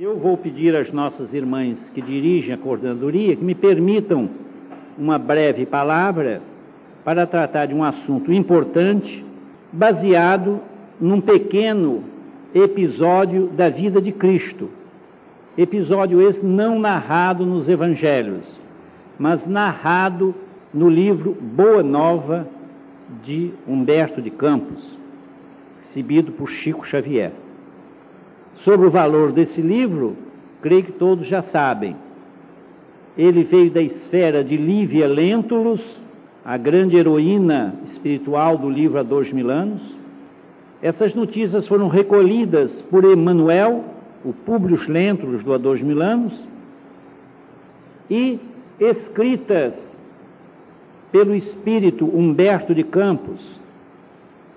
Eu 0.00 0.16
vou 0.16 0.36
pedir 0.36 0.76
às 0.76 0.92
nossas 0.92 1.34
irmãs 1.34 1.90
que 1.90 2.00
dirigem 2.00 2.54
a 2.54 2.56
coordenadoria 2.56 3.34
que 3.34 3.42
me 3.42 3.52
permitam 3.52 4.30
uma 4.96 5.18
breve 5.18 5.66
palavra 5.66 6.40
para 7.04 7.26
tratar 7.26 7.66
de 7.66 7.74
um 7.74 7.82
assunto 7.82 8.32
importante, 8.32 9.24
baseado 9.72 10.60
num 11.00 11.20
pequeno 11.20 12.04
episódio 12.54 13.48
da 13.48 13.68
vida 13.68 14.00
de 14.00 14.12
Cristo. 14.12 14.70
Episódio 15.56 16.22
esse 16.22 16.46
não 16.46 16.78
narrado 16.78 17.44
nos 17.44 17.68
evangelhos, 17.68 18.48
mas 19.18 19.48
narrado 19.48 20.32
no 20.72 20.88
livro 20.88 21.36
Boa 21.40 21.82
Nova 21.82 22.46
de 23.24 23.50
Humberto 23.66 24.22
de 24.22 24.30
Campos, 24.30 24.96
exibido 25.90 26.30
por 26.30 26.48
Chico 26.48 26.86
Xavier. 26.86 27.32
Sobre 28.64 28.86
o 28.86 28.90
valor 28.90 29.32
desse 29.32 29.60
livro, 29.60 30.16
creio 30.60 30.84
que 30.84 30.92
todos 30.92 31.26
já 31.26 31.42
sabem. 31.42 31.96
Ele 33.16 33.44
veio 33.44 33.70
da 33.70 33.82
esfera 33.82 34.42
de 34.42 34.56
Lívia 34.56 35.06
Lentulus, 35.06 35.80
a 36.44 36.56
grande 36.56 36.96
heroína 36.96 37.74
espiritual 37.86 38.56
do 38.56 38.68
livro 38.68 38.98
Há 38.98 39.02
Dois 39.02 39.32
Mil 39.32 39.50
Anos. 39.50 39.82
Essas 40.80 41.14
notícias 41.14 41.66
foram 41.66 41.88
recolhidas 41.88 42.82
por 42.82 43.04
Emmanuel, 43.04 43.84
o 44.24 44.32
Publius 44.32 44.86
Lentulus 44.86 45.42
do 45.42 45.52
Há 45.52 45.58
Dois 45.58 45.80
Mil 45.80 46.00
Anos, 46.00 46.32
e 48.10 48.40
escritas 48.80 49.74
pelo 51.10 51.34
espírito 51.34 52.04
Humberto 52.04 52.74
de 52.74 52.84
Campos, 52.84 53.40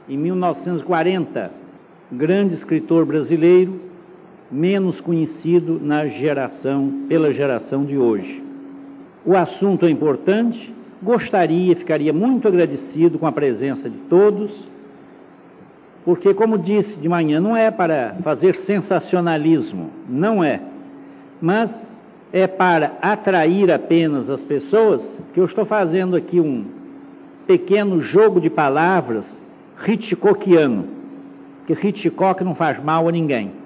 em 0.07 0.17
1940, 0.17 1.51
grande 2.11 2.53
escritor 2.53 3.05
brasileiro, 3.05 3.90
menos 4.51 4.99
conhecido 4.99 5.79
na 5.81 6.07
geração, 6.07 7.05
pela 7.07 7.33
geração 7.33 7.85
de 7.85 7.97
hoje. 7.97 8.43
O 9.25 9.35
assunto 9.35 9.85
é 9.85 9.89
importante, 9.89 10.73
gostaria, 11.01 11.75
ficaria 11.75 12.11
muito 12.11 12.47
agradecido 12.47 13.17
com 13.17 13.25
a 13.25 13.31
presença 13.31 13.89
de 13.89 13.97
todos, 14.09 14.69
porque, 16.03 16.33
como 16.33 16.57
disse 16.57 16.99
de 16.99 17.07
manhã, 17.07 17.39
não 17.39 17.55
é 17.55 17.69
para 17.69 18.15
fazer 18.23 18.55
sensacionalismo, 18.55 19.91
não 20.09 20.43
é, 20.43 20.59
mas 21.39 21.85
é 22.33 22.47
para 22.47 22.93
atrair 23.01 23.71
apenas 23.71 24.29
as 24.29 24.43
pessoas, 24.43 25.17
que 25.33 25.39
eu 25.39 25.45
estou 25.45 25.65
fazendo 25.65 26.15
aqui 26.15 26.39
um 26.39 26.65
pequeno 27.45 28.01
jogo 28.01 28.41
de 28.41 28.49
palavras 28.49 29.25
Hitchcockiano, 29.87 30.85
que 31.67 31.73
Hitchcock 31.73 32.43
não 32.43 32.55
faz 32.55 32.83
mal 32.83 33.07
a 33.07 33.11
ninguém. 33.11 33.60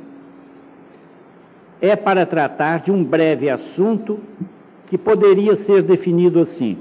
É 1.85 1.95
para 1.95 2.25
tratar 2.25 2.79
de 2.79 2.91
um 2.91 3.03
breve 3.03 3.47
assunto 3.47 4.19
que 4.87 4.97
poderia 4.97 5.55
ser 5.55 5.83
definido 5.83 6.39
assim: 6.39 6.79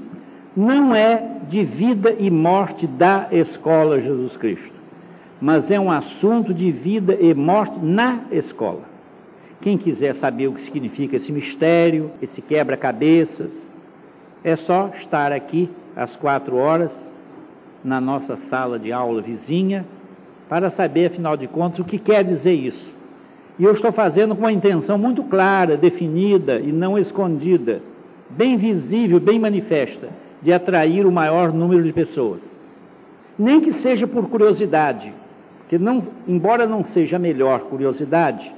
não 0.57 0.95
é 0.95 1.41
de 1.47 1.63
vida 1.63 2.15
e 2.17 2.31
morte 2.31 2.87
da 2.87 3.27
escola 3.31 4.01
Jesus 4.01 4.35
Cristo, 4.35 4.73
mas 5.39 5.69
é 5.69 5.79
um 5.79 5.91
assunto 5.91 6.51
de 6.51 6.71
vida 6.71 7.15
e 7.21 7.35
morte 7.35 7.77
na 7.83 8.21
escola. 8.31 8.81
Quem 9.61 9.77
quiser 9.77 10.15
saber 10.15 10.47
o 10.47 10.53
que 10.53 10.63
significa 10.63 11.17
esse 11.17 11.31
mistério, 11.31 12.09
esse 12.19 12.41
quebra-cabeças, 12.41 13.71
é 14.43 14.55
só 14.55 14.89
estar 14.97 15.31
aqui 15.31 15.69
às 15.95 16.15
quatro 16.15 16.55
horas 16.55 16.91
na 17.83 18.01
nossa 18.01 18.37
sala 18.37 18.79
de 18.79 18.91
aula 18.91 19.21
vizinha 19.21 19.85
para 20.49 20.71
saber, 20.71 21.11
afinal 21.11 21.37
de 21.37 21.45
contas, 21.45 21.77
o 21.77 21.83
que 21.83 21.99
quer 21.99 22.23
dizer 22.23 22.53
isso. 22.53 22.94
E 23.57 23.63
eu 23.63 23.71
estou 23.71 23.91
fazendo 23.91 24.35
com 24.35 24.41
uma 24.41 24.51
intenção 24.51 24.97
muito 24.97 25.23
clara, 25.23 25.77
definida 25.77 26.59
e 26.59 26.71
não 26.71 26.97
escondida, 26.97 27.81
bem 28.29 28.57
visível, 28.57 29.19
bem 29.19 29.39
manifesta, 29.39 30.09
de 30.41 30.51
atrair 30.51 31.05
o 31.05 31.11
maior 31.11 31.53
número 31.53 31.83
de 31.83 31.93
pessoas. 31.93 32.41
Nem 33.37 33.61
que 33.61 33.71
seja 33.71 34.05
por 34.05 34.27
curiosidade, 34.29 35.13
porque 35.59 35.77
não, 35.77 36.03
embora 36.27 36.65
não 36.65 36.83
seja 36.83 37.15
a 37.15 37.19
melhor 37.19 37.61
curiosidade, 37.61 38.51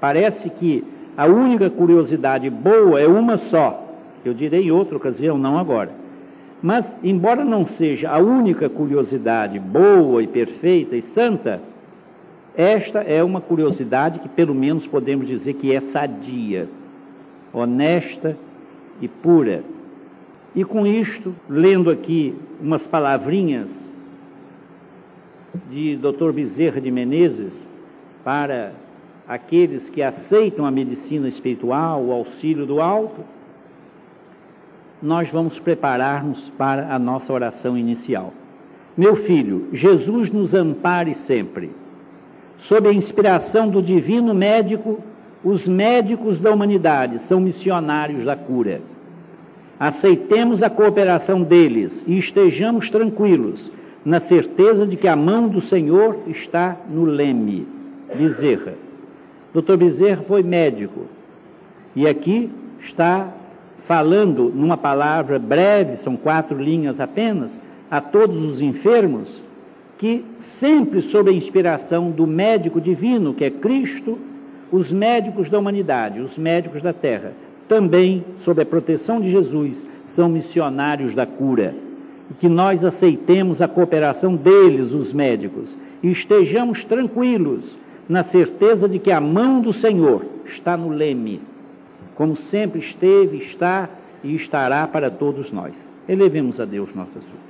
Parece 0.00 0.48
que 0.48 0.82
a 1.16 1.26
única 1.26 1.68
curiosidade 1.68 2.48
boa 2.48 2.98
é 2.98 3.06
uma 3.06 3.36
só. 3.36 3.86
Eu 4.24 4.32
direi 4.32 4.64
em 4.64 4.70
outra 4.70 4.96
ocasião, 4.96 5.36
não 5.36 5.58
agora. 5.58 5.90
Mas, 6.62 6.90
embora 7.04 7.44
não 7.44 7.66
seja 7.66 8.10
a 8.10 8.18
única 8.18 8.68
curiosidade 8.68 9.58
boa 9.58 10.22
e 10.22 10.26
perfeita 10.26 10.96
e 10.96 11.02
santa, 11.02 11.60
esta 12.56 13.00
é 13.00 13.22
uma 13.22 13.40
curiosidade 13.40 14.18
que, 14.18 14.28
pelo 14.28 14.54
menos, 14.54 14.86
podemos 14.86 15.26
dizer 15.26 15.54
que 15.54 15.74
é 15.74 15.80
sadia, 15.80 16.68
honesta 17.52 18.36
e 19.00 19.08
pura. 19.08 19.62
E 20.54 20.64
com 20.64 20.86
isto, 20.86 21.34
lendo 21.48 21.90
aqui 21.90 22.34
umas 22.60 22.86
palavrinhas 22.86 23.68
de 25.70 25.96
Dr. 25.96 26.32
Bezerra 26.32 26.80
de 26.80 26.90
Menezes 26.90 27.68
para 28.24 28.72
aqueles 29.28 29.88
que 29.88 30.02
aceitam 30.02 30.66
a 30.66 30.70
medicina 30.70 31.28
espiritual, 31.28 32.02
o 32.02 32.12
auxílio 32.12 32.66
do 32.66 32.80
alto, 32.80 33.22
nós 35.00 35.30
vamos 35.30 35.58
preparar-nos 35.58 36.50
para 36.58 36.92
a 36.94 36.98
nossa 36.98 37.32
oração 37.32 37.78
inicial. 37.78 38.34
Meu 38.96 39.16
filho, 39.16 39.68
Jesus 39.72 40.30
nos 40.30 40.54
ampare 40.54 41.14
sempre. 41.14 41.70
Sob 42.60 42.88
a 42.88 42.92
inspiração 42.92 43.68
do 43.68 43.82
divino 43.82 44.34
médico, 44.34 45.00
os 45.42 45.66
médicos 45.66 46.40
da 46.40 46.52
humanidade 46.52 47.18
são 47.20 47.40
missionários 47.40 48.24
da 48.24 48.36
cura. 48.36 48.80
Aceitemos 49.78 50.62
a 50.62 50.68
cooperação 50.68 51.42
deles 51.42 52.04
e 52.06 52.18
estejamos 52.18 52.90
tranquilos, 52.90 53.70
na 54.04 54.20
certeza 54.20 54.86
de 54.86 54.96
que 54.96 55.08
a 55.08 55.16
mão 55.16 55.48
do 55.48 55.60
Senhor 55.60 56.18
está 56.26 56.76
no 56.88 57.04
leme. 57.04 57.66
Bezerra. 58.14 58.74
Dr. 59.54 59.76
Bezerra 59.76 60.22
foi 60.26 60.42
médico 60.42 61.06
e 61.94 62.06
aqui 62.06 62.50
está 62.80 63.32
falando 63.86 64.52
numa 64.54 64.76
palavra 64.76 65.38
breve, 65.38 65.96
são 65.96 66.16
quatro 66.16 66.56
linhas 66.58 67.00
apenas, 67.00 67.58
a 67.90 68.00
todos 68.00 68.40
os 68.44 68.60
enfermos, 68.60 69.28
que 70.00 70.24
sempre 70.38 71.02
sob 71.02 71.28
a 71.28 71.34
inspiração 71.34 72.10
do 72.10 72.26
médico 72.26 72.80
divino, 72.80 73.34
que 73.34 73.44
é 73.44 73.50
Cristo, 73.50 74.18
os 74.72 74.90
médicos 74.90 75.50
da 75.50 75.58
humanidade, 75.58 76.20
os 76.20 76.38
médicos 76.38 76.80
da 76.80 76.94
terra, 76.94 77.34
também 77.68 78.24
sob 78.42 78.62
a 78.62 78.64
proteção 78.64 79.20
de 79.20 79.30
Jesus, 79.30 79.86
são 80.06 80.26
missionários 80.26 81.14
da 81.14 81.26
cura. 81.26 81.74
E 82.30 82.34
que 82.34 82.48
nós 82.48 82.82
aceitemos 82.82 83.60
a 83.60 83.68
cooperação 83.68 84.34
deles, 84.36 84.90
os 84.90 85.12
médicos, 85.12 85.76
e 86.02 86.10
estejamos 86.10 86.82
tranquilos 86.82 87.76
na 88.08 88.22
certeza 88.22 88.88
de 88.88 88.98
que 88.98 89.12
a 89.12 89.20
mão 89.20 89.60
do 89.60 89.74
Senhor 89.74 90.24
está 90.46 90.78
no 90.78 90.88
leme, 90.88 91.42
como 92.14 92.38
sempre 92.38 92.80
esteve, 92.80 93.36
está 93.44 93.86
e 94.24 94.34
estará 94.34 94.86
para 94.86 95.10
todos 95.10 95.52
nós. 95.52 95.74
Elevemos 96.08 96.58
a 96.58 96.64
Deus 96.64 96.88
nossas 96.94 97.22
vidas. 97.22 97.49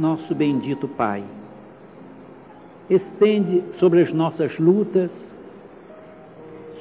Nosso 0.00 0.34
bendito 0.34 0.88
Pai, 0.88 1.22
estende 2.88 3.62
sobre 3.78 4.00
as 4.00 4.10
nossas 4.10 4.58
lutas, 4.58 5.12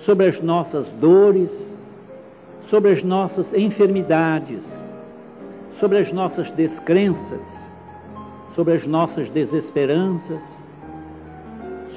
sobre 0.06 0.28
as 0.28 0.40
nossas 0.42 0.88
dores, 1.02 1.52
sobre 2.70 2.94
as 2.94 3.04
nossas 3.04 3.54
enfermidades, 3.54 4.64
sobre 5.82 5.98
as 5.98 6.14
nossas 6.14 6.50
descrenças, 6.52 7.42
sobre 8.56 8.76
as 8.76 8.88
nossas 8.88 9.30
desesperanças, 9.32 10.42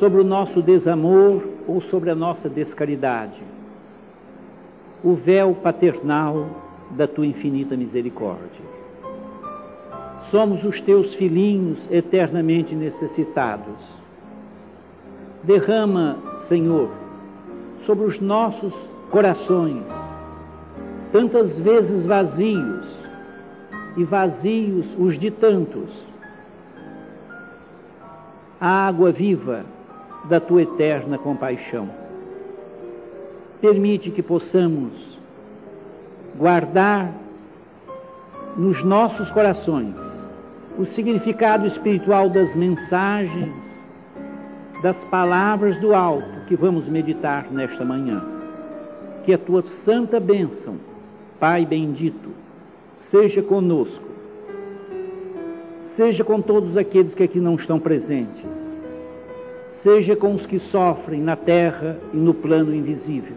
sobre 0.01 0.23
o 0.23 0.25
nosso 0.25 0.61
desamor 0.61 1.41
ou 1.69 1.81
sobre 1.83 2.11
a 2.11 2.17
nossa 2.17 2.49
descaridade. 2.49 3.41
O 5.05 5.15
véu 5.15 5.55
paternal 5.55 6.49
da 6.91 7.07
tua 7.07 7.27
infinita 7.27 7.77
misericórdia. 7.77 8.72
Somos 10.33 10.65
os 10.65 10.81
teus 10.81 11.13
filhinhos 11.15 11.79
eternamente 11.91 12.75
necessitados. 12.75 13.77
Derrama, 15.43 16.17
Senhor, 16.49 16.89
sobre 17.85 18.07
os 18.07 18.19
nossos 18.19 18.73
corações, 19.11 19.85
tantas 21.13 21.59
vezes 21.59 22.07
vazios, 22.07 22.87
e 23.95 24.05
vazios 24.05 24.87
os 24.99 25.19
de 25.19 25.31
tantos, 25.31 25.91
a 28.59 28.87
água 28.87 29.13
viva 29.13 29.67
da 30.25 30.41
tua 30.41 30.63
eterna 30.63 31.19
compaixão. 31.19 31.91
Permite 33.61 34.11
que 34.11 34.23
possamos 34.23 34.93
guardar 36.39 37.13
nos 38.57 38.83
nossos 38.83 39.31
corações 39.31 40.12
o 40.79 40.87
significado 40.87 41.67
espiritual 41.67 42.29
das 42.29 42.55
mensagens 42.55 43.53
das 44.83 45.03
palavras 45.05 45.79
do 45.79 45.95
alto 45.95 46.45
que 46.49 46.57
vamos 46.57 46.89
meditar 46.89 47.47
nesta 47.53 47.85
manhã. 47.85 48.23
Que 49.25 49.33
a 49.33 49.39
tua 49.39 49.63
santa 49.85 50.19
bênção, 50.19 50.77
Pai 51.39 51.65
bendito, 51.65 52.31
seja 52.97 53.43
conosco, 53.43 54.11
seja 55.91 56.25
com 56.25 56.41
todos 56.41 56.77
aqueles 56.77 57.15
que 57.15 57.23
aqui 57.23 57.39
não 57.39 57.55
estão 57.55 57.79
presentes, 57.79 58.45
seja 59.75 60.17
com 60.17 60.35
os 60.35 60.47
que 60.47 60.59
sofrem 60.59 61.21
na 61.21 61.37
terra 61.37 61.99
e 62.13 62.17
no 62.17 62.35
plano 62.35 62.75
invisível, 62.75 63.37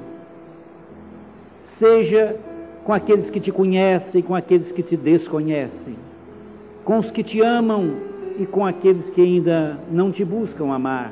seja 1.77 2.35
com 2.83 2.93
aqueles 2.93 3.29
que 3.29 3.39
te 3.39 3.51
conhecem 3.51 4.21
com 4.21 4.35
aqueles 4.35 4.71
que 4.71 4.83
te 4.83 4.95
desconhecem, 4.95 5.95
com 6.85 6.99
os 6.99 7.09
que 7.09 7.23
te 7.23 7.41
amam 7.41 7.95
e 8.37 8.45
com 8.45 8.63
aqueles 8.63 9.09
que 9.09 9.19
ainda 9.19 9.75
não 9.91 10.11
te 10.11 10.23
buscam 10.23 10.71
amar, 10.71 11.11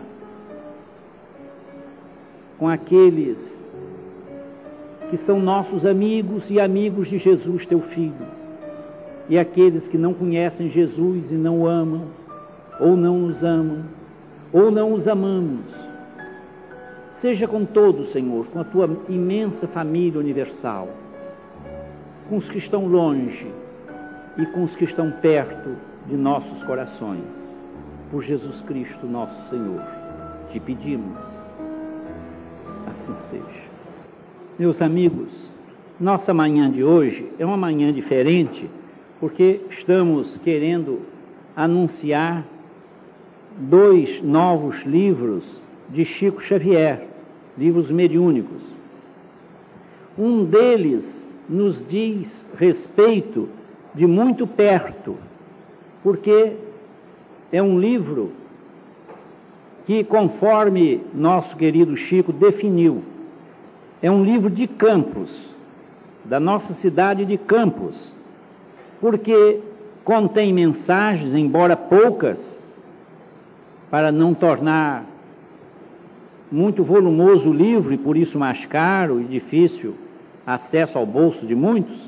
com 2.60 2.70
aqueles 2.70 3.40
que 5.10 5.18
são 5.18 5.40
nossos 5.40 5.84
amigos 5.84 6.44
e 6.50 6.60
amigos 6.60 7.08
de 7.08 7.18
Jesus, 7.18 7.66
teu 7.66 7.82
Filho, 7.82 8.14
e 9.28 9.38
aqueles 9.38 9.88
que 9.88 9.98
não 9.98 10.14
conhecem 10.14 10.70
Jesus 10.70 11.32
e 11.32 11.34
não 11.34 11.62
o 11.62 11.68
amam, 11.68 12.04
ou 12.80 12.96
não 12.96 13.18
nos 13.18 13.44
amam, 13.44 13.84
ou 14.52 14.70
não 14.70 14.94
os 14.94 15.08
amamos. 15.08 15.66
Seja 17.18 17.48
com 17.48 17.66
todos, 17.66 18.12
Senhor, 18.12 18.46
com 18.48 18.60
a 18.60 18.64
tua 18.64 18.90
imensa 19.10 19.68
família 19.68 20.20
universal, 20.20 20.88
com 22.30 22.38
os 22.38 22.48
que 22.48 22.60
estão 22.60 22.86
longe 22.86 23.63
e 24.38 24.46
com 24.48 24.64
os 24.64 24.76
que 24.76 24.86
estão 24.86 25.12
perto 25.12 25.76
de 26.08 26.16
nossos 26.16 26.64
corações. 26.64 27.24
Por 28.12 28.24
Jesus 28.24 28.62
Cristo, 28.62 29.06
nosso 29.06 29.50
Senhor, 29.50 29.82
te 30.52 30.60
pedimos. 30.60 31.18
Assim 32.88 33.16
seja. 33.32 33.64
Meus 34.58 34.82
amigos, 34.82 35.30
nossa 36.00 36.34
manhã 36.34 36.70
de 36.70 36.84
hoje 36.84 37.28
é 37.40 37.46
uma 37.46 37.58
manhã 37.58 37.92
diferente 37.92 38.70
porque 39.20 39.62
estamos 39.70 40.38
querendo 40.40 41.00
anunciar 41.56 42.44
dois 43.58 44.22
novos 44.22 44.82
livros 44.84 45.44
de 45.90 46.04
Chico 46.06 46.42
Xavier, 46.42 47.08
livros 47.58 47.90
mediúnicos. 47.90 48.62
Um 50.18 50.44
deles 50.46 51.26
nos 51.48 51.86
diz 51.88 52.46
respeito 52.58 53.48
de 53.94 54.06
muito 54.08 54.48
perto 54.48 55.18
porque 56.04 56.58
é 57.52 57.64
um 57.64 57.80
livro 57.80 58.34
que, 59.86 60.04
conforme 60.04 61.02
nosso 61.14 61.56
querido 61.56 61.96
Chico 61.96 62.34
definiu, 62.34 63.02
é 64.02 64.12
um 64.12 64.24
livro 64.24 64.50
de 64.50 64.68
Campos, 64.68 65.30
da 66.26 66.40
nossa 66.40 66.74
cidade 66.74 67.26
de 67.26 67.38
Campos, 67.38 68.12
porque 69.00 69.60
contém 70.04 70.54
mensagens, 70.54 71.34
embora 71.34 71.78
poucas, 71.78 72.60
para 73.90 74.12
não 74.12 74.34
tornar 74.34 75.06
muito 76.52 76.84
volumoso 76.84 77.50
o 77.50 77.54
livro 77.54 77.94
e 77.94 77.98
por 77.98 78.18
isso 78.18 78.38
mais 78.38 78.66
caro 78.66 79.22
e 79.22 79.24
difícil 79.24 79.96
acesso 80.46 80.98
ao 80.98 81.06
bolso 81.06 81.46
de 81.46 81.56
muitos, 81.56 82.03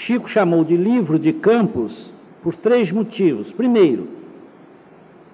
Chico 0.00 0.30
chamou 0.30 0.64
de 0.64 0.78
livro 0.78 1.18
de 1.18 1.30
Campos 1.30 2.10
por 2.42 2.54
três 2.54 2.90
motivos. 2.90 3.52
Primeiro, 3.52 4.08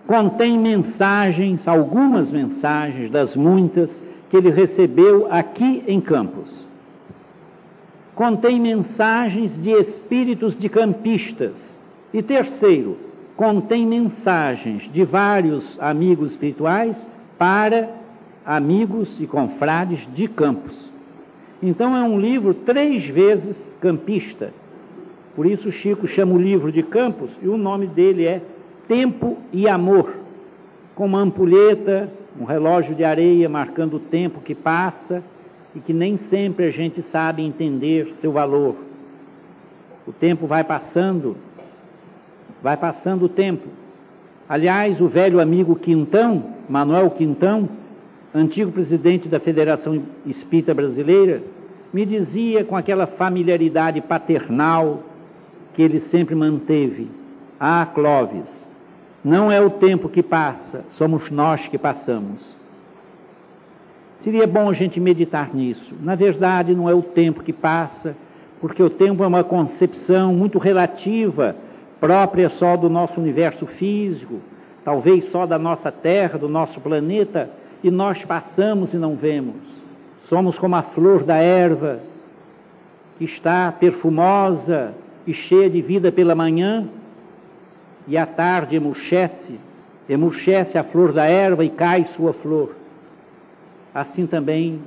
contém 0.08 0.58
mensagens, 0.58 1.68
algumas 1.68 2.32
mensagens 2.32 3.08
das 3.08 3.36
muitas 3.36 4.02
que 4.28 4.36
ele 4.36 4.50
recebeu 4.50 5.28
aqui 5.30 5.84
em 5.86 6.00
Campos. 6.00 6.66
Contém 8.16 8.58
mensagens 8.58 9.56
de 9.62 9.70
espíritos 9.70 10.58
de 10.58 10.68
campistas. 10.68 11.54
E 12.12 12.20
terceiro, 12.20 12.96
contém 13.36 13.86
mensagens 13.86 14.90
de 14.92 15.04
vários 15.04 15.78
amigos 15.78 16.32
espirituais 16.32 17.06
para 17.38 17.88
amigos 18.44 19.16
e 19.20 19.28
confrades 19.28 20.08
de 20.12 20.26
Campos. 20.26 20.95
Então 21.62 21.96
é 21.96 22.02
um 22.02 22.18
livro 22.18 22.54
três 22.54 23.06
vezes 23.06 23.56
campista 23.80 24.52
por 25.36 25.44
isso 25.44 25.70
Chico 25.70 26.08
chama 26.08 26.32
o 26.32 26.38
livro 26.38 26.72
de 26.72 26.82
Campos 26.82 27.30
e 27.42 27.46
o 27.46 27.58
nome 27.58 27.86
dele 27.86 28.24
é 28.24 28.40
Tempo 28.88 29.36
e 29.52 29.68
Amor, 29.68 30.14
com 30.94 31.04
uma 31.04 31.20
ampulheta, 31.20 32.08
um 32.40 32.44
relógio 32.44 32.94
de 32.94 33.04
areia 33.04 33.46
marcando 33.46 33.98
o 33.98 34.00
tempo 34.00 34.40
que 34.40 34.54
passa 34.54 35.22
e 35.74 35.80
que 35.80 35.92
nem 35.92 36.16
sempre 36.16 36.64
a 36.64 36.70
gente 36.70 37.02
sabe 37.02 37.42
entender 37.42 38.14
seu 38.18 38.32
valor. 38.32 38.76
O 40.06 40.12
tempo 40.12 40.46
vai 40.46 40.64
passando, 40.64 41.36
vai 42.62 42.78
passando 42.78 43.26
o 43.26 43.28
tempo. 43.28 43.68
Aliás, 44.48 45.02
o 45.02 45.08
velho 45.08 45.38
amigo 45.38 45.76
Quintão, 45.76 46.44
Manuel 46.66 47.10
Quintão, 47.10 47.68
antigo 48.38 48.70
presidente 48.70 49.28
da 49.28 49.40
Federação 49.40 50.02
Espírita 50.26 50.74
Brasileira, 50.74 51.42
me 51.92 52.04
dizia 52.04 52.64
com 52.64 52.76
aquela 52.76 53.06
familiaridade 53.06 54.00
paternal, 54.00 55.02
que 55.74 55.82
ele 55.82 56.00
sempre 56.00 56.34
manteve. 56.34 57.08
Ah, 57.58 57.86
Clóvis, 57.94 58.66
não 59.24 59.50
é 59.50 59.60
o 59.60 59.70
tempo 59.70 60.08
que 60.08 60.22
passa, 60.22 60.84
somos 60.92 61.30
nós 61.30 61.66
que 61.68 61.78
passamos. 61.78 62.40
Seria 64.20 64.46
bom 64.46 64.68
a 64.68 64.72
gente 64.72 64.98
meditar 64.98 65.54
nisso. 65.54 65.94
Na 66.00 66.14
verdade, 66.14 66.74
não 66.74 66.88
é 66.88 66.94
o 66.94 67.02
tempo 67.02 67.42
que 67.42 67.52
passa, 67.52 68.16
porque 68.60 68.82
o 68.82 68.90
tempo 68.90 69.22
é 69.22 69.26
uma 69.26 69.44
concepção 69.44 70.34
muito 70.34 70.58
relativa, 70.58 71.56
própria 72.00 72.48
só 72.48 72.76
do 72.76 72.88
nosso 72.88 73.20
universo 73.20 73.66
físico, 73.66 74.40
talvez 74.84 75.30
só 75.30 75.46
da 75.46 75.58
nossa 75.58 75.90
Terra, 75.92 76.38
do 76.38 76.48
nosso 76.48 76.80
planeta, 76.80 77.50
e 77.86 77.90
nós 77.90 78.24
passamos 78.24 78.92
e 78.92 78.96
não 78.96 79.14
vemos. 79.14 79.54
Somos 80.28 80.58
como 80.58 80.74
a 80.74 80.82
flor 80.82 81.22
da 81.22 81.36
erva, 81.36 82.00
que 83.16 83.24
está 83.24 83.70
perfumosa, 83.70 84.92
e 85.24 85.32
cheia 85.32 85.70
de 85.70 85.80
vida 85.80 86.10
pela 86.10 86.34
manhã, 86.34 86.88
e 88.08 88.16
à 88.16 88.26
tarde 88.26 88.74
emurchece, 88.74 89.58
emurchece 90.08 90.76
a 90.76 90.82
flor 90.82 91.12
da 91.12 91.26
erva 91.26 91.64
e 91.64 91.70
cai 91.70 92.04
sua 92.16 92.32
flor. 92.32 92.74
Assim 93.94 94.26
também 94.26 94.80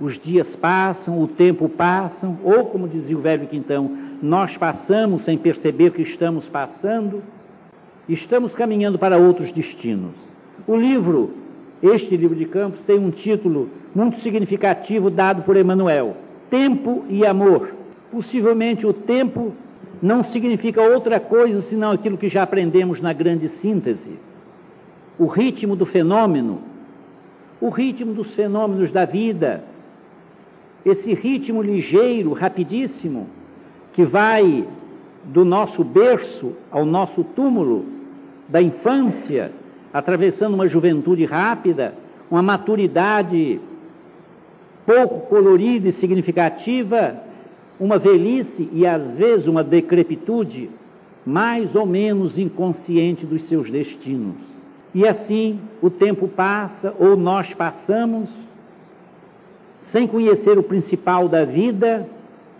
os 0.00 0.16
dias 0.18 0.54
passam, 0.54 1.20
o 1.20 1.26
tempo 1.26 1.68
passa, 1.68 2.32
ou 2.44 2.66
como 2.66 2.88
dizia 2.88 3.16
o 3.16 3.20
velho 3.20 3.48
Quintão, 3.48 3.90
nós 4.22 4.56
passamos 4.56 5.24
sem 5.24 5.36
perceber 5.36 5.90
que 5.90 6.02
estamos 6.02 6.44
passando, 6.46 7.22
estamos 8.08 8.52
caminhando 8.54 8.98
para 8.98 9.16
outros 9.16 9.50
destinos. 9.52 10.14
O 10.66 10.76
livro, 10.76 11.45
este 11.92 12.16
livro 12.16 12.36
de 12.36 12.46
Campos, 12.46 12.80
tem 12.86 12.98
um 12.98 13.10
título 13.10 13.70
muito 13.94 14.20
significativo 14.20 15.10
dado 15.10 15.42
por 15.42 15.56
Emmanuel: 15.56 16.16
Tempo 16.50 17.04
e 17.08 17.24
Amor. 17.24 17.74
Possivelmente 18.10 18.86
o 18.86 18.92
tempo 18.92 19.52
não 20.00 20.22
significa 20.22 20.82
outra 20.82 21.18
coisa 21.18 21.60
senão 21.62 21.90
aquilo 21.92 22.18
que 22.18 22.28
já 22.28 22.42
aprendemos 22.42 23.00
na 23.00 23.12
grande 23.12 23.48
síntese. 23.48 24.18
O 25.18 25.26
ritmo 25.26 25.74
do 25.74 25.86
fenômeno, 25.86 26.60
o 27.60 27.68
ritmo 27.70 28.12
dos 28.12 28.34
fenômenos 28.34 28.92
da 28.92 29.04
vida, 29.04 29.64
esse 30.84 31.14
ritmo 31.14 31.62
ligeiro, 31.62 32.32
rapidíssimo, 32.32 33.26
que 33.92 34.04
vai 34.04 34.66
do 35.24 35.44
nosso 35.44 35.82
berço 35.82 36.52
ao 36.70 36.84
nosso 36.84 37.24
túmulo, 37.24 37.86
da 38.48 38.62
infância, 38.62 39.50
atravessando 39.96 40.52
uma 40.52 40.68
juventude 40.68 41.24
rápida, 41.24 41.94
uma 42.30 42.42
maturidade 42.42 43.58
pouco 44.84 45.20
colorida 45.20 45.88
e 45.88 45.92
significativa, 45.92 47.16
uma 47.80 47.98
velhice 47.98 48.68
e 48.74 48.86
às 48.86 49.16
vezes 49.16 49.46
uma 49.46 49.64
decrepitude 49.64 50.68
mais 51.24 51.74
ou 51.74 51.86
menos 51.86 52.36
inconsciente 52.36 53.24
dos 53.24 53.44
seus 53.48 53.70
destinos. 53.70 54.36
E 54.94 55.08
assim 55.08 55.58
o 55.80 55.88
tempo 55.88 56.28
passa 56.28 56.94
ou 56.98 57.16
nós 57.16 57.54
passamos 57.54 58.28
sem 59.84 60.06
conhecer 60.06 60.58
o 60.58 60.62
principal 60.62 61.26
da 61.26 61.46
vida, 61.46 62.06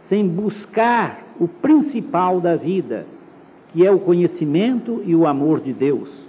sem 0.08 0.26
buscar 0.26 1.22
o 1.38 1.46
principal 1.46 2.40
da 2.40 2.56
vida, 2.56 3.06
que 3.74 3.84
é 3.84 3.90
o 3.90 4.00
conhecimento 4.00 5.02
e 5.04 5.14
o 5.14 5.26
amor 5.26 5.60
de 5.60 5.74
Deus. 5.74 6.25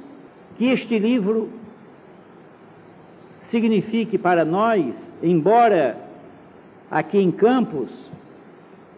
Que 0.57 0.65
este 0.65 0.97
livro 0.97 1.49
signifique 3.41 4.17
para 4.17 4.43
nós, 4.43 4.95
embora 5.21 5.97
aqui 6.89 7.19
em 7.19 7.31
Campos 7.31 7.89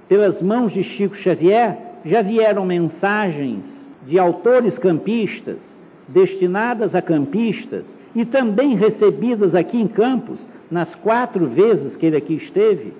pelas 0.07 0.41
mãos 0.41 0.71
de 0.71 0.83
Chico 0.83 1.15
Xavier, 1.15 1.77
já 2.05 2.21
vieram 2.21 2.65
mensagens 2.65 3.63
de 4.07 4.17
autores 4.17 4.79
campistas 4.79 5.59
destinadas 6.07 6.95
a 6.95 7.01
campistas 7.01 7.85
e 8.15 8.25
também 8.25 8.75
recebidas 8.75 9.53
aqui 9.53 9.79
em 9.79 9.87
Campos, 9.87 10.39
nas 10.69 10.93
quatro 10.95 11.47
vezes 11.47 11.95
que 11.95 12.05
ele 12.05 12.17
aqui 12.17 12.33
esteve, 12.35 12.93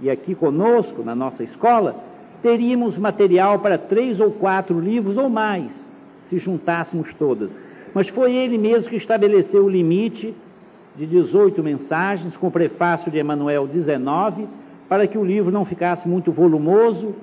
e 0.00 0.10
aqui 0.10 0.34
conosco, 0.34 1.02
na 1.02 1.14
nossa 1.14 1.42
escola, 1.42 1.96
teríamos 2.42 2.98
material 2.98 3.58
para 3.60 3.78
três 3.78 4.20
ou 4.20 4.30
quatro 4.30 4.78
livros 4.78 5.16
ou 5.16 5.28
mais, 5.28 5.72
se 6.34 6.38
juntássemos 6.38 7.12
todas. 7.14 7.50
Mas 7.92 8.08
foi 8.08 8.34
ele 8.34 8.58
mesmo 8.58 8.88
que 8.88 8.96
estabeleceu 8.96 9.64
o 9.64 9.68
limite 9.68 10.34
de 10.96 11.06
18 11.06 11.62
mensagens, 11.62 12.36
com 12.36 12.48
o 12.48 12.50
prefácio 12.50 13.10
de 13.10 13.18
Emanuel 13.18 13.66
19, 13.66 14.46
para 14.88 15.06
que 15.06 15.18
o 15.18 15.24
livro 15.24 15.50
não 15.50 15.64
ficasse 15.64 16.08
muito 16.08 16.30
volumoso 16.32 17.14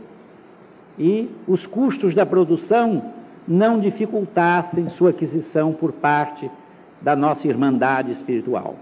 e 0.98 1.30
os 1.48 1.65
custos 1.65 2.13
da 2.13 2.25
produção 2.25 3.13
não 3.48 3.80
dificultassem 3.80 4.89
sua 4.89 5.10
aquisição 5.10 5.74
por 5.74 5.91
parte 5.91 6.50
da 7.01 7.15
nossa 7.15 7.48
irmandade 7.48 8.12
espiritual. 8.12 8.75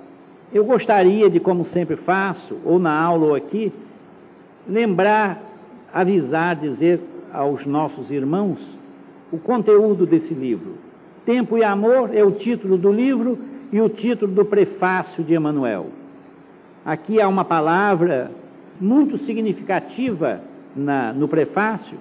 Eu 0.52 0.66
gostaria 0.66 1.30
de, 1.30 1.40
como 1.40 1.66
sempre 1.66 1.96
faço, 1.96 2.58
ou 2.66 2.80
na 2.80 2.92
aula 2.92 3.28
ou 3.28 3.36
aqui, 3.36 3.72
lembrar, 4.68 5.40
avisar, 5.94 6.56
dizer 6.56 7.00
aos 7.32 7.66
nossos 7.66 8.10
irmãos 8.10 8.79
o 9.32 9.38
conteúdo 9.38 10.06
desse 10.06 10.34
livro. 10.34 10.74
Tempo 11.26 11.58
e 11.58 11.64
Amor 11.64 12.10
é 12.14 12.24
o 12.24 12.32
título 12.32 12.78
do 12.78 12.92
livro 12.92 13.38
e 13.72 13.80
o 13.80 13.90
título 13.90 14.32
do 14.32 14.46
prefácio 14.46 15.24
de 15.24 15.34
Emanuel. 15.34 15.88
Aqui 16.86 17.22
há 17.22 17.28
uma 17.28 17.46
palavra 17.46 18.32
muito 18.80 19.18
significativa 19.20 20.42
na, 20.76 21.14
no 21.14 21.28
prefácio, 21.28 21.98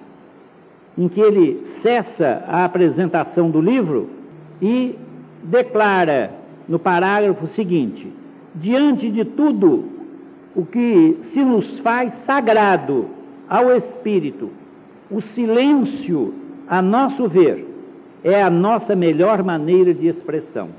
em 0.97 1.07
que 1.07 1.19
ele 1.19 1.65
cessa 1.81 2.43
a 2.47 2.65
apresentação 2.65 3.49
do 3.49 3.61
livro 3.61 4.09
e 4.61 4.97
declara 5.43 6.31
no 6.67 6.79
parágrafo 6.79 7.47
seguinte: 7.47 8.11
diante 8.55 9.09
de 9.09 9.25
tudo 9.25 9.85
o 10.55 10.65
que 10.65 11.19
se 11.31 11.43
nos 11.43 11.79
faz 11.79 12.13
sagrado 12.25 13.07
ao 13.47 13.75
espírito, 13.75 14.49
o 15.09 15.21
silêncio, 15.21 16.33
a 16.69 16.83
nosso 16.83 17.27
ver, 17.27 17.65
é 18.23 18.43
a 18.43 18.49
nossa 18.49 18.95
melhor 18.95 19.43
maneira 19.43 19.91
de 19.91 20.07
expressão. 20.07 20.69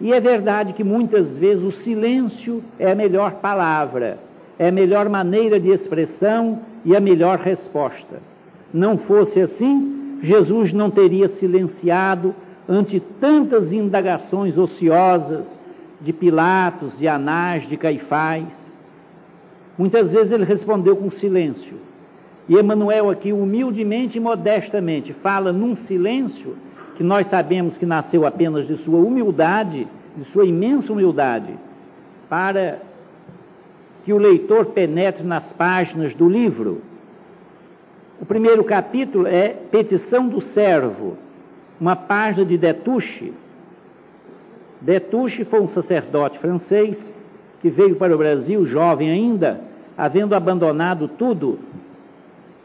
E 0.00 0.12
é 0.12 0.20
verdade 0.20 0.72
que 0.72 0.82
muitas 0.82 1.36
vezes 1.36 1.62
o 1.62 1.72
silêncio 1.72 2.64
é 2.78 2.90
a 2.90 2.94
melhor 2.94 3.32
palavra, 3.34 4.18
é 4.58 4.68
a 4.68 4.72
melhor 4.72 5.10
maneira 5.10 5.60
de 5.60 5.68
expressão 5.68 6.60
e 6.86 6.96
a 6.96 7.00
melhor 7.00 7.38
resposta. 7.38 8.20
Não 8.72 8.96
fosse 8.96 9.40
assim, 9.40 10.18
Jesus 10.22 10.72
não 10.72 10.90
teria 10.90 11.28
silenciado 11.28 12.34
ante 12.66 12.98
tantas 13.20 13.72
indagações 13.72 14.56
ociosas 14.56 15.46
de 16.00 16.12
Pilatos, 16.12 16.98
de 16.98 17.06
Anás, 17.06 17.68
de 17.68 17.76
Caifás. 17.76 18.46
Muitas 19.76 20.12
vezes 20.12 20.32
ele 20.32 20.44
respondeu 20.44 20.96
com 20.96 21.10
silêncio. 21.10 21.85
E 22.48 22.54
Emmanuel 22.54 23.10
aqui, 23.10 23.32
humildemente 23.32 24.18
e 24.18 24.20
modestamente, 24.20 25.12
fala 25.12 25.52
num 25.52 25.74
silêncio 25.74 26.56
que 26.96 27.02
nós 27.02 27.26
sabemos 27.26 27.76
que 27.76 27.84
nasceu 27.84 28.24
apenas 28.24 28.66
de 28.66 28.76
sua 28.78 28.98
humildade, 28.98 29.86
de 30.16 30.24
sua 30.26 30.46
imensa 30.46 30.92
humildade, 30.92 31.54
para 32.28 32.78
que 34.04 34.12
o 34.12 34.18
leitor 34.18 34.66
penetre 34.66 35.24
nas 35.24 35.52
páginas 35.52 36.14
do 36.14 36.28
livro. 36.28 36.80
O 38.20 38.24
primeiro 38.24 38.62
capítulo 38.64 39.26
é 39.26 39.48
Petição 39.48 40.28
do 40.28 40.40
Servo, 40.40 41.18
uma 41.80 41.96
página 41.96 42.44
de 42.46 42.56
Destouche. 42.56 43.32
Destouche 44.80 45.44
foi 45.44 45.60
um 45.60 45.68
sacerdote 45.68 46.38
francês 46.38 46.96
que 47.60 47.68
veio 47.68 47.96
para 47.96 48.14
o 48.14 48.18
Brasil, 48.18 48.64
jovem 48.64 49.10
ainda, 49.10 49.60
havendo 49.98 50.34
abandonado 50.34 51.08
tudo 51.08 51.58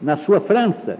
na 0.02 0.16
sua 0.16 0.40
França. 0.40 0.98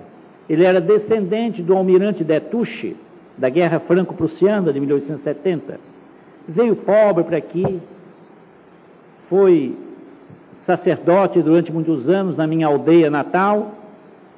Ele 0.48 0.64
era 0.64 0.80
descendente 0.80 1.62
do 1.62 1.74
almirante 1.74 2.22
Destouche, 2.22 2.96
da 3.36 3.48
Guerra 3.48 3.80
Franco-Prussiana 3.80 4.72
de 4.72 4.78
1870. 4.80 5.80
Veio 6.48 6.76
pobre 6.76 7.24
para 7.24 7.36
aqui, 7.36 7.80
foi 9.28 9.76
sacerdote 10.60 11.40
durante 11.42 11.72
muitos 11.72 12.08
anos 12.08 12.36
na 12.36 12.46
minha 12.46 12.66
aldeia 12.66 13.10
natal, 13.10 13.72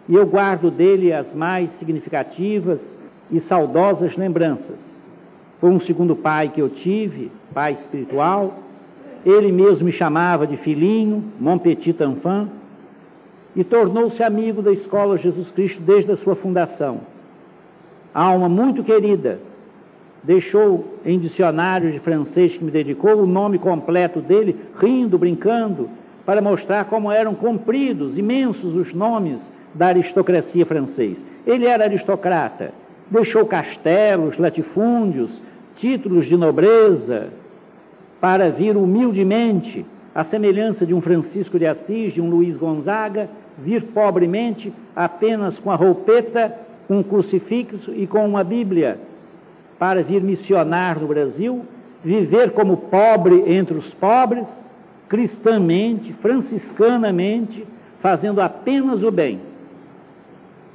e 0.08 0.14
eu 0.14 0.26
guardo 0.26 0.70
dele 0.70 1.12
as 1.12 1.32
mais 1.34 1.70
significativas 1.72 2.80
e 3.30 3.40
saudosas 3.40 4.16
lembranças. 4.16 4.76
Foi 5.60 5.70
um 5.70 5.80
segundo 5.80 6.14
pai 6.14 6.50
que 6.50 6.60
eu 6.60 6.68
tive, 6.68 7.32
pai 7.54 7.72
espiritual. 7.72 8.54
Ele 9.24 9.50
mesmo 9.50 9.86
me 9.86 9.92
chamava 9.92 10.46
de 10.46 10.58
filhinho, 10.58 11.24
mon 11.40 11.58
petit 11.58 11.96
enfant, 12.02 12.48
e 13.54 13.62
tornou-se 13.62 14.22
amigo 14.22 14.62
da 14.62 14.72
escola 14.72 15.18
Jesus 15.18 15.50
Cristo 15.50 15.80
desde 15.82 16.12
a 16.12 16.16
sua 16.16 16.34
fundação. 16.34 17.00
Alma 18.12 18.48
muito 18.48 18.82
querida, 18.82 19.38
deixou 20.22 20.98
em 21.04 21.18
dicionário 21.18 21.92
de 21.92 22.00
francês 22.00 22.56
que 22.56 22.64
me 22.64 22.70
dedicou 22.70 23.16
o 23.16 23.26
nome 23.26 23.58
completo 23.58 24.20
dele, 24.20 24.56
rindo, 24.78 25.18
brincando, 25.18 25.88
para 26.24 26.40
mostrar 26.40 26.86
como 26.86 27.12
eram 27.12 27.34
compridos, 27.34 28.16
imensos 28.16 28.74
os 28.74 28.94
nomes 28.94 29.40
da 29.74 29.88
aristocracia 29.88 30.64
francesa. 30.64 31.20
Ele 31.46 31.66
era 31.66 31.84
aristocrata, 31.84 32.72
deixou 33.10 33.44
castelos, 33.44 34.38
latifúndios, 34.38 35.30
títulos 35.76 36.26
de 36.26 36.36
nobreza, 36.36 37.28
para 38.20 38.48
vir 38.48 38.76
humildemente, 38.76 39.84
à 40.14 40.24
semelhança 40.24 40.86
de 40.86 40.94
um 40.94 41.00
Francisco 41.00 41.58
de 41.58 41.66
Assis, 41.66 42.14
de 42.14 42.20
um 42.20 42.30
Luiz 42.30 42.56
Gonzaga, 42.56 43.28
vir 43.58 43.84
pobremente, 43.92 44.72
apenas 44.94 45.58
com 45.58 45.70
a 45.70 45.76
roupeta, 45.76 46.54
com 46.86 46.98
um 46.98 47.02
crucifixo 47.02 47.92
e 47.94 48.06
com 48.06 48.26
uma 48.26 48.44
Bíblia, 48.44 48.98
para 49.78 50.02
vir 50.02 50.22
missionar 50.22 50.98
no 50.98 51.06
Brasil, 51.06 51.62
viver 52.02 52.50
como 52.50 52.76
pobre 52.76 53.44
entre 53.52 53.76
os 53.76 53.92
pobres, 53.94 54.46
cristãmente, 55.08 56.12
franciscanamente, 56.14 57.66
fazendo 58.00 58.40
apenas 58.40 59.02
o 59.02 59.10
bem. 59.10 59.40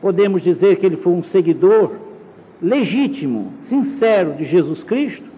Podemos 0.01 0.41
dizer 0.41 0.77
que 0.77 0.86
ele 0.86 0.98
foi 0.98 1.13
um 1.13 1.24
seguidor 1.24 1.91
legítimo, 2.62 3.53
sincero 3.59 4.33
de 4.33 4.45
Jesus 4.45 4.83
Cristo, 4.83 5.29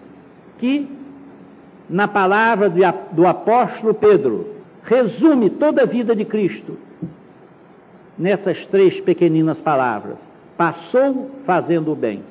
que, 0.58 0.88
na 1.88 2.06
palavra 2.08 2.70
do 3.12 3.26
apóstolo 3.26 3.92
Pedro, 3.94 4.46
resume 4.84 5.50
toda 5.50 5.82
a 5.82 5.86
vida 5.86 6.14
de 6.14 6.24
Cristo 6.24 6.76
nessas 8.18 8.66
três 8.66 9.00
pequeninas 9.00 9.58
palavras: 9.58 10.16
passou 10.56 11.30
fazendo 11.44 11.92
o 11.92 11.96
bem. 11.96 12.22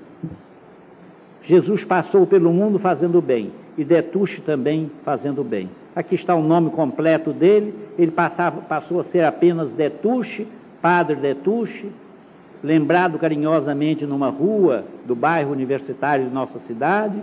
Jesus 1.44 1.84
passou 1.84 2.26
pelo 2.28 2.52
mundo 2.54 2.80
fazendo 2.80 3.18
o 3.18 3.22
bem 3.22 3.52
e 3.78 3.84
Detuche 3.84 4.42
também 4.42 4.92
fazendo 5.04 5.42
o 5.42 5.44
bem. 5.44 5.70
Aqui 5.96 6.16
está 6.16 6.36
o 6.36 6.44
nome 6.44 6.70
completo 6.70 7.34
dele. 7.34 7.74
Ele 7.98 8.12
passava, 8.12 8.62
passou 8.62 9.02
a 9.02 9.04
ser 9.06 9.24
apenas 9.24 9.70
Detuche, 9.72 10.48
Padre 10.82 11.16
Detuche, 11.16 11.92
lembrado 12.64 13.18
carinhosamente 13.18 14.06
numa 14.06 14.30
rua 14.30 14.86
do 15.06 15.16
bairro 15.16 15.52
universitário 15.52 16.26
de 16.26 16.34
nossa 16.34 16.60
cidade. 16.60 17.22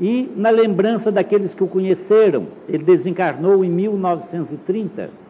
E 0.00 0.30
na 0.36 0.50
lembrança 0.50 1.10
daqueles 1.10 1.54
que 1.54 1.64
o 1.64 1.68
conheceram, 1.68 2.46
ele 2.68 2.84
desencarnou 2.84 3.64
em 3.64 3.70
1930. 3.70 5.21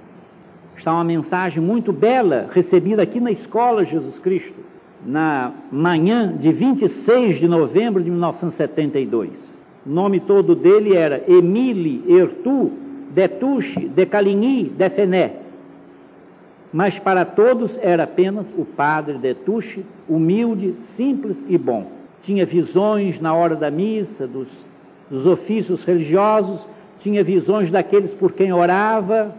Está 0.82 0.92
uma 0.94 1.04
mensagem 1.04 1.62
muito 1.62 1.92
bela 1.92 2.50
recebida 2.52 3.02
aqui 3.02 3.20
na 3.20 3.30
escola 3.30 3.84
Jesus 3.84 4.18
Cristo, 4.18 4.58
na 5.06 5.52
manhã 5.70 6.36
de 6.36 6.50
26 6.50 7.38
de 7.38 7.46
novembro 7.46 8.02
de 8.02 8.10
1972. 8.10 9.30
O 9.86 9.88
nome 9.88 10.18
todo 10.18 10.56
dele 10.56 10.96
era 10.96 11.22
Emile 11.28 12.02
Ertu 12.08 12.72
Detuche 13.14 13.78
de 13.78 14.04
Caligny 14.06 14.64
de 14.64 14.90
Fené 14.90 15.36
mas 16.72 16.98
para 16.98 17.24
todos 17.24 17.70
era 17.80 18.02
apenas 18.02 18.46
o 18.58 18.64
padre 18.64 19.18
Detuche, 19.18 19.84
humilde, 20.08 20.74
simples 20.96 21.36
e 21.48 21.56
bom. 21.56 21.92
Tinha 22.24 22.44
visões 22.44 23.20
na 23.20 23.32
hora 23.32 23.54
da 23.54 23.70
missa, 23.70 24.26
dos, 24.26 24.48
dos 25.08 25.26
ofícios 25.26 25.84
religiosos, 25.84 26.60
tinha 27.00 27.22
visões 27.22 27.70
daqueles 27.70 28.12
por 28.14 28.32
quem 28.32 28.52
orava, 28.52 29.32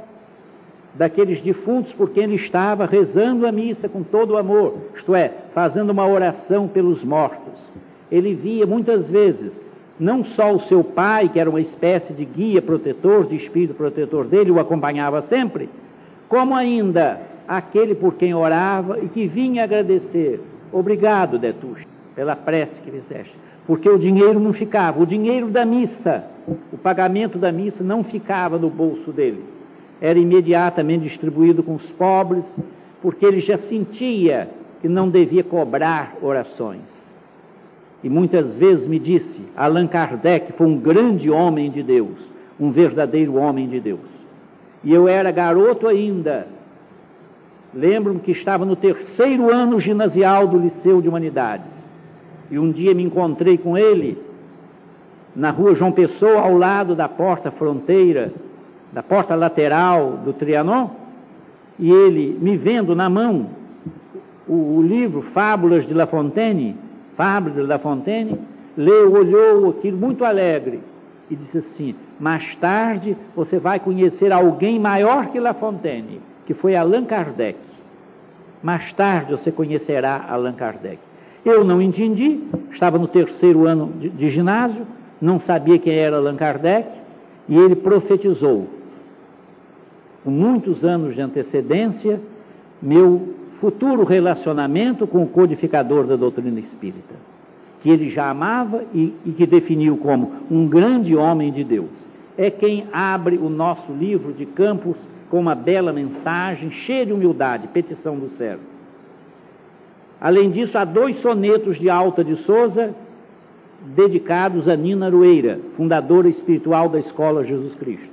daqueles 0.96 1.42
defuntos 1.42 1.92
por 1.94 2.10
quem 2.12 2.24
ele 2.24 2.36
estava 2.36 2.86
rezando 2.86 3.48
a 3.48 3.52
missa 3.52 3.90
com 3.90 4.04
todo 4.04 4.32
o 4.32 4.38
amor, 4.38 4.76
isto 4.96 5.16
é, 5.16 5.32
fazendo 5.54 5.90
uma 5.90 6.08
oração 6.08 6.68
pelos 6.68 7.04
mortos. 7.04 7.54
Ele 8.12 8.36
via 8.36 8.66
muitas 8.66 9.10
vezes 9.10 9.60
não 10.00 10.24
só 10.24 10.54
o 10.54 10.62
seu 10.62 10.84
pai, 10.84 11.30
que 11.30 11.40
era 11.40 11.50
uma 11.50 11.62
espécie 11.62 12.14
de 12.14 12.26
guia 12.26 12.62
protetor, 12.62 13.26
de 13.26 13.36
espírito 13.36 13.74
protetor 13.74 14.26
dele, 14.26 14.52
o 14.52 14.60
acompanhava 14.60 15.22
sempre, 15.24 15.70
como 16.28 16.56
ainda 16.56 17.22
aquele 17.48 17.96
por 17.96 18.16
quem 18.16 18.34
orava 18.34 19.00
e 19.00 19.08
que 19.08 19.28
vinha 19.28 19.64
agradecer. 19.64 20.42
Obrigado, 20.72 21.38
Detuche. 21.38 21.88
pela 22.16 22.36
prece 22.36 22.80
que 22.82 22.92
fizeste. 22.92 23.36
Porque 23.66 23.90
o 23.90 23.98
dinheiro 23.98 24.40
não 24.40 24.54
ficava, 24.54 25.02
o 25.02 25.06
dinheiro 25.06 25.48
da 25.48 25.66
missa, 25.66 26.26
o 26.72 26.78
pagamento 26.78 27.38
da 27.38 27.52
missa 27.52 27.84
não 27.84 28.04
ficava 28.04 28.58
no 28.58 28.70
bolso 28.70 29.12
dele. 29.12 29.53
Era 30.04 30.20
imediatamente 30.20 31.06
distribuído 31.06 31.64
com 31.64 31.76
os 31.76 31.90
pobres, 31.92 32.44
porque 33.02 33.26
ele 33.26 33.40
já 33.40 33.58
sentia 33.58 34.50
que 34.82 34.90
não 34.90 35.08
devia 35.08 35.46
cobrar 35.46 36.18
orações. 36.22 36.82
E 38.04 38.10
muitas 38.10 38.58
vezes 38.58 38.86
me 38.86 39.00
disse: 39.00 39.40
Allan 39.56 39.88
Kardec 39.88 40.52
foi 40.58 40.68
um 40.68 40.78
grande 40.78 41.32
homem 41.32 41.72
de 41.72 41.82
Deus, 41.82 42.20
um 42.60 42.70
verdadeiro 42.70 43.36
homem 43.36 43.70
de 43.70 43.80
Deus. 43.80 44.02
E 44.84 44.92
eu 44.94 45.08
era 45.08 45.32
garoto 45.32 45.88
ainda. 45.88 46.48
Lembro-me 47.74 48.20
que 48.20 48.32
estava 48.32 48.66
no 48.66 48.76
terceiro 48.76 49.50
ano 49.50 49.80
ginasial 49.80 50.50
do 50.50 50.58
Liceu 50.58 51.02
de 51.02 51.08
Humanidades. 51.08 51.72
E 52.52 52.60
um 52.60 52.74
dia 52.74 52.94
me 52.94 53.04
encontrei 53.04 53.58
com 53.58 53.78
ele 53.78 54.22
na 55.34 55.50
rua 55.50 55.74
João 55.74 55.94
Pessoa, 55.94 56.42
ao 56.42 56.58
lado 56.58 56.94
da 56.94 57.08
porta 57.08 57.50
fronteira, 57.52 58.34
da 58.94 59.02
porta 59.02 59.36
lateral 59.36 60.20
do 60.24 60.34
Trianon, 60.34 60.90
e 61.80 61.92
ele, 61.92 62.38
me 62.40 62.56
vendo 62.56 62.96
na 62.96 63.10
mão 63.10 63.48
o, 64.48 64.78
o 64.78 64.82
livro 64.82 65.24
Fábulas 65.34 65.88
de 65.88 65.94
La 65.94 66.06
Fontaine, 66.06 66.76
Fábulas 67.18 67.56
de 67.56 67.64
La 67.64 67.80
Fontaine, 67.80 68.40
leu, 68.78 69.12
olhou 69.12 69.70
aquilo 69.72 69.98
muito 69.98 70.24
alegre 70.24 70.82
e 71.30 71.36
disse 71.36 71.58
assim: 71.58 71.96
mais 72.20 72.56
tarde 72.58 73.18
você 73.36 73.58
vai 73.58 73.80
conhecer 73.80 74.32
alguém 74.32 74.80
maior 74.80 75.28
que 75.28 75.40
La 75.40 75.54
Fontaine, 75.54 76.22
que 76.46 76.54
foi 76.54 76.76
Allan 76.76 77.06
Kardec. 77.06 77.58
Mais 78.62 78.94
tarde 78.94 79.32
você 79.32 79.52
conhecerá 79.52 80.26
Allan 80.30 80.54
Kardec. 80.54 81.00
Eu 81.44 81.64
não 81.64 81.82
entendi, 81.82 82.40
estava 82.72 82.98
no 82.98 83.08
terceiro 83.08 83.66
ano 83.66 83.92
de, 84.00 84.10
de 84.10 84.30
ginásio, 84.30 84.86
não 85.22 85.40
sabia 85.40 85.78
quem 85.80 85.96
era 85.96 86.18
Allan 86.18 86.38
Kardec, 86.38 86.88
e 87.50 87.58
ele 87.58 87.76
profetizou, 87.76 88.68
com 90.24 90.32
muitos 90.32 90.84
anos 90.84 91.16
de 91.16 91.22
antecedência, 91.22 92.20
meu 92.82 93.34
futuro 93.60 94.04
relacionamento 94.04 95.06
com 95.06 95.24
o 95.24 95.28
codificador 95.28 96.06
da 96.06 96.16
doutrina 96.16 96.60
espírita, 96.60 97.16
que 97.82 97.90
ele 97.90 98.10
já 98.10 98.30
amava 98.30 98.84
e, 98.94 99.14
e 99.26 99.32
que 99.32 99.46
definiu 99.46 99.98
como 99.98 100.32
um 100.50 100.68
grande 100.68 101.16
homem 101.16 101.52
de 101.52 101.64
Deus. 101.64 101.92
É 102.38 102.50
quem 102.50 102.86
abre 102.92 103.38
o 103.38 103.50
nosso 103.50 103.92
livro 103.92 104.34
de 104.34 104.46
Campos 104.46 104.96
com 105.30 105.40
uma 105.40 105.56
bela 105.56 105.92
mensagem, 105.92 106.72
cheia 106.72 107.06
de 107.06 107.14
humildade, 107.14 107.68
petição 107.68 108.18
do 108.18 108.30
servo. 108.38 108.64
Além 110.22 110.52
disso, 110.52 110.78
há 110.78 110.86
dois 110.86 111.20
sonetos 111.22 111.78
de 111.78 111.90
Alta 111.90 112.24
de 112.24 112.38
Souza 112.44 112.96
dedicados 113.96 114.70
a 114.70 114.76
Nina 114.76 115.08
Arueira, 115.08 115.60
fundadora 115.76 116.30
espiritual 116.30 116.88
da 116.88 117.00
Escola 117.00 117.44
Jesus 117.44 117.76
Cristo. 117.76 118.13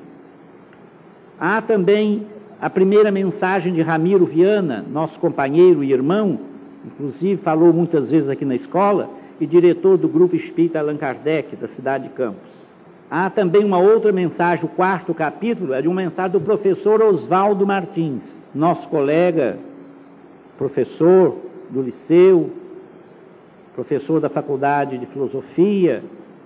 Há 1.40 1.62
também 1.62 2.26
a 2.60 2.68
primeira 2.68 3.10
mensagem 3.10 3.72
de 3.72 3.80
Ramiro 3.80 4.26
Viana, 4.26 4.84
nosso 4.92 5.18
companheiro 5.18 5.82
e 5.82 5.90
irmão, 5.90 6.38
inclusive 6.84 7.40
falou 7.40 7.72
muitas 7.72 8.10
vezes 8.10 8.28
aqui 8.28 8.44
na 8.44 8.54
escola, 8.54 9.08
e 9.40 9.46
diretor 9.46 9.96
do 9.96 10.06
Grupo 10.06 10.36
Espírita 10.36 10.78
Allan 10.78 10.98
Kardec, 10.98 11.56
da 11.56 11.68
cidade 11.68 12.08
de 12.08 12.10
Campos. 12.10 12.50
Há 13.10 13.30
também 13.30 13.64
uma 13.64 13.78
outra 13.78 14.12
mensagem, 14.12 14.66
o 14.66 14.68
quarto 14.68 15.14
capítulo, 15.14 15.72
é 15.72 15.80
de 15.80 15.88
uma 15.88 16.02
mensagem 16.02 16.32
do 16.32 16.42
professor 16.42 17.00
Oswaldo 17.02 17.66
Martins, 17.66 18.22
nosso 18.54 18.86
colega, 18.88 19.58
professor, 20.58 21.38
do 21.70 21.80
liceu, 21.80 22.50
professor 23.74 24.20
da 24.20 24.28
Faculdade 24.28 24.98
de 24.98 25.06
Filosofia, 25.06 26.04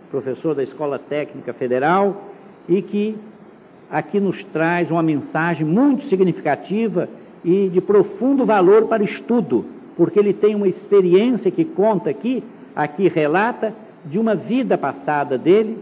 professor 0.09 0.55
da 0.55 0.63
Escola 0.63 1.01
Técnica 1.01 1.53
Federal, 1.53 2.31
e 2.69 2.81
que 2.81 3.19
aqui 3.95 4.19
nos 4.19 4.43
traz 4.47 4.91
uma 4.91 5.05
mensagem 5.05 5.65
muito 5.65 6.07
significativa 6.07 7.09
e 7.45 7.69
de 7.69 7.81
profundo 7.81 8.45
valor 8.45 8.89
para 8.89 9.05
estudo, 9.05 9.65
porque 9.97 10.19
ele 10.19 10.33
tem 10.33 10.57
uma 10.57 10.67
experiência 10.67 11.49
que 11.49 11.65
conta 11.65 12.11
aqui, 12.11 12.43
aqui 12.75 13.07
relata, 13.07 13.73
de 14.05 14.19
uma 14.19 14.35
vida 14.35 14.77
passada 14.77 15.39
dele, 15.39 15.79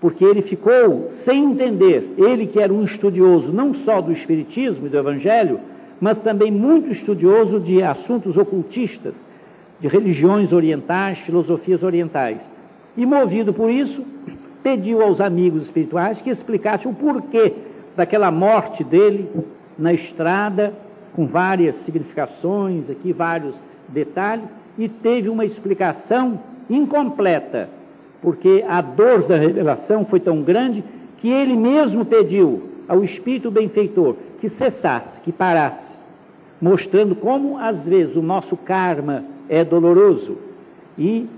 porque 0.00 0.24
ele 0.24 0.42
ficou 0.42 1.12
sem 1.24 1.44
entender, 1.52 2.14
ele 2.18 2.48
que 2.48 2.58
era 2.58 2.72
um 2.72 2.82
estudioso 2.82 3.52
não 3.52 3.74
só 3.84 4.00
do 4.00 4.10
Espiritismo 4.10 4.88
e 4.88 4.90
do 4.90 4.98
Evangelho, 4.98 5.60
mas 6.00 6.18
também 6.18 6.50
muito 6.50 6.90
estudioso 6.90 7.60
de 7.60 7.80
assuntos 7.80 8.36
ocultistas, 8.36 9.14
de 9.78 9.86
religiões 9.86 10.52
orientais, 10.52 11.18
filosofias 11.20 11.84
orientais. 11.84 12.38
E 12.96 13.06
movido 13.06 13.52
por 13.52 13.70
isso, 13.70 14.02
pediu 14.64 15.02
aos 15.02 15.20
amigos 15.20 15.64
espirituais 15.64 16.20
que 16.22 16.30
explicassem 16.30 16.90
o 16.90 16.94
porquê 16.94 17.52
daquela 17.94 18.30
morte 18.30 18.82
dele 18.82 19.28
na 19.78 19.92
estrada, 19.92 20.72
com 21.14 21.26
várias 21.26 21.76
significações, 21.84 22.88
aqui 22.88 23.12
vários 23.12 23.54
detalhes, 23.88 24.46
e 24.78 24.88
teve 24.88 25.28
uma 25.28 25.44
explicação 25.44 26.40
incompleta, 26.68 27.68
porque 28.22 28.64
a 28.66 28.80
dor 28.80 29.24
da 29.24 29.36
revelação 29.36 30.06
foi 30.06 30.18
tão 30.18 30.40
grande 30.42 30.82
que 31.18 31.28
ele 31.28 31.54
mesmo 31.54 32.04
pediu 32.06 32.70
ao 32.88 33.04
Espírito 33.04 33.50
benfeitor 33.50 34.16
que 34.40 34.48
cessasse, 34.48 35.20
que 35.20 35.30
parasse, 35.30 35.94
mostrando 36.60 37.14
como 37.14 37.58
às 37.58 37.84
vezes 37.84 38.16
o 38.16 38.22
nosso 38.22 38.56
karma 38.56 39.24
é 39.46 39.62
doloroso. 39.62 40.38
E 40.96 41.28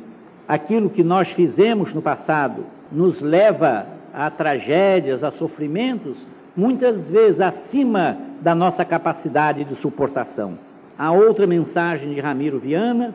aquilo 0.47 0.89
que 0.89 1.03
nós 1.03 1.29
fizemos 1.31 1.93
no 1.93 2.01
passado 2.01 2.76
nos 2.91 3.21
leva 3.21 3.87
a 4.13 4.31
tragédias, 4.31 5.23
a 5.23 5.31
sofrimentos, 5.31 6.17
muitas 6.57 7.09
vezes 7.11 7.41
acima 7.41 8.17
da 8.41 8.55
nossa 8.55 8.85
capacidade 8.85 9.65
de 9.65 9.75
suportação. 9.77 10.59
Há 10.99 11.13
outra 11.13 11.47
mensagem 11.47 12.15
de 12.15 12.21
Ramiro 12.21 12.59
Viana 12.59 13.15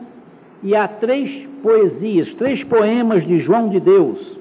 e 0.62 0.76
há 0.76 0.86
três 0.86 1.48
poesias, 1.62 2.32
três 2.34 2.62
poemas 2.62 3.26
de 3.26 3.40
João 3.40 3.68
de 3.68 3.80
Deus. 3.80 4.38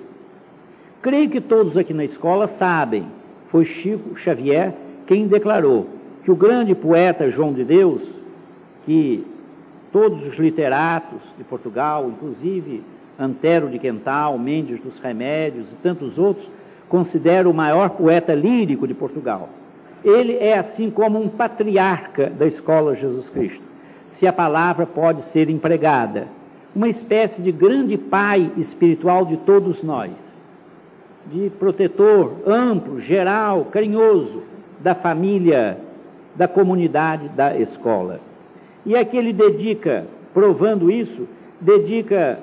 Creio 1.02 1.30
que 1.30 1.42
todos 1.42 1.76
aqui 1.76 1.94
na 1.94 2.06
escola 2.06 2.48
sabem, 2.48 3.08
foi 3.50 3.66
Chico 3.66 4.16
Xavier 4.18 4.74
quem 5.08 5.28
declarou 5.28 5.88
que 6.24 6.32
o 6.32 6.36
grande 6.36 6.74
poeta 6.74 7.30
João 7.30 7.52
de 7.52 7.66
Deus, 7.66 8.02
que 8.86 9.26
todos 9.92 10.26
os 10.26 10.38
literatos 10.38 11.20
de 11.38 11.44
Portugal, 11.44 12.08
inclusive 12.08 12.82
Antero 13.20 13.70
de 13.70 13.80
Quental, 13.80 14.38
Mendes 14.38 14.80
dos 14.82 14.98
Remédios 15.00 15.72
e 15.72 15.76
tantos 15.76 16.18
outros, 16.18 16.48
consideram 16.90 17.52
o 17.52 17.54
maior 17.54 17.92
poeta 17.92 18.34
lírico 18.34 18.88
de 18.88 18.94
Portugal. 18.94 19.50
Ele 20.04 20.38
é 20.38 20.58
assim 20.58 20.90
como 20.90 21.22
um 21.22 21.30
patriarca 21.30 22.30
da 22.30 22.48
escola 22.48 22.96
Jesus 22.96 23.30
Cristo, 23.30 23.62
se 24.12 24.28
a 24.28 24.34
palavra 24.34 24.86
pode 24.86 25.22
ser 25.26 25.50
empregada, 25.50 26.28
uma 26.76 26.90
espécie 26.90 27.42
de 27.42 27.52
grande 27.52 27.98
pai 27.98 28.52
espiritual 28.58 29.26
de 29.26 29.38
todos 29.38 29.84
nós, 29.84 30.12
de 31.32 31.50
protetor 31.52 32.38
amplo, 32.48 33.00
geral, 33.00 33.66
carinhoso 33.66 34.44
da 34.80 34.96
família 34.96 35.78
da 36.36 36.48
comunidade 36.48 37.30
da 37.30 37.58
escola. 37.58 38.20
E 38.86 38.96
aqui 38.96 39.18
ele 39.18 39.34
dedica, 39.34 40.06
provando 40.34 40.90
isso, 40.90 41.28
dedica 41.60 42.40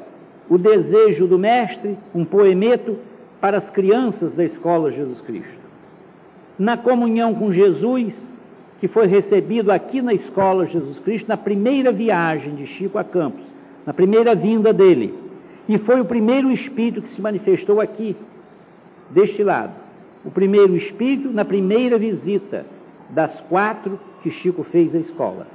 o 0.48 0.56
desejo 0.56 1.26
do 1.26 1.38
mestre, 1.38 1.96
um 2.14 2.24
poemeto 2.24 2.96
para 3.40 3.58
as 3.58 3.70
crianças 3.70 4.32
da 4.32 4.44
escola 4.44 4.90
Jesus 4.90 5.20
Cristo. 5.20 5.58
Na 6.58 6.76
comunhão 6.76 7.34
com 7.34 7.52
Jesus, 7.52 8.14
que 8.80 8.88
foi 8.88 9.06
recebido 9.06 9.70
aqui 9.70 10.00
na 10.00 10.14
escola 10.14 10.66
Jesus 10.66 10.98
Cristo, 11.00 11.28
na 11.28 11.36
primeira 11.36 11.92
viagem 11.92 12.54
de 12.54 12.66
Chico 12.66 12.98
a 12.98 13.04
Campos, 13.04 13.44
na 13.84 13.92
primeira 13.92 14.34
vinda 14.34 14.72
dele. 14.72 15.14
E 15.68 15.78
foi 15.78 16.00
o 16.00 16.04
primeiro 16.04 16.50
espírito 16.50 17.02
que 17.02 17.10
se 17.10 17.20
manifestou 17.20 17.80
aqui, 17.80 18.16
deste 19.10 19.42
lado. 19.42 19.72
O 20.24 20.30
primeiro 20.30 20.76
espírito 20.76 21.30
na 21.30 21.44
primeira 21.44 21.98
visita 21.98 22.66
das 23.10 23.40
quatro 23.42 23.98
que 24.22 24.30
Chico 24.30 24.64
fez 24.64 24.94
à 24.94 24.98
escola. 24.98 25.46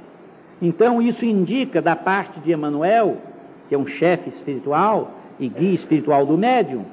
Então, 0.62 1.02
isso 1.02 1.24
indica, 1.24 1.82
da 1.82 1.94
parte 1.94 2.40
de 2.40 2.52
Emmanuel, 2.52 3.18
que 3.68 3.74
é 3.74 3.78
um 3.78 3.86
chefe 3.86 4.28
espiritual 4.30 5.12
e 5.38 5.48
guia 5.48 5.74
espiritual 5.74 6.26
do 6.26 6.36
médium, 6.36 6.84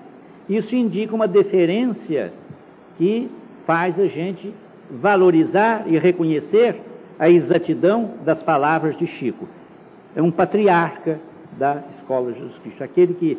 isso 0.50 0.76
indica 0.76 1.16
uma 1.16 1.28
deferência 1.28 2.34
que 2.98 3.30
faz 3.66 4.00
a 4.00 4.08
gente 4.08 4.54
valorizar 4.90 5.84
e 5.88 5.98
reconhecer 5.98 6.76
a 7.18 7.30
exatidão 7.30 8.12
das 8.26 8.42
palavras 8.42 8.98
de 8.98 9.08
Chico. 9.08 9.48
É 10.16 10.22
um 10.22 10.32
patriarca 10.32 11.20
da 11.58 11.84
Escola 11.96 12.32
de 12.32 12.40
Jesus 12.40 12.58
Cristo, 12.60 12.84
aquele 12.84 13.14
que 13.14 13.38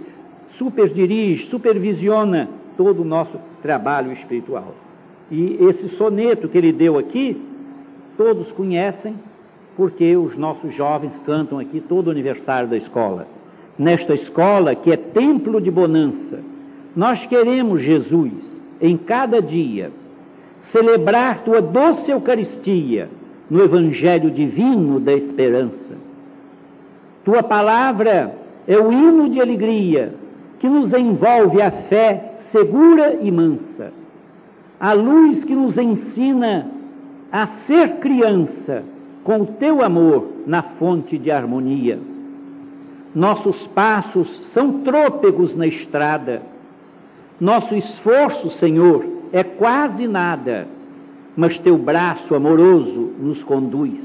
superdirige, 0.57 1.47
supervisiona 1.47 2.49
todo 2.77 3.03
o 3.03 3.05
nosso 3.05 3.39
trabalho 3.63 4.13
espiritual. 4.13 4.75
E 5.31 5.57
esse 5.61 5.89
soneto 5.97 6.49
que 6.49 6.59
ele 6.59 6.73
deu 6.73 6.99
aqui, 6.99 7.41
todos 8.17 8.51
conhecem, 8.53 9.15
porque 9.77 10.17
os 10.17 10.37
nossos 10.37 10.75
jovens 10.75 11.13
cantam 11.25 11.59
aqui 11.59 11.81
todo 11.81 12.09
o 12.09 12.11
aniversário 12.11 12.69
da 12.69 12.77
escola. 12.77 13.27
nesta 13.79 14.15
escola 14.15 14.75
que 14.75 14.93
é 14.93 14.97
templo 14.97 15.61
de 15.61 15.71
bonança. 15.71 16.41
Nós 16.95 17.25
queremos, 17.27 17.81
Jesus, 17.81 18.59
em 18.81 18.99
cada 18.99 19.41
dia, 19.41 19.91
celebrar 20.61 21.43
tua 21.43 21.63
doce 21.63 22.11
Eucaristia 22.11 23.09
no 23.51 23.65
Evangelho 23.65 24.31
divino 24.31 25.01
da 25.01 25.15
esperança. 25.15 25.97
Tua 27.25 27.43
palavra 27.43 28.35
é 28.67 28.79
o 28.79 28.93
hino 28.93 29.31
de 29.31 29.41
alegria 29.41 30.15
que 30.61 30.69
nos 30.69 30.93
envolve 30.93 31.61
a 31.61 31.71
fé 31.71 32.35
segura 32.51 33.19
e 33.21 33.31
mansa, 33.31 33.93
a 34.79 34.93
luz 34.93 35.45
que 35.45 35.55
nos 35.55 35.79
ensina 35.79 36.67
a 37.33 37.47
ser 37.47 37.97
criança 37.97 38.85
com 39.25 39.43
o 39.43 39.47
teu 39.47 39.83
amor 39.83 40.29
na 40.47 40.63
fonte 40.63 41.17
de 41.17 41.31
harmonia. 41.31 41.99
Nossos 43.15 43.67
passos 43.69 44.47
são 44.49 44.81
trôpegos 44.81 45.55
na 45.55 45.67
estrada. 45.67 46.43
Nosso 47.41 47.75
esforço, 47.75 48.51
Senhor, 48.51 49.05
é 49.33 49.43
quase 49.43 50.07
nada, 50.07 50.67
mas 51.37 51.59
teu 51.59 51.77
braço 51.77 52.35
amoroso 52.35 53.13
nos 53.19 53.43
conduz. 53.43 54.01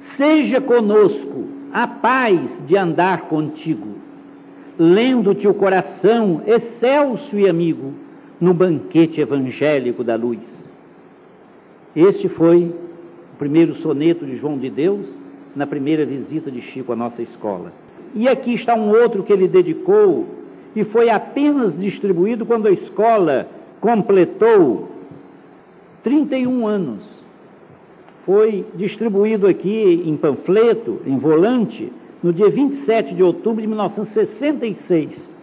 Seja 0.00 0.60
conosco 0.60 1.44
a 1.72 1.86
paz 1.86 2.62
de 2.66 2.76
andar 2.76 3.22
contigo, 3.22 3.94
lendo-te 4.78 5.48
o 5.48 5.54
coração 5.54 6.42
excelso 6.46 7.38
e 7.38 7.48
amigo 7.48 7.92
no 8.40 8.52
banquete 8.52 9.20
evangélico 9.20 10.04
da 10.04 10.16
luz. 10.16 10.40
Este 11.96 12.28
foi 12.28 12.74
o 13.34 13.36
primeiro 13.36 13.74
soneto 13.74 14.24
de 14.24 14.36
João 14.36 14.56
de 14.56 14.70
Deus 14.70 15.04
na 15.56 15.66
primeira 15.66 16.06
visita 16.06 16.52
de 16.52 16.60
Chico 16.60 16.92
à 16.92 16.96
nossa 16.96 17.20
escola. 17.20 17.72
E 18.14 18.28
aqui 18.28 18.54
está 18.54 18.76
um 18.76 18.90
outro 18.90 19.24
que 19.24 19.32
ele 19.32 19.48
dedicou 19.48 20.28
e 20.74 20.84
foi 20.84 21.10
apenas 21.10 21.76
distribuído 21.76 22.46
quando 22.46 22.68
a 22.68 22.70
escola 22.70 23.48
completou 23.80 24.88
31 26.04 26.64
anos. 26.64 27.02
Foi 28.24 28.64
distribuído 28.76 29.48
aqui 29.48 30.04
em 30.06 30.16
panfleto, 30.16 31.00
em 31.04 31.18
volante, 31.18 31.92
no 32.22 32.32
dia 32.32 32.48
27 32.48 33.16
de 33.16 33.22
outubro 33.22 33.60
de 33.60 33.66
1966. 33.66 35.34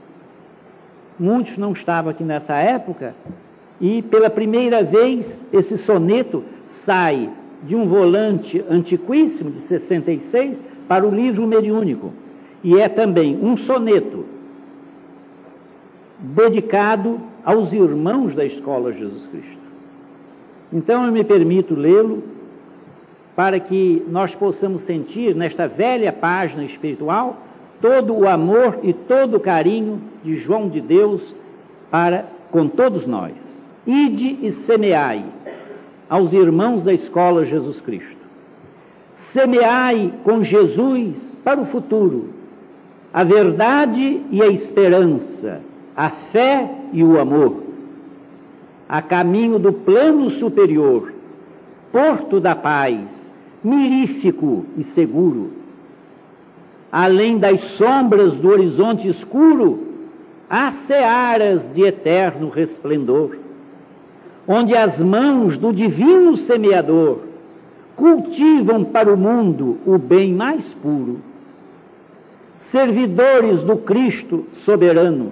Muitos 1.19 1.57
não 1.57 1.73
estavam 1.73 2.09
aqui 2.09 2.23
nessa 2.23 2.55
época, 2.55 3.13
e 3.81 4.01
pela 4.01 4.29
primeira 4.29 4.81
vez 4.81 5.43
esse 5.51 5.77
soneto 5.77 6.41
sai 6.67 7.29
de 7.63 7.75
um 7.75 7.87
volante 7.87 8.63
antiquíssimo 8.69 9.51
de 9.51 9.61
66 9.61 10.57
para 10.87 11.05
o 11.05 11.13
livro 11.13 11.45
mediúnico. 11.45 12.11
E 12.63 12.77
é 12.77 12.89
também 12.89 13.37
um 13.41 13.57
soneto 13.57 14.25
dedicado 16.19 17.19
aos 17.43 17.73
irmãos 17.73 18.35
da 18.35 18.45
escola 18.45 18.93
Jesus 18.93 19.25
Cristo. 19.27 19.61
Então 20.71 21.05
eu 21.05 21.11
me 21.11 21.23
permito 21.23 21.73
lê-lo 21.73 22.23
para 23.35 23.59
que 23.59 24.03
nós 24.07 24.33
possamos 24.35 24.83
sentir 24.83 25.35
nesta 25.35 25.67
velha 25.67 26.13
página 26.13 26.63
espiritual 26.63 27.37
todo 27.81 28.13
o 28.13 28.27
amor 28.27 28.79
e 28.83 28.93
todo 28.93 29.37
o 29.37 29.39
carinho 29.39 29.99
de 30.23 30.37
João 30.37 30.69
de 30.69 30.79
Deus 30.79 31.21
para 31.89 32.25
com 32.51 32.67
todos 32.67 33.07
nós. 33.07 33.33
Ide 33.87 34.37
e 34.45 34.51
semeai 34.51 35.25
aos 36.11 36.33
irmãos 36.33 36.83
da 36.83 36.91
escola 36.91 37.45
Jesus 37.45 37.79
Cristo. 37.79 38.17
Semeai 39.15 40.13
com 40.25 40.43
Jesus 40.43 41.37
para 41.41 41.61
o 41.61 41.65
futuro 41.67 42.33
a 43.13 43.23
verdade 43.23 44.21
e 44.29 44.41
a 44.41 44.47
esperança, 44.47 45.61
a 45.95 46.09
fé 46.09 46.69
e 46.91 47.01
o 47.01 47.17
amor, 47.17 47.63
a 48.89 49.01
caminho 49.01 49.57
do 49.57 49.71
plano 49.71 50.31
superior, 50.31 51.13
porto 51.93 52.41
da 52.41 52.55
paz, 52.55 53.07
mirífico 53.63 54.65
e 54.77 54.83
seguro. 54.83 55.51
Além 56.91 57.37
das 57.37 57.61
sombras 57.77 58.33
do 58.33 58.49
horizonte 58.49 59.07
escuro, 59.07 59.87
há 60.49 60.71
searas 60.71 61.63
de 61.73 61.83
eterno 61.83 62.49
resplendor 62.49 63.40
onde 64.53 64.75
as 64.75 64.99
mãos 64.99 65.57
do 65.57 65.71
divino 65.71 66.35
semeador 66.35 67.19
cultivam 67.95 68.83
para 68.83 69.09
o 69.09 69.15
mundo 69.15 69.77
o 69.85 69.97
bem 69.97 70.33
mais 70.33 70.65
puro. 70.73 71.21
Servidores 72.57 73.63
do 73.63 73.77
Cristo 73.77 74.45
soberano, 74.65 75.31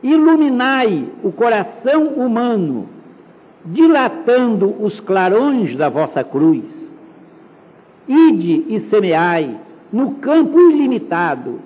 iluminai 0.00 1.08
o 1.24 1.32
coração 1.32 2.06
humano, 2.06 2.88
dilatando 3.64 4.72
os 4.80 5.00
clarões 5.00 5.74
da 5.74 5.88
vossa 5.88 6.22
cruz. 6.22 6.88
Ide 8.06 8.64
e 8.68 8.78
semeai 8.78 9.58
no 9.92 10.12
campo 10.12 10.60
ilimitado, 10.70 11.58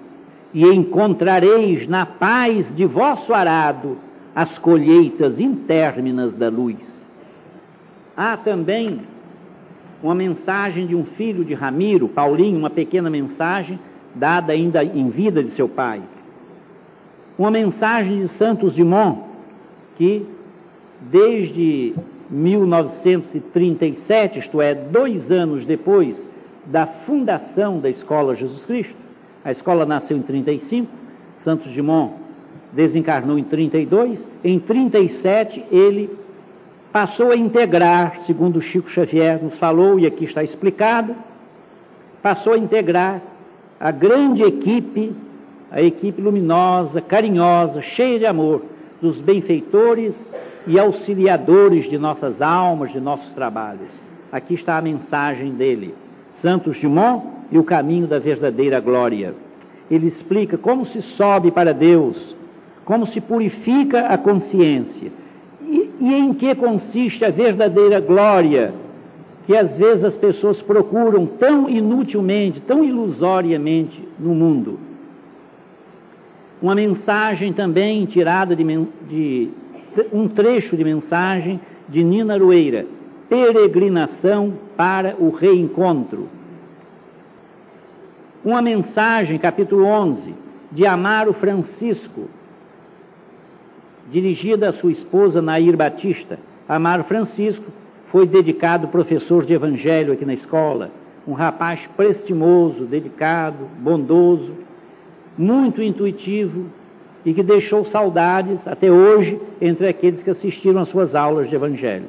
e 0.54 0.64
encontrareis 0.64 1.86
na 1.86 2.06
paz 2.06 2.74
de 2.74 2.86
vosso 2.86 3.34
arado 3.34 4.07
as 4.38 4.56
colheitas 4.56 5.38
intérminas 5.40 6.32
da 6.32 6.48
luz. 6.48 7.04
Há 8.16 8.36
também 8.36 9.00
uma 10.00 10.14
mensagem 10.14 10.86
de 10.86 10.94
um 10.94 11.04
filho 11.04 11.44
de 11.44 11.54
Ramiro, 11.54 12.06
Paulinho, 12.06 12.56
uma 12.56 12.70
pequena 12.70 13.10
mensagem 13.10 13.80
dada 14.14 14.52
ainda 14.52 14.84
em 14.84 15.10
vida 15.10 15.42
de 15.42 15.50
seu 15.50 15.68
pai. 15.68 16.00
Uma 17.36 17.50
mensagem 17.50 18.20
de 18.20 18.28
Santos 18.28 18.74
Dumont, 18.74 19.22
que 19.96 20.24
desde 21.00 21.96
1937, 22.30 24.38
isto 24.38 24.62
é, 24.62 24.72
dois 24.72 25.32
anos 25.32 25.64
depois 25.64 26.16
da 26.64 26.86
fundação 26.86 27.80
da 27.80 27.90
Escola 27.90 28.36
Jesus 28.36 28.64
Cristo, 28.66 28.94
a 29.44 29.50
escola 29.50 29.84
nasceu 29.84 30.16
em 30.16 30.22
35, 30.22 30.88
Santos 31.38 31.72
Dumont 31.72 32.27
desencarnou 32.72 33.38
em 33.38 33.44
32, 33.44 34.26
em 34.44 34.58
37 34.58 35.64
ele 35.70 36.10
passou 36.92 37.30
a 37.30 37.36
integrar, 37.36 38.20
segundo 38.26 38.60
Chico 38.60 38.90
Xavier 38.90 39.42
nos 39.42 39.54
falou, 39.58 39.98
e 39.98 40.06
aqui 40.06 40.24
está 40.24 40.42
explicado, 40.42 41.14
passou 42.22 42.54
a 42.54 42.58
integrar 42.58 43.20
a 43.78 43.90
grande 43.90 44.42
equipe, 44.42 45.12
a 45.70 45.82
equipe 45.82 46.20
luminosa, 46.20 47.00
carinhosa, 47.00 47.82
cheia 47.82 48.18
de 48.18 48.26
amor, 48.26 48.62
dos 49.00 49.20
benfeitores 49.20 50.32
e 50.66 50.78
auxiliadores 50.78 51.88
de 51.88 51.98
nossas 51.98 52.42
almas, 52.42 52.90
de 52.90 53.00
nossos 53.00 53.28
trabalhos. 53.30 53.88
Aqui 54.32 54.54
está 54.54 54.76
a 54.76 54.82
mensagem 54.82 55.52
dele, 55.52 55.94
Santos 56.42 56.80
Dumont 56.80 57.24
e 57.50 57.58
o 57.58 57.64
caminho 57.64 58.06
da 58.06 58.18
verdadeira 58.18 58.80
glória. 58.80 59.34
Ele 59.90 60.06
explica 60.06 60.58
como 60.58 60.84
se 60.84 61.00
sobe 61.00 61.50
para 61.50 61.72
Deus, 61.72 62.36
como 62.88 63.06
se 63.06 63.20
purifica 63.20 64.06
a 64.06 64.16
consciência 64.16 65.12
e, 65.60 65.90
e 66.00 66.14
em 66.14 66.32
que 66.32 66.54
consiste 66.54 67.22
a 67.22 67.28
verdadeira 67.30 68.00
glória 68.00 68.72
que 69.44 69.54
às 69.54 69.76
vezes 69.76 70.04
as 70.04 70.16
pessoas 70.16 70.62
procuram 70.62 71.26
tão 71.26 71.68
inutilmente, 71.68 72.62
tão 72.62 72.82
ilusoriamente 72.82 74.02
no 74.18 74.34
mundo. 74.34 74.78
Uma 76.62 76.74
mensagem 76.74 77.52
também 77.52 78.06
tirada 78.06 78.56
de, 78.56 78.64
de 79.06 79.50
um 80.10 80.26
trecho 80.26 80.74
de 80.74 80.82
mensagem 80.82 81.60
de 81.90 82.02
Nina 82.02 82.38
Rueira, 82.38 82.86
Peregrinação 83.28 84.54
para 84.78 85.14
o 85.18 85.28
Reencontro. 85.28 86.26
Uma 88.42 88.62
mensagem, 88.62 89.38
capítulo 89.38 89.84
11, 89.84 90.34
de 90.72 90.86
Amaro 90.86 91.34
Francisco, 91.34 92.30
dirigida 94.10 94.68
à 94.68 94.72
sua 94.72 94.92
esposa 94.92 95.42
Nair 95.42 95.76
Batista. 95.76 96.38
Amaro 96.68 97.04
Francisco 97.04 97.64
foi 98.10 98.26
dedicado 98.26 98.88
professor 98.88 99.44
de 99.44 99.52
evangelho 99.52 100.12
aqui 100.12 100.24
na 100.24 100.34
escola, 100.34 100.90
um 101.26 101.32
rapaz 101.32 101.80
prestimoso, 101.96 102.84
dedicado, 102.84 103.66
bondoso, 103.78 104.52
muito 105.36 105.82
intuitivo 105.82 106.66
e 107.24 107.34
que 107.34 107.42
deixou 107.42 107.84
saudades 107.84 108.66
até 108.66 108.90
hoje 108.90 109.38
entre 109.60 109.86
aqueles 109.86 110.22
que 110.22 110.30
assistiram 110.30 110.80
às 110.80 110.88
suas 110.88 111.14
aulas 111.14 111.48
de 111.48 111.54
evangelho. 111.54 112.06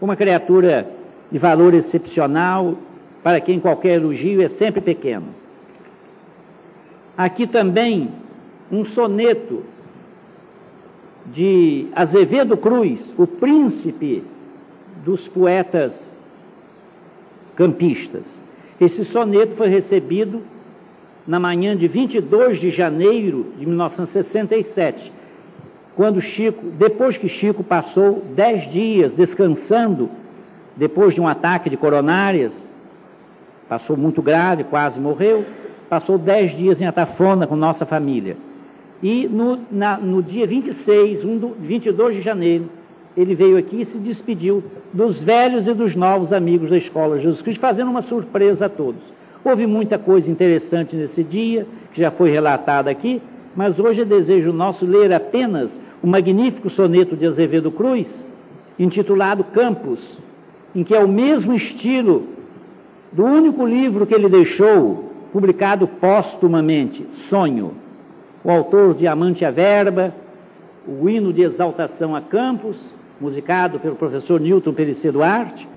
Uma 0.00 0.16
criatura 0.16 0.88
de 1.30 1.38
valor 1.38 1.74
excepcional, 1.74 2.76
para 3.22 3.40
quem 3.40 3.60
qualquer 3.60 3.96
elogio 3.96 4.40
é 4.40 4.48
sempre 4.48 4.80
pequeno. 4.80 5.26
Aqui 7.16 7.46
também 7.46 8.08
um 8.70 8.84
soneto 8.84 9.62
de 11.32 11.86
Azevedo 11.94 12.56
Cruz, 12.56 13.12
o 13.18 13.26
príncipe 13.26 14.22
dos 15.04 15.26
poetas 15.28 16.10
campistas. 17.54 18.24
Esse 18.80 19.04
soneto 19.04 19.56
foi 19.56 19.68
recebido 19.68 20.42
na 21.26 21.40
manhã 21.40 21.76
de 21.76 21.88
22 21.88 22.60
de 22.60 22.70
janeiro 22.70 23.52
de 23.58 23.66
1967, 23.66 25.12
quando 25.96 26.20
Chico, 26.20 26.64
depois 26.78 27.16
que 27.16 27.28
Chico 27.28 27.64
passou 27.64 28.22
dez 28.34 28.70
dias 28.70 29.12
descansando, 29.12 30.10
depois 30.76 31.14
de 31.14 31.20
um 31.20 31.26
ataque 31.26 31.70
de 31.70 31.76
coronárias, 31.76 32.52
passou 33.68 33.96
muito 33.96 34.20
grave, 34.20 34.64
quase 34.64 35.00
morreu, 35.00 35.44
passou 35.88 36.18
dez 36.18 36.54
dias 36.54 36.80
em 36.80 36.86
Atafona 36.86 37.46
com 37.46 37.56
nossa 37.56 37.86
família. 37.86 38.36
E 39.08 39.28
no, 39.28 39.60
na, 39.70 39.98
no 39.98 40.20
dia 40.20 40.48
26, 40.48 41.24
um 41.24 41.38
do, 41.38 41.50
22 41.60 42.16
de 42.16 42.22
janeiro, 42.22 42.68
ele 43.16 43.36
veio 43.36 43.56
aqui 43.56 43.82
e 43.82 43.84
se 43.84 43.98
despediu 43.98 44.64
dos 44.92 45.22
velhos 45.22 45.68
e 45.68 45.72
dos 45.72 45.94
novos 45.94 46.32
amigos 46.32 46.70
da 46.70 46.76
Escola 46.76 47.20
Jesus 47.20 47.40
Cristo, 47.40 47.60
fazendo 47.60 47.88
uma 47.88 48.02
surpresa 48.02 48.66
a 48.66 48.68
todos. 48.68 49.00
Houve 49.44 49.64
muita 49.64 49.96
coisa 49.96 50.28
interessante 50.28 50.96
nesse 50.96 51.22
dia, 51.22 51.68
que 51.94 52.00
já 52.00 52.10
foi 52.10 52.32
relatada 52.32 52.90
aqui, 52.90 53.22
mas 53.54 53.78
hoje 53.78 54.00
é 54.00 54.04
desejo 54.04 54.52
nosso 54.52 54.84
ler 54.84 55.12
apenas 55.12 55.70
o 56.02 56.06
magnífico 56.08 56.68
soneto 56.68 57.16
de 57.16 57.26
Azevedo 57.26 57.70
Cruz, 57.70 58.26
intitulado 58.76 59.44
Campos, 59.44 60.18
em 60.74 60.82
que 60.82 60.92
é 60.92 60.98
o 60.98 61.06
mesmo 61.06 61.54
estilo 61.54 62.26
do 63.12 63.22
único 63.22 63.64
livro 63.64 64.04
que 64.04 64.16
ele 64.16 64.28
deixou, 64.28 65.12
publicado 65.32 65.86
póstumamente, 65.86 67.06
Sonho. 67.28 67.85
O 68.46 68.50
autor 68.52 68.94
de 68.94 69.08
Amante 69.08 69.44
a 69.44 69.50
Verba, 69.50 70.14
o 70.86 71.08
hino 71.08 71.32
de 71.32 71.42
exaltação 71.42 72.14
a 72.14 72.20
Campos, 72.20 72.76
musicado 73.20 73.80
pelo 73.80 73.96
professor 73.96 74.38
Newton 74.38 74.72
Pericê 74.72 75.10
Duarte, 75.10 75.68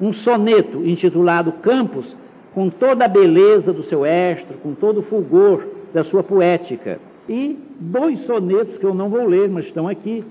um 0.00 0.10
soneto 0.10 0.86
intitulado 0.86 1.52
Campos, 1.52 2.16
com 2.54 2.70
toda 2.70 3.04
a 3.04 3.08
beleza 3.08 3.74
do 3.74 3.82
seu 3.82 4.06
estro, 4.06 4.56
com 4.62 4.72
todo 4.72 5.00
o 5.00 5.02
fulgor 5.02 5.66
da 5.92 6.02
sua 6.02 6.22
poética, 6.22 6.98
e 7.28 7.58
dois 7.78 8.20
sonetos 8.20 8.78
que 8.78 8.84
eu 8.84 8.94
não 8.94 9.10
vou 9.10 9.26
ler, 9.26 9.50
mas 9.50 9.66
estão 9.66 9.86
aqui, 9.86 10.24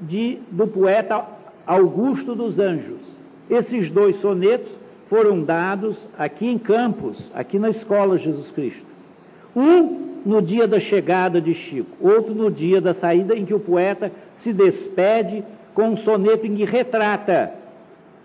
de, 0.00 0.38
do 0.50 0.66
poeta 0.66 1.26
Augusto 1.66 2.34
dos 2.34 2.58
Anjos. 2.58 3.02
Esses 3.50 3.90
dois 3.90 4.16
sonetos 4.16 4.72
foram 5.10 5.42
dados 5.42 5.98
aqui 6.18 6.46
em 6.46 6.56
Campos, 6.56 7.30
aqui 7.34 7.58
na 7.58 7.68
Escola 7.68 8.16
Jesus 8.16 8.50
Cristo. 8.52 8.86
Um 9.54 10.09
no 10.24 10.42
dia 10.42 10.66
da 10.66 10.80
chegada 10.80 11.40
de 11.40 11.54
Chico, 11.54 11.96
outro 12.00 12.34
no 12.34 12.50
dia 12.50 12.80
da 12.80 12.92
saída, 12.92 13.34
em 13.34 13.44
que 13.44 13.54
o 13.54 13.60
poeta 13.60 14.12
se 14.36 14.52
despede 14.52 15.44
com 15.74 15.90
um 15.90 15.96
soneto 15.96 16.46
em 16.46 16.56
que 16.56 16.64
retrata 16.64 17.52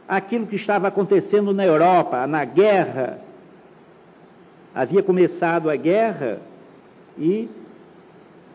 aquilo 0.07 0.45
que 0.45 0.55
estava 0.55 0.87
acontecendo 0.87 1.53
na 1.53 1.65
Europa, 1.65 2.27
na 2.27 2.45
guerra. 2.45 3.19
Havia 4.73 5.01
começado 5.01 5.69
a 5.69 5.75
guerra 5.75 6.39
e 7.17 7.49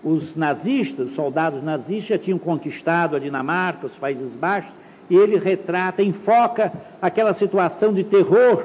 os 0.02 0.34
nazistas, 0.34 1.08
os 1.08 1.14
soldados 1.14 1.62
nazistas, 1.62 2.06
já 2.06 2.18
tinham 2.18 2.38
conquistado 2.38 3.16
a 3.16 3.18
Dinamarca, 3.18 3.86
os 3.86 3.96
Países 3.96 4.34
Baixos, 4.36 4.72
e 5.08 5.16
ele 5.16 5.38
retrata, 5.38 6.02
enfoca 6.02 6.72
aquela 7.02 7.34
situação 7.34 7.92
de 7.92 8.04
terror, 8.04 8.64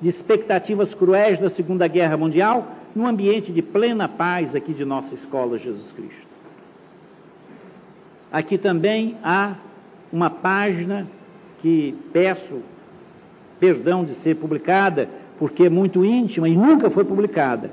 de 0.00 0.08
expectativas 0.08 0.94
cruéis 0.94 1.38
da 1.38 1.50
Segunda 1.50 1.86
Guerra 1.86 2.16
Mundial, 2.16 2.66
num 2.94 3.06
ambiente 3.06 3.52
de 3.52 3.62
plena 3.62 4.08
paz 4.08 4.54
aqui 4.54 4.72
de 4.72 4.84
nossa 4.84 5.14
escola 5.14 5.58
Jesus 5.58 5.90
Cristo. 5.92 6.26
Aqui 8.30 8.56
também 8.56 9.16
há 9.22 9.54
uma 10.12 10.30
página 10.30 11.06
que 11.60 11.94
peço 12.12 12.60
perdão 13.58 14.04
de 14.04 14.14
ser 14.16 14.36
publicada, 14.36 15.08
porque 15.38 15.64
é 15.64 15.70
muito 15.70 16.04
íntima 16.04 16.48
e 16.48 16.56
nunca 16.56 16.90
foi 16.90 17.04
publicada. 17.04 17.70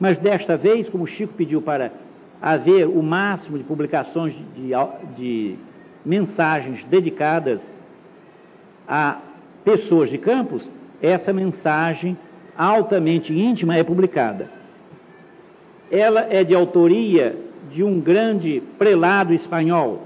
Mas 0.00 0.18
desta 0.18 0.56
vez, 0.56 0.88
como 0.88 1.04
o 1.04 1.06
Chico 1.06 1.34
pediu 1.34 1.60
para 1.60 1.92
haver 2.40 2.86
o 2.86 3.02
máximo 3.02 3.58
de 3.58 3.64
publicações 3.64 4.34
de, 4.54 4.70
de 5.16 5.56
mensagens 6.04 6.84
dedicadas 6.84 7.60
a 8.86 9.18
pessoas 9.64 10.10
de 10.10 10.18
campos, 10.18 10.70
essa 11.02 11.32
mensagem 11.32 12.16
altamente 12.56 13.32
íntima 13.32 13.76
é 13.76 13.84
publicada. 13.84 14.48
Ela 15.90 16.26
é 16.30 16.42
de 16.42 16.54
autoria 16.54 17.36
de 17.72 17.82
um 17.82 18.00
grande 18.00 18.62
prelado 18.78 19.32
espanhol, 19.32 20.02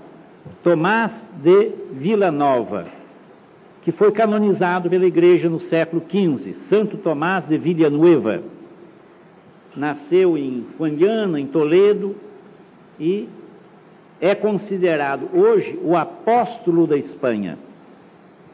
Tomás 0.63 1.25
de 1.43 1.71
Villanova, 1.93 2.87
que 3.83 3.93
foi 3.93 4.13
canonizado 4.13 4.91
pela 4.91 5.07
Igreja 5.07 5.49
no 5.49 5.61
século 5.61 6.03
XV, 6.09 6.55
Santo 6.55 6.97
Tomás 6.97 7.47
de 7.47 7.57
Villanueva. 7.57 8.43
Nasceu 9.77 10.37
em 10.37 10.67
Fuandiana, 10.77 11.41
em 11.41 11.47
Toledo, 11.47 12.17
e 12.99 13.29
é 14.21 14.35
considerado 14.35 15.29
hoje 15.33 15.79
o 15.83 15.97
apóstolo 15.97 16.87
da 16.87 16.97
Espanha. 16.97 17.57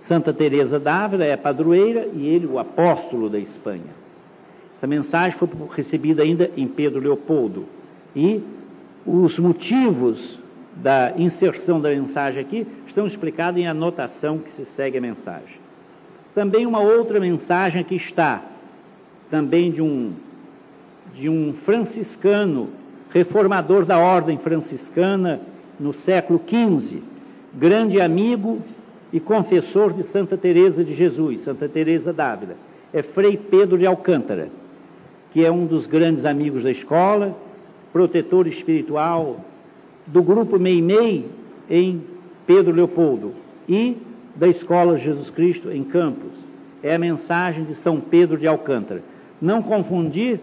Santa 0.07 0.33
Teresa 0.33 0.79
d'Ávila 0.79 1.25
é 1.25 1.37
padroeira 1.37 2.09
e 2.15 2.29
ele 2.29 2.47
o 2.47 2.61
apóstolo 2.61 3.29
da 3.29 3.39
Espanha. 3.39 4.07
Essa 4.77 4.87
mensagem 4.87 5.37
foi 5.37 5.49
recebida 5.75 6.23
ainda 6.23 6.49
em 6.57 6.69
Pedro 6.69 7.01
Leopoldo 7.01 7.67
e 8.15 8.41
os 9.05 9.37
motivos 9.39 10.39
da 10.77 11.13
inserção 11.17 11.81
da 11.81 11.89
mensagem 11.89 12.41
aqui 12.41 12.67
estão 12.87 13.07
explicados 13.07 13.61
em 13.61 13.67
anotação 13.67 14.39
que 14.39 14.53
se 14.53 14.65
segue 14.65 14.99
a 14.99 15.01
mensagem. 15.01 15.57
Também 16.35 16.67
uma 16.67 16.81
outra 16.81 17.19
mensagem 17.19 17.83
que 17.83 17.97
está, 17.97 18.43
também 19.29 19.73
de 19.73 19.83
um, 19.83 20.13
de 21.15 21.29
um 21.29 21.53
franciscano, 21.65 22.69
reformador 23.11 23.85
da 23.85 23.99
ordem 23.99 24.39
franciscana 24.39 25.41
no 25.81 25.93
século 25.93 26.41
XV, 26.47 27.03
grande 27.55 28.01
amigo 28.01 28.63
e 29.13 29.21
confessor 29.21 29.93
de 29.93 30.03
Santa 30.05 30.37
Teresa 30.37 30.85
de 30.85 30.95
Jesus, 30.95 31.43
Santa 31.43 31.69
Teresa 31.69 32.13
d'Ávila, 32.13 32.57
é 32.93 33.03
Frei 33.03 33.37
Pedro 33.37 33.79
de 33.79 33.87
Alcântara, 33.87 34.49
que 35.33 35.45
é 35.45 35.51
um 35.51 35.67
dos 35.67 35.87
grandes 35.87 36.25
amigos 36.25 36.63
da 36.63 36.71
escola, 36.71 37.37
protetor 37.93 38.47
espiritual 38.47 39.41
do 40.07 40.23
grupo 40.23 40.59
Meimei 40.59 41.27
em 41.69 42.03
Pedro 42.47 42.73
Leopoldo 42.73 43.33
e 43.69 43.97
da 44.35 44.47
Escola 44.47 44.99
Jesus 44.99 45.31
Cristo 45.31 45.71
em 45.71 45.83
Campos. 45.83 46.33
É 46.83 46.95
a 46.95 46.99
mensagem 46.99 47.65
de 47.65 47.75
São 47.75 48.01
Pedro 48.01 48.39
de 48.39 48.47
Alcântara. 48.47 49.03
Não 49.41 49.63
confundir, 49.63 50.41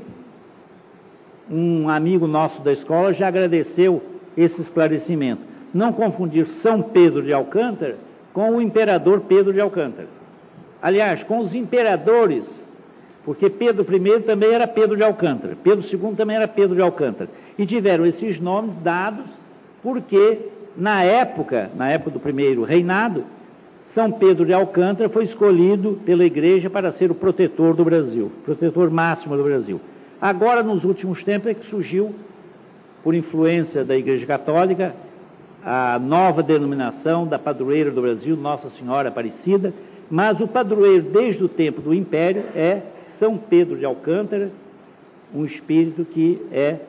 um 1.49 1.89
amigo 1.89 2.27
nosso 2.27 2.61
da 2.61 2.71
escola 2.71 3.13
já 3.13 3.27
agradeceu 3.27 4.01
esse 4.35 4.61
esclarecimento. 4.61 5.41
Não 5.73 5.93
confundir 5.93 6.47
São 6.47 6.81
Pedro 6.81 7.21
de 7.21 7.33
Alcântara 7.33 7.97
com 8.33 8.55
o 8.55 8.61
imperador 8.61 9.21
Pedro 9.21 9.53
de 9.53 9.61
Alcântara. 9.61 10.07
Aliás, 10.81 11.23
com 11.23 11.39
os 11.39 11.55
imperadores, 11.55 12.43
porque 13.23 13.49
Pedro 13.49 13.85
I 13.95 14.19
também 14.21 14.51
era 14.51 14.67
Pedro 14.67 14.97
de 14.97 15.03
Alcântara, 15.03 15.55
Pedro 15.63 15.85
II 15.85 16.15
também 16.15 16.35
era 16.35 16.47
Pedro 16.47 16.75
de 16.75 16.81
Alcântara. 16.81 17.29
E 17.57 17.65
tiveram 17.65 18.05
esses 18.05 18.39
nomes 18.39 18.75
dados 18.77 19.25
porque, 19.81 20.39
na 20.75 21.03
época, 21.03 21.69
na 21.75 21.89
época 21.89 22.11
do 22.11 22.19
primeiro 22.19 22.63
reinado, 22.63 23.23
São 23.87 24.11
Pedro 24.11 24.45
de 24.45 24.53
Alcântara 24.53 25.07
foi 25.09 25.25
escolhido 25.25 25.99
pela 26.05 26.25
igreja 26.25 26.69
para 26.69 26.91
ser 26.91 27.11
o 27.11 27.15
protetor 27.15 27.75
do 27.75 27.85
Brasil, 27.85 28.31
protetor 28.43 28.89
máximo 28.89 29.37
do 29.37 29.43
Brasil. 29.43 29.79
Agora, 30.19 30.63
nos 30.63 30.83
últimos 30.83 31.23
tempos, 31.23 31.51
é 31.51 31.53
que 31.53 31.69
surgiu, 31.69 32.15
por 33.03 33.13
influência 33.13 33.83
da 33.83 33.95
Igreja 33.95 34.25
Católica, 34.25 34.95
a 35.65 35.97
nova 35.97 36.43
denominação 36.43 37.25
da 37.25 37.39
padroeira 37.39 37.89
do 37.89 38.01
Brasil, 38.01 38.35
Nossa 38.35 38.69
Senhora 38.69 39.09
Aparecida, 39.09 39.73
mas 40.09 40.39
o 40.39 40.47
padroeiro 40.47 41.03
desde 41.03 41.43
o 41.43 41.47
tempo 41.47 41.81
do 41.81 41.93
Império 41.93 42.43
é 42.55 42.81
São 43.17 43.37
Pedro 43.37 43.77
de 43.77 43.85
Alcântara, 43.85 44.51
um 45.33 45.45
espírito 45.45 46.05
que 46.05 46.41
é 46.51 46.79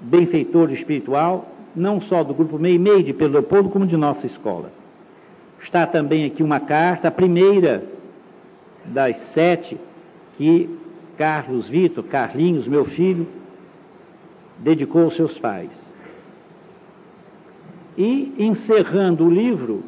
benfeitor 0.00 0.72
espiritual, 0.72 1.48
não 1.74 2.00
só 2.00 2.24
do 2.24 2.34
grupo 2.34 2.58
Meimei 2.58 3.02
de 3.02 3.12
Pedro 3.12 3.34
Leopoldo, 3.34 3.68
como 3.70 3.86
de 3.86 3.96
nossa 3.96 4.26
escola. 4.26 4.70
Está 5.62 5.86
também 5.86 6.24
aqui 6.24 6.42
uma 6.42 6.60
carta, 6.60 7.08
a 7.08 7.12
primeira 7.12 7.84
das 8.84 9.18
sete, 9.18 9.78
que 10.36 10.68
Carlos 11.16 11.68
Vitor, 11.68 12.04
Carlinhos, 12.04 12.66
meu 12.66 12.84
filho, 12.84 13.26
dedicou 14.58 15.04
aos 15.04 15.16
seus 15.16 15.38
pais. 15.38 15.87
E, 17.98 18.32
encerrando 18.38 19.26
o 19.26 19.30
livro, 19.30 19.82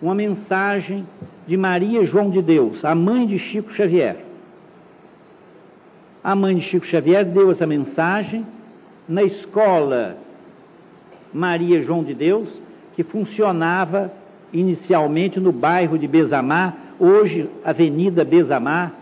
uma 0.00 0.14
mensagem 0.14 1.06
de 1.46 1.54
Maria 1.54 2.02
João 2.02 2.30
de 2.30 2.40
Deus, 2.40 2.82
a 2.82 2.94
mãe 2.94 3.26
de 3.26 3.38
Chico 3.38 3.70
Xavier. 3.74 4.24
A 6.24 6.34
mãe 6.34 6.56
de 6.56 6.62
Chico 6.62 6.86
Xavier 6.86 7.26
deu 7.26 7.50
essa 7.50 7.66
mensagem 7.66 8.46
na 9.06 9.22
escola 9.22 10.16
Maria 11.30 11.82
João 11.82 12.02
de 12.02 12.14
Deus, 12.14 12.48
que 12.96 13.02
funcionava 13.02 14.10
inicialmente 14.50 15.38
no 15.38 15.52
bairro 15.52 15.98
de 15.98 16.08
Bezamar, 16.08 16.74
hoje 16.98 17.50
Avenida 17.62 18.24
Bezamar, 18.24 18.94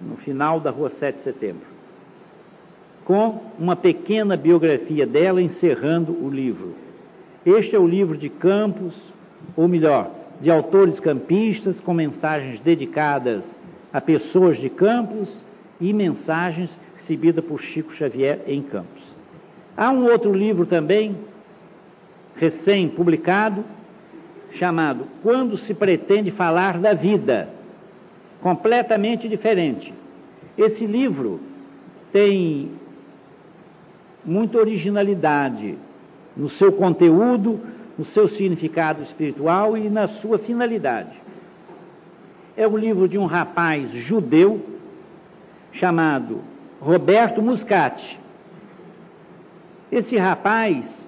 no 0.00 0.16
final 0.16 0.60
da 0.60 0.70
rua 0.70 0.90
7 0.90 1.16
de 1.16 1.22
setembro. 1.22 1.66
com 3.04 3.40
uma 3.58 3.74
pequena 3.74 4.36
biografia 4.36 5.06
dela 5.06 5.40
encerrando 5.40 6.12
o 6.12 6.28
livro. 6.28 6.74
Este 7.56 7.74
é 7.74 7.78
o 7.78 7.86
livro 7.86 8.14
de 8.18 8.28
Campos, 8.28 8.94
ou 9.56 9.66
melhor, 9.66 10.10
de 10.38 10.50
autores 10.50 11.00
campistas, 11.00 11.80
com 11.80 11.94
mensagens 11.94 12.60
dedicadas 12.60 13.42
a 13.90 14.02
pessoas 14.02 14.58
de 14.58 14.68
Campos 14.68 15.42
e 15.80 15.90
mensagens 15.94 16.68
recebidas 16.98 17.42
por 17.42 17.58
Chico 17.58 17.90
Xavier 17.94 18.42
em 18.46 18.60
Campos. 18.60 19.02
Há 19.74 19.90
um 19.90 20.04
outro 20.04 20.30
livro 20.30 20.66
também, 20.66 21.16
recém-publicado, 22.36 23.64
chamado 24.52 25.06
Quando 25.22 25.56
se 25.56 25.72
pretende 25.72 26.30
falar 26.30 26.78
da 26.78 26.92
vida, 26.92 27.48
completamente 28.42 29.26
diferente. 29.26 29.94
Esse 30.58 30.84
livro 30.84 31.40
tem 32.12 32.72
muita 34.22 34.58
originalidade 34.58 35.78
no 36.38 36.48
seu 36.48 36.72
conteúdo, 36.72 37.60
no 37.98 38.04
seu 38.04 38.28
significado 38.28 39.02
espiritual 39.02 39.76
e 39.76 39.90
na 39.90 40.06
sua 40.06 40.38
finalidade. 40.38 41.20
É 42.56 42.66
o 42.66 42.76
livro 42.76 43.08
de 43.08 43.18
um 43.18 43.26
rapaz 43.26 43.90
judeu 43.90 44.64
chamado 45.72 46.40
Roberto 46.80 47.42
Muscati. 47.42 48.18
Esse 49.90 50.16
rapaz 50.16 51.06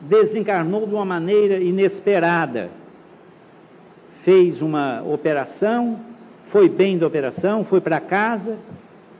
desencarnou 0.00 0.86
de 0.86 0.94
uma 0.94 1.04
maneira 1.04 1.58
inesperada. 1.58 2.70
Fez 4.24 4.62
uma 4.62 5.02
operação, 5.02 6.00
foi 6.50 6.68
bem 6.68 6.98
da 6.98 7.06
operação, 7.06 7.64
foi 7.64 7.80
para 7.80 8.00
casa 8.00 8.56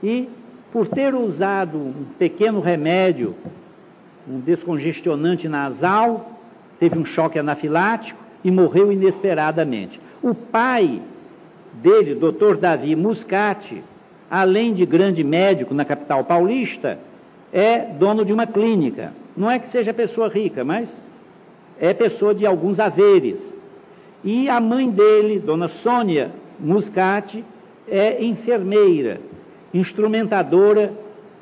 e, 0.03 0.29
por 0.71 0.87
ter 0.87 1.13
usado 1.15 1.77
um 1.77 2.05
pequeno 2.17 2.59
remédio, 2.59 3.35
um 4.29 4.39
descongestionante 4.39 5.47
nasal, 5.47 6.31
teve 6.79 6.97
um 6.97 7.05
choque 7.05 7.39
anafilático 7.39 8.19
e 8.43 8.51
morreu 8.51 8.91
inesperadamente. 8.91 9.99
O 10.21 10.33
pai 10.33 11.01
dele, 11.81 12.15
Dr. 12.15 12.57
Davi 12.57 12.95
Muscati, 12.95 13.81
além 14.29 14.73
de 14.73 14.85
grande 14.85 15.23
médico 15.23 15.73
na 15.73 15.85
capital 15.85 16.23
paulista, 16.23 16.99
é 17.53 17.79
dono 17.79 18.25
de 18.25 18.33
uma 18.33 18.45
clínica. 18.45 19.13
Não 19.35 19.49
é 19.49 19.59
que 19.59 19.67
seja 19.69 19.93
pessoa 19.93 20.27
rica, 20.27 20.63
mas 20.63 21.01
é 21.79 21.93
pessoa 21.93 22.35
de 22.35 22.45
alguns 22.45 22.79
haveres. 22.79 23.39
E 24.23 24.49
a 24.49 24.59
mãe 24.59 24.89
dele, 24.89 25.39
dona 25.39 25.69
Sônia 25.69 26.31
Muscati, 26.59 27.45
é 27.87 28.21
enfermeira, 28.23 29.21
instrumentadora 29.73 30.91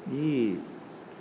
de 0.06 0.56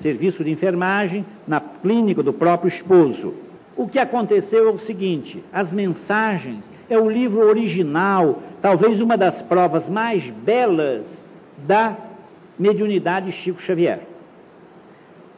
serviço 0.00 0.44
de 0.44 0.50
enfermagem 0.50 1.24
na 1.46 1.61
clínica 1.61 2.22
do 2.22 2.33
próprio 2.33 2.68
esposo. 2.68 3.35
O 3.76 3.88
que 3.88 3.98
aconteceu 3.98 4.68
é 4.68 4.70
o 4.70 4.78
seguinte: 4.78 5.42
as 5.52 5.72
mensagens 5.72 6.64
é 6.88 6.98
o 6.98 7.11
livro 7.11 7.40
original, 7.46 8.42
talvez 8.61 9.00
uma 9.00 9.16
das 9.16 9.42
provas 9.42 9.88
mais 9.88 10.24
belas 10.30 11.04
da 11.66 11.96
mediunidade 12.59 13.33
Chico 13.33 13.61
Xavier. 13.61 14.00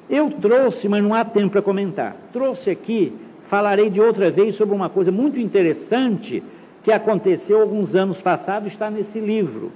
Eu 0.08 0.30
trouxe, 0.30 0.88
mas 0.88 1.02
não 1.02 1.14
há 1.14 1.24
tempo 1.24 1.50
para 1.50 1.62
comentar. 1.62 2.16
Trouxe 2.32 2.70
aqui, 2.70 3.12
falarei 3.48 3.90
de 3.90 4.00
outra 4.00 4.30
vez 4.30 4.54
sobre 4.54 4.74
uma 4.74 4.88
coisa 4.88 5.10
muito 5.10 5.38
interessante 5.40 6.42
que 6.84 6.92
aconteceu 6.92 7.60
alguns 7.60 7.96
anos 7.96 8.20
passados, 8.20 8.72
está 8.72 8.88
nesse 8.88 9.18
livro, 9.18 9.72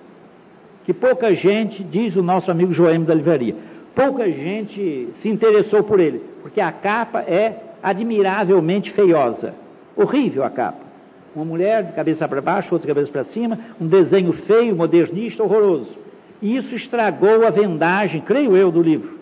que 0.85 0.93
pouca 0.93 1.35
gente, 1.35 1.83
diz 1.83 2.14
o 2.14 2.23
nosso 2.23 2.51
amigo 2.51 2.73
Joêmio 2.73 3.07
da 3.07 3.14
Livraria, 3.14 3.57
pouca 3.94 4.29
gente 4.31 5.09
se 5.14 5.29
interessou 5.29 5.83
por 5.83 6.00
ele, 6.00 6.22
porque 6.42 6.61
a 6.61 6.72
capa 6.72 7.20
é 7.20 7.57
admiravelmente 7.83 8.90
feiosa. 8.90 9.55
Horrível 9.96 10.44
a 10.44 10.50
capa. 10.50 10.90
Uma 11.35 11.44
mulher 11.44 11.85
de 11.85 11.92
cabeça 11.92 12.26
para 12.29 12.40
baixo, 12.40 12.74
outra 12.74 12.87
de 12.87 12.94
cabeça 12.94 13.12
para 13.12 13.24
cima, 13.24 13.59
um 13.81 13.87
desenho 13.87 14.33
feio, 14.33 14.74
modernista, 14.74 15.42
horroroso. 15.42 15.96
E 16.42 16.57
isso 16.57 16.74
estragou 16.74 17.46
a 17.46 17.50
vendagem, 17.50 18.20
creio 18.20 18.57
eu, 18.57 18.70
do 18.70 18.83
livro. 18.83 19.18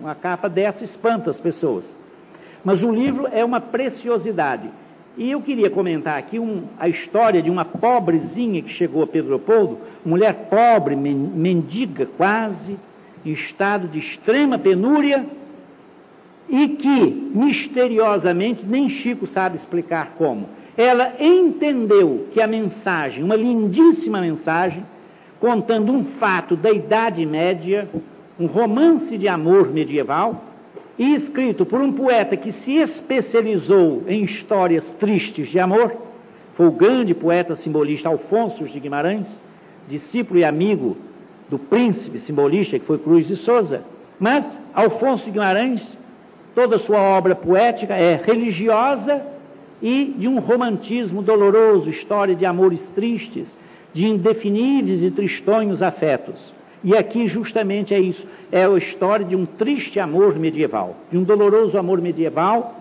Uma 0.00 0.14
capa 0.14 0.48
dessa 0.48 0.84
espanta 0.84 1.30
as 1.30 1.38
pessoas. 1.38 1.84
Mas 2.64 2.82
o 2.82 2.90
livro 2.90 3.28
é 3.30 3.44
uma 3.44 3.60
preciosidade. 3.60 4.70
E 5.16 5.30
eu 5.30 5.42
queria 5.42 5.68
comentar 5.68 6.18
aqui 6.18 6.38
um, 6.38 6.62
a 6.78 6.88
história 6.88 7.42
de 7.42 7.50
uma 7.50 7.64
pobrezinha 7.64 8.62
que 8.62 8.70
chegou 8.70 9.02
a 9.02 9.06
Pedro 9.06 9.30
Leopoldo, 9.30 9.78
mulher 10.04 10.46
pobre, 10.48 10.94
mendiga 10.96 12.06
quase, 12.16 12.78
em 13.24 13.32
estado 13.32 13.88
de 13.88 13.98
extrema 13.98 14.58
penúria, 14.58 15.24
e 16.48 16.68
que, 16.68 17.30
misteriosamente, 17.34 18.64
nem 18.66 18.88
Chico 18.88 19.26
sabe 19.26 19.56
explicar 19.56 20.14
como, 20.18 20.48
ela 20.76 21.14
entendeu 21.20 22.26
que 22.32 22.40
a 22.40 22.46
mensagem, 22.46 23.22
uma 23.22 23.36
lindíssima 23.36 24.20
mensagem, 24.20 24.84
contando 25.38 25.92
um 25.92 26.04
fato 26.04 26.56
da 26.56 26.70
Idade 26.70 27.24
Média, 27.24 27.88
um 28.38 28.46
romance 28.46 29.16
de 29.16 29.28
amor 29.28 29.70
medieval, 29.70 30.44
e 30.98 31.14
escrito 31.14 31.64
por 31.64 31.80
um 31.80 31.92
poeta 31.92 32.36
que 32.36 32.52
se 32.52 32.76
especializou 32.76 34.02
em 34.06 34.22
histórias 34.24 34.88
tristes 34.98 35.48
de 35.48 35.58
amor, 35.58 35.94
foi 36.54 36.66
o 36.66 36.72
grande 36.72 37.14
poeta 37.14 37.54
simbolista 37.54 38.08
Alfonso 38.08 38.64
de 38.64 38.78
Guimarães, 38.78 39.26
discípulo 39.88 40.40
e 40.40 40.44
amigo 40.44 40.96
do 41.50 41.58
príncipe 41.58 42.20
simbolista 42.20 42.78
que 42.78 42.86
foi 42.86 42.96
Cruz 42.96 43.26
de 43.26 43.34
Souza. 43.36 43.82
Mas 44.18 44.58
Alfonso 44.72 45.30
Guimarães, 45.30 45.82
toda 46.54 46.78
sua 46.78 47.00
obra 47.00 47.34
poética 47.34 47.94
é 47.94 48.14
religiosa 48.16 49.22
e 49.82 50.14
de 50.16 50.28
um 50.28 50.38
romantismo 50.38 51.22
doloroso, 51.22 51.90
história 51.90 52.34
de 52.34 52.46
amores 52.46 52.88
tristes, 52.90 53.56
de 53.92 54.06
indefiníveis 54.06 55.02
e 55.02 55.10
tristonhos 55.10 55.82
afetos. 55.82 56.54
E 56.84 56.96
aqui 56.96 57.26
justamente 57.26 57.92
é 57.92 57.98
isso, 57.98 58.26
é 58.52 58.64
a 58.64 58.78
história 58.78 59.26
de 59.26 59.34
um 59.34 59.44
triste 59.44 59.98
amor 59.98 60.38
medieval, 60.38 60.96
de 61.10 61.18
um 61.18 61.24
doloroso 61.24 61.76
amor 61.76 62.00
medieval 62.00 62.76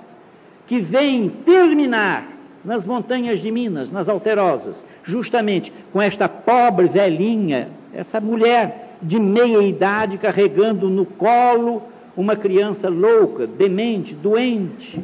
que 0.68 0.80
vem 0.80 1.30
terminar 1.44 2.38
nas 2.64 2.86
montanhas 2.86 3.40
de 3.40 3.50
Minas, 3.50 3.92
nas 3.92 4.08
Alterosas, 4.08 4.76
justamente 5.04 5.74
com 5.92 6.02
esta 6.02 6.30
pobre 6.30 6.88
velhinha, 6.88 7.70
essa 7.94 8.20
mulher 8.20 8.98
de 9.02 9.20
meia 9.20 9.62
idade 9.62 10.18
carregando 10.18 10.90
no 10.90 11.06
colo 11.06 11.84
uma 12.16 12.36
criança 12.36 12.90
louca, 12.90 13.48
demente, 13.48 14.14
doente, 14.14 15.00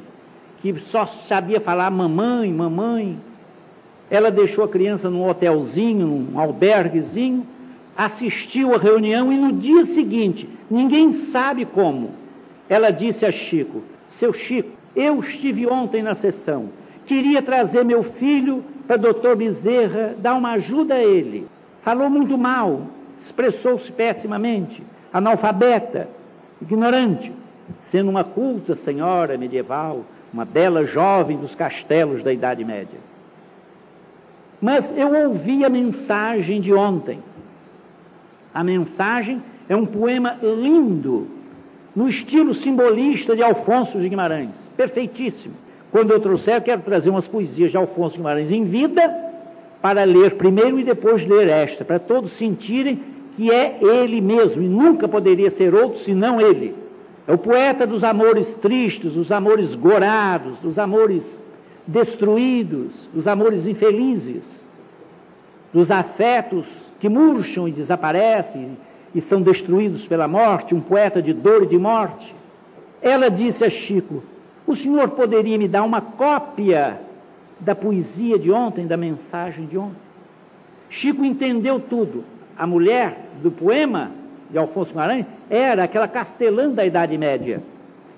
que 0.62 0.78
só 0.80 1.06
sabia 1.06 1.62
falar 1.62 1.90
mamãe, 1.90 2.52
mamãe. 2.52 3.18
Ela 4.10 4.30
deixou 4.30 4.64
a 4.66 4.70
criança 4.70 5.10
num 5.10 5.28
hotelzinho, 5.28 6.06
num 6.06 6.40
alberguezinho, 6.40 7.46
assistiu 7.98 8.74
à 8.74 8.78
reunião 8.78 9.32
e 9.32 9.38
no 9.38 9.54
dia 9.54 9.86
seguinte, 9.86 10.48
ninguém 10.70 11.14
sabe 11.14 11.66
como, 11.66 12.12
ela 12.68 12.92
disse 12.92 13.26
a 13.26 13.32
Chico: 13.32 13.82
Seu 14.10 14.34
Chico, 14.34 14.70
eu 14.96 15.20
estive 15.22 15.66
ontem 15.68 16.04
na 16.04 16.16
sessão, 16.16 16.70
queria 17.06 17.42
trazer 17.42 17.86
meu 17.86 18.04
filho 18.04 18.64
para 18.86 18.98
doutor 18.98 19.36
Bezerra 19.36 20.16
dar 20.20 20.36
uma 20.36 20.52
ajuda 20.52 20.96
a 20.96 21.04
ele. 21.04 21.48
Falou 21.86 22.10
muito 22.10 22.38
mal, 22.38 22.82
expressou-se 23.22 23.90
pessimamente, 23.94 24.84
analfabeta, 25.14 26.10
ignorante, 26.62 27.32
sendo 27.84 28.10
uma 28.10 28.26
culta 28.26 28.76
senhora 28.76 29.38
medieval, 29.38 30.04
uma 30.34 30.44
bela 30.44 30.86
jovem 30.86 31.38
dos 31.38 31.56
castelos 31.56 32.22
da 32.22 32.34
Idade 32.34 32.66
Média. 32.66 33.00
Mas 34.62 34.92
eu 34.98 35.30
ouvi 35.30 35.64
a 35.64 35.70
mensagem 35.70 36.60
de 36.60 36.74
ontem 36.74 37.22
a 38.56 38.64
mensagem 38.64 39.44
é 39.68 39.76
um 39.76 39.86
poema 39.86 40.40
lindo, 40.42 41.28
no 41.94 42.08
estilo 42.08 42.54
simbolista 42.54 43.36
de 43.36 43.44
Alfonso 43.44 44.00
de 44.00 44.08
Guimarães, 44.08 44.56
perfeitíssimo. 44.78 45.56
Quando 45.92 46.12
eu 46.12 46.22
trouxer, 46.22 46.56
eu 46.56 46.62
quero 46.62 46.82
trazer 46.82 47.10
umas 47.10 47.28
poesias 47.28 47.72
de 47.72 47.76
Alfonso 47.76 48.12
de 48.12 48.20
Guimarães 48.20 48.52
em 48.54 48.64
vida, 48.64 49.25
para 49.86 50.04
ler 50.04 50.34
primeiro 50.34 50.80
e 50.80 50.84
depois 50.84 51.24
ler 51.28 51.48
esta, 51.48 51.86
para 51.86 52.00
todos 52.00 52.32
sentirem 52.40 53.00
que 53.36 53.52
é 53.52 53.78
ele 53.84 54.20
mesmo, 54.20 54.64
e 54.64 54.68
nunca 54.68 55.08
poderia 55.08 55.52
ser 55.52 55.76
outro 55.76 56.00
senão 56.00 56.42
ele. 56.42 56.74
É 57.28 57.32
o 57.32 57.38
poeta 57.38 57.86
dos 57.86 58.04
amores 58.04 58.52
tristes, 58.56 59.14
dos 59.14 59.32
amores 59.32 59.76
gorados, 59.76 60.58
dos 60.58 60.80
amores 60.80 61.24
destruídos, 61.86 62.96
dos 63.14 63.28
amores 63.28 63.68
infelizes, 63.68 64.44
dos 65.72 65.92
afetos 65.92 66.66
que 67.00 67.08
murcham 67.08 67.68
e 67.68 67.72
desaparecem 67.72 68.76
e 69.14 69.22
são 69.22 69.40
destruídos 69.40 70.08
pela 70.08 70.28
morte, 70.28 70.74
um 70.74 70.82
poeta 70.82 71.22
de 71.22 71.32
dor 71.32 71.62
e 71.62 71.68
de 71.68 71.78
morte. 71.78 72.34
Ela 73.04 73.30
disse 73.30 73.64
a 73.64 73.70
Chico: 73.70 74.24
O 74.66 74.76
senhor 74.76 75.10
poderia 75.10 75.60
me 75.60 75.68
dar 75.68 75.84
uma 75.84 76.02
cópia 76.02 77.05
da 77.60 77.76
poesia 77.76 78.38
de 78.38 78.52
ontem, 78.52 78.88
da 78.88 78.98
mensagem 78.98 79.66
de 79.66 79.78
ontem? 79.78 79.98
Chico 80.90 81.24
entendeu 81.24 81.80
tudo. 81.80 82.24
A 82.58 82.66
mulher 82.66 83.30
do 83.42 83.52
poema 83.52 84.12
de 84.50 84.58
Alfonso 84.58 84.92
Guimarães 84.92 85.26
era 85.50 85.84
aquela 85.84 86.08
castelã 86.08 86.70
da 86.70 86.86
Idade 86.86 87.18
Média, 87.18 87.62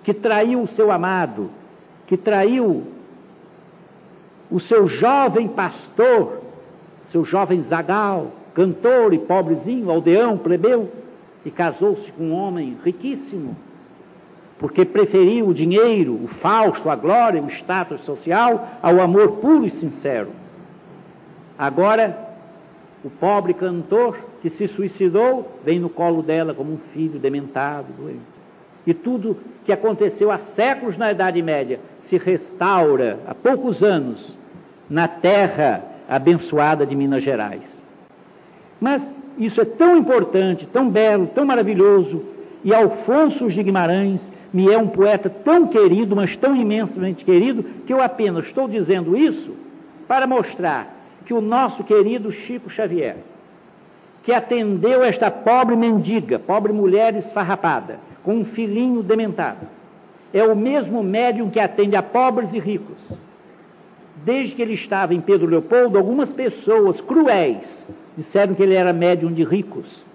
que 0.04 0.14
traiu 0.14 0.62
o 0.62 0.68
seu 0.68 0.92
amado, 0.92 1.50
que 2.06 2.18
traiu 2.18 2.84
o 4.50 4.60
seu 4.60 4.88
jovem 4.88 5.48
pastor, 5.48 6.42
seu 7.12 7.26
jovem 7.26 7.62
zagal, 7.62 8.32
cantor 8.54 9.14
e 9.14 9.20
pobrezinho, 9.20 9.90
aldeão, 9.90 10.38
plebeu, 10.38 10.92
e 11.46 11.52
casou-se 11.52 12.12
com 12.12 12.26
um 12.26 12.34
homem 12.34 12.78
riquíssimo, 12.84 13.56
porque 14.60 14.84
preferiu 14.84 15.47
o 15.47 15.53
dinheiro, 15.53 16.14
o 16.14 16.28
fausto, 16.28 16.89
a 16.89 16.95
glória, 16.95 17.41
o 17.41 17.49
status 17.49 18.01
social 18.01 18.68
ao 18.82 18.99
amor 18.99 19.34
puro 19.34 19.66
e 19.66 19.70
sincero. 19.70 20.30
Agora, 21.58 22.18
o 23.03 23.10
pobre 23.10 23.53
cantor 23.53 24.18
que 24.41 24.49
se 24.49 24.68
suicidou 24.68 25.60
vem 25.64 25.80
no 25.80 25.89
colo 25.89 26.22
dela 26.22 26.53
como 26.53 26.74
um 26.74 26.78
filho 26.93 27.20
dementado, 27.20 27.88
doente. 27.97 28.38
E 28.86 28.93
tudo 28.93 29.38
que 29.66 29.72
aconteceu 29.72 30.32
há 30.32 30.38
séculos 30.38 30.97
na 30.97 31.12
Idade 31.12 31.41
Média 31.41 31.80
se 32.01 32.18
restaura 32.18 33.20
há 33.28 33.36
poucos 33.36 33.84
anos 33.84 34.36
na 34.89 35.08
terra 35.08 35.84
abençoada 36.08 36.86
de 36.86 36.95
Minas 36.95 37.22
Gerais. 37.22 37.64
Mas 38.80 39.03
isso 39.38 39.60
é 39.60 39.66
tão 39.66 39.97
importante, 39.97 40.66
tão 40.72 40.89
belo, 40.89 41.28
tão 41.28 41.45
maravilhoso, 41.45 42.24
e 42.64 42.74
Alfonso 42.74 43.49
de 43.49 43.62
Guimarães 43.62 44.32
me 44.54 44.72
é 44.72 44.78
um 44.78 44.88
poeta 44.88 45.30
tão 45.30 45.68
querido, 45.68 46.16
mas 46.16 46.36
tão 46.36 46.56
imensamente 46.56 47.26
querido, 47.26 47.64
que 47.86 47.93
eu 47.93 48.02
apenas 48.02 48.45
estou 48.45 48.68
dizendo 48.68 49.18
isso 49.18 49.54
para 50.08 50.26
mostrar 50.26 50.95
que 51.26 51.34
o 51.34 51.41
nosso 51.41 51.84
querido 51.84 52.32
Chico 52.32 52.70
Xavier, 52.70 53.18
que 54.24 54.34
atendeu 54.34 55.04
esta 55.04 55.30
pobre 55.30 55.76
mendiga, 55.76 56.39
pobre 56.39 56.72
mulher 56.72 57.16
esfarrapada, 57.16 58.00
com 58.24 58.36
um 58.36 58.45
filhinho 58.45 59.04
dementado, 59.04 59.68
é 60.34 60.43
o 60.43 60.56
mesmo 60.56 61.04
médium 61.04 61.50
que 61.50 61.60
atende 61.60 61.95
a 61.95 62.04
pobres 62.04 62.54
e 62.54 62.60
ricos. 62.60 62.98
Desde 64.24 64.56
que 64.56 64.62
ele 64.62 64.74
estava 64.74 65.14
em 65.14 65.22
Pedro 65.22 65.48
Leopoldo, 65.48 65.98
algumas 65.98 66.32
pessoas 66.34 67.00
cruéis 67.00 67.88
disseram 68.18 68.56
que 68.56 68.64
ele 68.64 68.74
era 68.74 68.91
médium 68.91 69.32
de 69.32 69.43
ricos. 69.43 70.07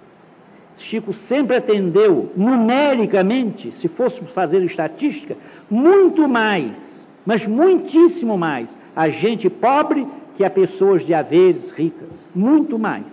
Chico 0.82 1.12
sempre 1.12 1.56
atendeu 1.56 2.30
numericamente, 2.36 3.72
se 3.72 3.88
fôssemos 3.88 4.30
fazer 4.32 4.62
estatística, 4.62 5.36
muito 5.70 6.28
mais, 6.28 7.06
mas 7.24 7.46
muitíssimo 7.46 8.36
mais, 8.36 8.68
a 8.94 9.08
gente 9.08 9.48
pobre 9.48 10.06
que 10.36 10.44
a 10.44 10.50
pessoas 10.50 11.04
de 11.04 11.14
haveres 11.14 11.70
ricas. 11.70 12.10
Muito 12.34 12.78
mais. 12.78 13.04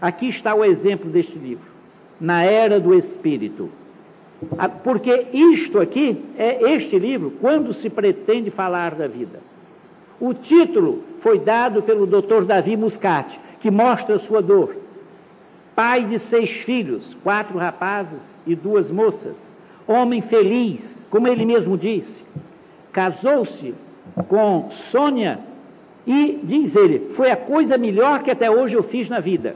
Aqui 0.00 0.28
está 0.28 0.54
o 0.54 0.64
exemplo 0.64 1.10
deste 1.10 1.36
livro. 1.36 1.66
Na 2.20 2.44
Era 2.44 2.78
do 2.78 2.94
Espírito. 2.94 3.70
Porque 4.84 5.26
isto 5.32 5.80
aqui 5.80 6.24
é 6.36 6.74
este 6.74 6.98
livro, 6.98 7.32
quando 7.40 7.74
se 7.74 7.90
pretende 7.90 8.50
falar 8.50 8.94
da 8.94 9.08
vida. 9.08 9.40
O 10.20 10.32
título 10.32 11.02
foi 11.20 11.38
dado 11.38 11.82
pelo 11.82 12.06
Dr. 12.06 12.44
Davi 12.44 12.76
Muscati, 12.76 13.38
que 13.60 13.70
mostra 13.70 14.18
sua 14.20 14.40
dor 14.40 14.87
pai 15.78 16.02
de 16.02 16.18
seis 16.18 16.50
filhos, 16.50 17.16
quatro 17.22 17.56
rapazes 17.56 18.20
e 18.44 18.56
duas 18.56 18.90
moças, 18.90 19.36
homem 19.86 20.20
feliz, 20.20 21.00
como 21.08 21.28
ele 21.28 21.46
mesmo 21.46 21.78
disse. 21.78 22.20
Casou-se 22.90 23.72
com 24.26 24.70
Sônia 24.90 25.38
e, 26.04 26.40
diz 26.42 26.74
ele, 26.74 27.12
foi 27.14 27.30
a 27.30 27.36
coisa 27.36 27.78
melhor 27.78 28.24
que 28.24 28.30
até 28.32 28.50
hoje 28.50 28.74
eu 28.74 28.82
fiz 28.82 29.08
na 29.08 29.20
vida. 29.20 29.54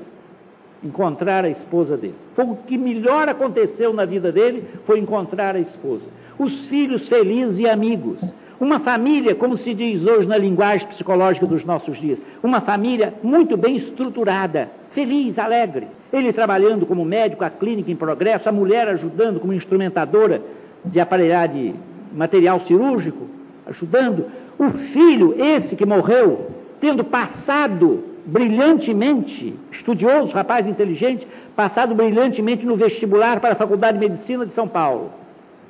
Encontrar 0.80 1.44
a 1.44 1.50
esposa 1.50 1.96
dele. 1.96 2.14
Foi 2.36 2.44
o 2.44 2.54
que 2.54 2.78
melhor 2.78 3.28
aconteceu 3.28 3.92
na 3.92 4.04
vida 4.04 4.30
dele, 4.30 4.62
foi 4.86 5.00
encontrar 5.00 5.56
a 5.56 5.60
esposa. 5.60 6.04
Os 6.38 6.66
filhos 6.66 7.08
felizes 7.08 7.58
e 7.58 7.68
amigos. 7.68 8.20
Uma 8.60 8.78
família, 8.78 9.34
como 9.34 9.56
se 9.56 9.74
diz 9.74 10.06
hoje 10.06 10.28
na 10.28 10.38
linguagem 10.38 10.86
psicológica 10.86 11.48
dos 11.48 11.64
nossos 11.64 12.00
dias, 12.00 12.20
uma 12.40 12.60
família 12.60 13.12
muito 13.24 13.56
bem 13.56 13.74
estruturada, 13.74 14.70
feliz, 14.94 15.36
alegre. 15.36 15.88
Ele 16.12 16.32
trabalhando 16.32 16.84
como 16.84 17.04
médico, 17.04 17.44
a 17.44 17.50
clínica 17.50 17.90
em 17.90 17.96
progresso, 17.96 18.48
a 18.48 18.52
mulher 18.52 18.86
ajudando 18.88 19.40
como 19.40 19.52
instrumentadora 19.52 20.42
de 20.84 21.00
aparelhagem 21.00 21.74
material 22.12 22.60
cirúrgico, 22.60 23.26
ajudando. 23.66 24.26
O 24.58 24.70
filho, 24.70 25.34
esse 25.38 25.74
que 25.74 25.86
morreu, 25.86 26.50
tendo 26.80 27.02
passado 27.02 28.04
brilhantemente, 28.26 29.54
estudioso, 29.70 30.32
rapaz 30.32 30.66
inteligente, 30.66 31.26
passado 31.56 31.94
brilhantemente 31.94 32.64
no 32.64 32.76
vestibular 32.76 33.40
para 33.40 33.52
a 33.52 33.56
Faculdade 33.56 33.98
de 33.98 34.08
Medicina 34.08 34.46
de 34.46 34.52
São 34.52 34.68
Paulo. 34.68 35.10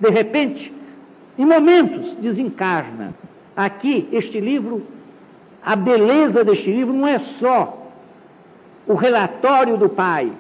De 0.01 0.11
repente, 0.11 0.73
em 1.39 1.47
momentos, 1.47 2.15
desencarna. 2.15 3.15
Aqui, 3.57 4.09
este 4.13 4.41
livro, 4.41 4.83
a 5.65 5.77
beleza 5.77 6.45
deste 6.45 6.71
livro 6.71 6.93
não 6.93 7.07
é 7.07 7.19
só 7.19 7.82
o 8.87 8.95
relatório 8.95 9.77
do 9.77 9.89
pai. 9.89 10.33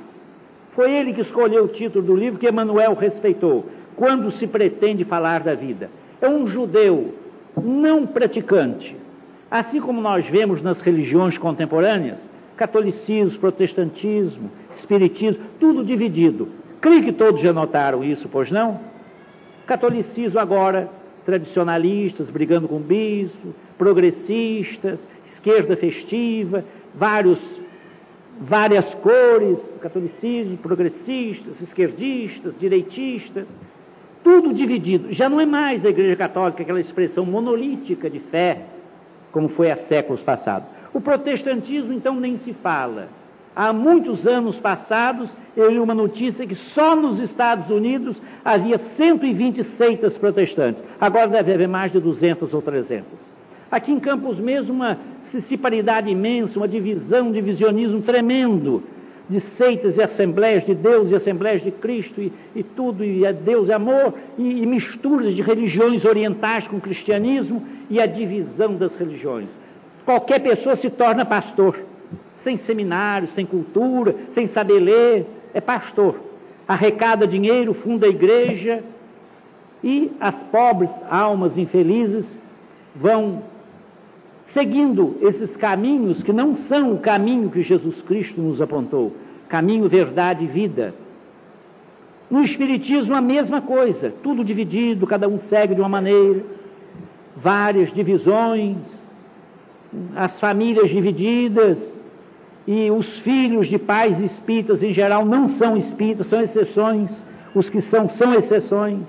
Foi 0.74 0.90
ele 0.90 1.12
que 1.12 1.20
escolheu 1.20 1.64
o 1.64 1.68
título 1.68 2.04
do 2.04 2.16
livro 2.16 2.38
que 2.38 2.46
Emanuel 2.46 2.94
respeitou. 2.94 3.66
Quando 3.94 4.30
se 4.30 4.46
pretende 4.46 5.04
falar 5.04 5.40
da 5.40 5.54
vida. 5.54 5.90
É 6.20 6.28
um 6.28 6.46
judeu 6.46 7.14
não 7.62 8.06
praticante. 8.06 8.96
Assim 9.50 9.80
como 9.80 10.00
nós 10.00 10.24
vemos 10.26 10.62
nas 10.62 10.80
religiões 10.80 11.36
contemporâneas, 11.36 12.26
catolicismo, 12.56 13.38
protestantismo, 13.38 14.50
espiritismo, 14.72 15.44
tudo 15.60 15.84
dividido. 15.84 16.48
Creio 16.80 17.04
que 17.04 17.12
todos 17.12 17.40
já 17.40 17.52
notaram 17.52 18.02
isso, 18.02 18.28
pois 18.28 18.50
não? 18.50 18.80
Catolicismo 19.66 20.38
agora, 20.38 20.88
tradicionalistas 21.24 22.30
brigando 22.30 22.66
com 22.66 22.76
o 22.76 22.80
bispo, 22.80 23.54
progressistas, 23.76 25.06
esquerda 25.26 25.76
festiva, 25.76 26.64
vários 26.94 27.38
várias 28.42 28.92
cores, 28.96 29.58
catolicismo, 29.80 30.56
progressistas, 30.56 31.60
esquerdistas, 31.60 32.54
direitistas, 32.58 33.46
tudo 34.22 34.52
dividido. 34.52 35.12
Já 35.12 35.28
não 35.28 35.40
é 35.40 35.46
mais 35.46 35.84
a 35.84 35.90
Igreja 35.90 36.16
Católica 36.16 36.62
aquela 36.62 36.80
expressão 36.80 37.24
monolítica 37.24 38.10
de 38.10 38.18
fé, 38.18 38.62
como 39.30 39.48
foi 39.48 39.70
há 39.70 39.76
séculos 39.76 40.22
passados. 40.22 40.68
O 40.92 41.00
protestantismo, 41.00 41.92
então, 41.92 42.16
nem 42.16 42.36
se 42.38 42.52
fala. 42.52 43.08
Há 43.54 43.72
muitos 43.72 44.26
anos 44.26 44.58
passados, 44.58 45.30
eu 45.56 45.70
li 45.70 45.78
uma 45.78 45.94
notícia 45.94 46.46
que 46.46 46.54
só 46.54 46.96
nos 46.96 47.20
Estados 47.20 47.70
Unidos 47.70 48.16
havia 48.44 48.78
120 48.78 49.62
seitas 49.62 50.16
protestantes. 50.18 50.82
Agora 51.00 51.28
deve 51.28 51.52
haver 51.52 51.68
mais 51.68 51.92
de 51.92 52.00
200 52.00 52.52
ou 52.54 52.62
300. 52.62 53.04
Aqui 53.72 53.90
em 53.90 53.98
Campos 53.98 54.38
mesmo, 54.38 54.74
uma 54.74 54.98
disparidade 55.32 56.10
imensa, 56.10 56.58
uma 56.58 56.68
divisão, 56.68 57.28
um 57.28 57.32
divisionismo 57.32 58.02
tremendo 58.02 58.82
de 59.30 59.40
seitas 59.40 59.96
e 59.96 60.02
assembleias 60.02 60.62
de 60.66 60.74
Deus 60.74 61.10
e 61.10 61.14
assembleias 61.14 61.62
de 61.62 61.70
Cristo 61.70 62.20
e, 62.20 62.30
e 62.54 62.62
tudo, 62.62 63.02
e 63.02 63.24
é 63.24 63.32
Deus 63.32 63.70
é 63.70 63.72
amor, 63.72 64.12
e, 64.36 64.62
e 64.62 64.66
misturas 64.66 65.34
de 65.34 65.40
religiões 65.40 66.04
orientais 66.04 66.68
com 66.68 66.78
cristianismo 66.78 67.66
e 67.88 67.98
a 67.98 68.04
divisão 68.04 68.74
das 68.74 68.94
religiões. 68.94 69.48
Qualquer 70.04 70.40
pessoa 70.40 70.76
se 70.76 70.90
torna 70.90 71.24
pastor, 71.24 71.78
sem 72.44 72.58
seminário, 72.58 73.28
sem 73.28 73.46
cultura, 73.46 74.14
sem 74.34 74.48
saber 74.48 74.80
ler, 74.80 75.26
é 75.54 75.62
pastor. 75.62 76.20
Arrecada 76.68 77.26
dinheiro, 77.26 77.72
funda 77.72 78.04
a 78.04 78.10
igreja, 78.10 78.84
e 79.82 80.12
as 80.20 80.36
pobres 80.44 80.90
almas 81.08 81.56
infelizes 81.56 82.26
vão 82.94 83.50
seguindo 84.52 85.16
esses 85.20 85.56
caminhos 85.56 86.22
que 86.22 86.32
não 86.32 86.54
são 86.54 86.94
o 86.94 86.98
caminho 86.98 87.50
que 87.50 87.62
Jesus 87.62 88.00
Cristo 88.02 88.40
nos 88.40 88.60
apontou 88.60 89.12
caminho, 89.52 89.86
verdade 89.86 90.44
e 90.44 90.46
vida. 90.46 90.94
No 92.30 92.40
Espiritismo, 92.40 93.14
a 93.14 93.20
mesma 93.20 93.60
coisa, 93.60 94.10
tudo 94.22 94.42
dividido, 94.42 95.06
cada 95.06 95.28
um 95.28 95.38
segue 95.38 95.74
de 95.74 95.80
uma 95.82 95.90
maneira, 95.90 96.42
várias 97.36 97.92
divisões, 97.92 98.78
as 100.16 100.40
famílias 100.40 100.88
divididas, 100.88 101.78
e 102.66 102.90
os 102.90 103.18
filhos 103.18 103.66
de 103.68 103.78
pais 103.78 104.20
espíritas 104.20 104.82
em 104.82 104.94
geral 104.94 105.26
não 105.26 105.50
são 105.50 105.76
espíritas, 105.76 106.28
são 106.28 106.40
exceções, 106.40 107.22
os 107.54 107.68
que 107.68 107.82
são, 107.82 108.08
são 108.08 108.32
exceções. 108.32 109.04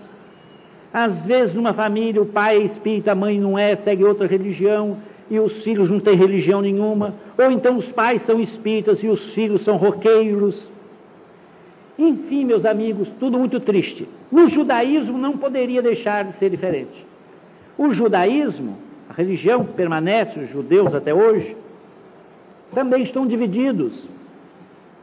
Às 0.92 1.26
vezes, 1.26 1.56
numa 1.56 1.74
família, 1.74 2.22
o 2.22 2.26
pai 2.26 2.58
é 2.58 2.66
espírita, 2.66 3.14
a 3.14 3.16
mãe 3.16 3.40
não 3.40 3.58
é, 3.58 3.78
segue 3.78 4.04
outra 4.04 4.28
religião, 4.28 4.98
e 5.30 5.40
os 5.40 5.64
filhos 5.64 5.90
não 5.90 6.00
têm 6.00 6.16
religião 6.16 6.62
nenhuma, 6.62 7.16
ou 7.38 7.52
então 7.52 7.78
os 7.78 7.92
pais 7.92 8.22
são 8.24 8.40
espíritas 8.40 9.04
e 9.04 9.08
os 9.08 9.34
filhos 9.34 9.64
são 9.64 9.78
roqueiros. 9.78 10.68
Enfim, 11.98 12.46
meus 12.46 12.66
amigos, 12.66 13.08
tudo 13.20 13.38
muito 13.38 13.60
triste. 13.60 14.08
No 14.32 14.48
judaísmo 14.48 15.18
não 15.18 15.38
poderia 15.38 15.82
deixar 15.82 16.26
de 16.26 16.34
ser 16.34 16.50
diferente. 16.50 17.06
O 17.78 17.92
judaísmo, 17.92 18.78
a 19.10 19.14
religião 19.14 19.64
que 19.64 19.74
permanece, 19.74 20.40
os 20.40 20.50
judeus 20.50 20.94
até 20.94 21.14
hoje, 21.14 21.56
também 22.74 23.04
estão 23.04 23.28
divididos. 23.28 23.94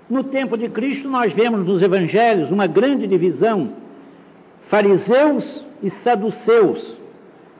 No 0.08 0.24
tempo 0.24 0.56
de 0.56 0.68
Cristo, 0.68 1.08
nós 1.08 1.32
vemos 1.32 1.64
nos 1.64 1.80
evangelhos 1.82 2.50
uma 2.50 2.66
grande 2.66 3.06
divisão: 3.06 3.70
fariseus 4.68 5.64
e 5.82 5.88
saduceus. 5.90 6.99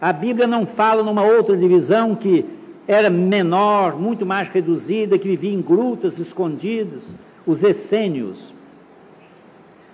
A 0.01 0.13
Bíblia 0.13 0.47
não 0.47 0.65
fala 0.65 1.03
numa 1.03 1.23
outra 1.23 1.57
divisão 1.57 2.15
que 2.15 2.45
era 2.89 3.11
menor, 3.11 3.97
muito 3.97 4.25
mais 4.25 4.49
reduzida, 4.49 5.19
que 5.19 5.29
vivia 5.29 5.53
em 5.53 5.61
grutas 5.61 6.19
escondidas, 6.19 7.03
os 7.47 7.63
essênios. 7.63 8.39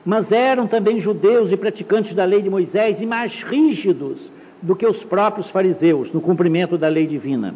Mas 0.05 0.31
eram 0.31 0.67
também 0.67 1.01
judeus 1.01 1.51
e 1.51 1.57
praticantes 1.57 2.15
da 2.15 2.25
lei 2.25 2.41
de 2.41 2.49
Moisés 2.49 3.01
e 3.01 3.07
mais 3.07 3.43
rígidos 3.43 4.31
do 4.63 4.77
que 4.77 4.87
os 4.87 5.03
próprios 5.03 5.51
fariseus 5.51 6.13
no 6.13 6.21
cumprimento 6.21 6.79
da 6.79 6.89
lei 6.89 7.07
divina. 7.07 7.55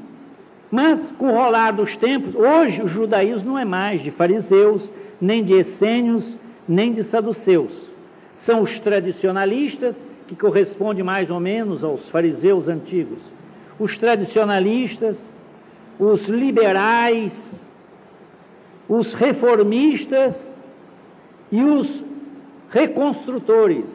Mas, 0.71 1.11
com 1.13 1.29
o 1.29 1.35
rolar 1.35 1.73
dos 1.73 1.97
tempos, 1.97 2.35
hoje 2.35 2.83
o 2.83 2.89
judaísmo 2.89 3.53
não 3.53 3.59
é 3.59 3.65
mais 3.65 4.03
de 4.03 4.11
fariseus, 4.11 4.89
nem 5.21 5.43
de 5.43 5.55
essênios, 5.55 6.37
nem 6.69 6.93
de 6.93 7.03
saduceus. 7.05 7.73
São 8.39 8.63
os 8.63 8.79
tradicionalistas, 8.79 10.05
que 10.31 10.37
correspondem 10.37 11.03
mais 11.03 11.29
ou 11.29 11.41
menos 11.41 11.83
aos 11.83 12.09
fariseus 12.09 12.69
antigos. 12.69 13.19
Os 13.81 13.99
tradicionalistas, 13.99 15.21
os 15.99 16.29
liberais, 16.29 17.61
os 18.89 19.13
reformistas 19.13 20.55
e 21.51 21.61
os 21.65 22.05
reconstrutores. 22.71 23.87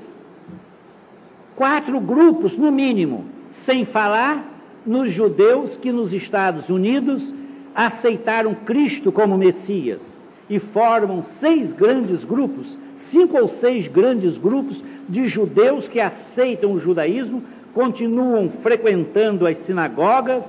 Quatro 1.55 2.01
grupos, 2.01 2.57
no 2.57 2.69
mínimo, 2.69 3.23
sem 3.49 3.85
falar 3.85 4.45
nos 4.85 5.09
judeus 5.11 5.77
que 5.77 5.89
nos 5.89 6.11
Estados 6.11 6.69
Unidos 6.69 7.33
aceitaram 7.73 8.53
Cristo 8.53 9.09
como 9.09 9.37
Messias 9.37 10.01
e 10.49 10.59
formam 10.59 11.23
seis 11.23 11.71
grandes 11.71 12.25
grupos, 12.25 12.77
cinco 12.97 13.37
ou 13.37 13.47
seis 13.47 13.87
grandes 13.87 14.37
grupos 14.37 14.83
de 15.07 15.27
judeus 15.27 15.87
que 15.87 15.99
aceitam 15.99 16.73
o 16.73 16.79
judaísmo, 16.79 17.43
continuam 17.73 18.49
frequentando 18.63 19.45
as 19.45 19.57
sinagogas 19.59 20.43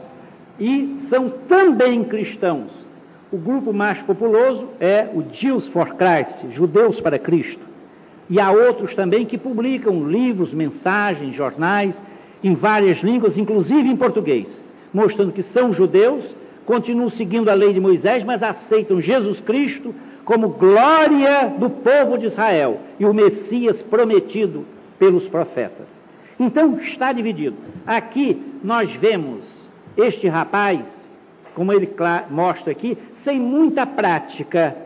e 0.59 0.97
são 1.09 1.29
também 1.29 2.05
cristãos. 2.05 2.71
O 3.31 3.37
grupo 3.37 3.73
mais 3.73 4.01
populoso 4.03 4.69
é 4.79 5.09
o 5.13 5.23
Jews 5.23 5.67
for 5.69 5.95
Christ, 5.95 6.53
Judeus 6.53 7.01
para 7.01 7.19
Cristo. 7.19 7.61
E 8.31 8.41
há 8.41 8.51
outros 8.51 8.95
também 8.95 9.25
que 9.25 9.37
publicam 9.37 10.09
livros, 10.09 10.53
mensagens, 10.53 11.35
jornais 11.35 12.01
em 12.43 12.55
várias 12.55 12.99
línguas, 12.99 13.37
inclusive 13.37 13.89
em 13.89 13.97
português, 13.97 14.47
mostrando 14.93 15.33
que 15.33 15.43
são 15.43 15.73
judeus, 15.73 16.25
continuam 16.65 17.11
seguindo 17.11 17.49
a 17.49 17.55
lei 17.55 17.73
de 17.73 17.81
Moisés, 17.81 18.25
mas 18.25 18.43
aceitam 18.43 19.01
Jesus 19.01 19.41
Cristo 19.41 19.95
como 20.27 20.51
glória 20.51 21.55
do 21.59 21.71
povo 21.71 22.19
de 22.19 22.27
Israel 22.27 22.81
e 23.01 23.07
o 23.07 23.15
Messias 23.15 23.81
prometido 23.81 24.67
pelos 24.99 25.27
profetas. 25.27 25.87
Então 26.39 26.79
está 26.79 27.11
dividido. 27.15 27.57
Aqui 27.87 28.43
nós 28.63 28.93
vemos 28.93 29.45
este 29.97 30.29
rapaz, 30.29 30.83
como 31.55 31.73
ele 31.73 31.91
mostra 32.29 32.73
aqui, 32.73 32.99
sem 33.25 33.41
muita 33.41 33.87
prática, 33.87 34.77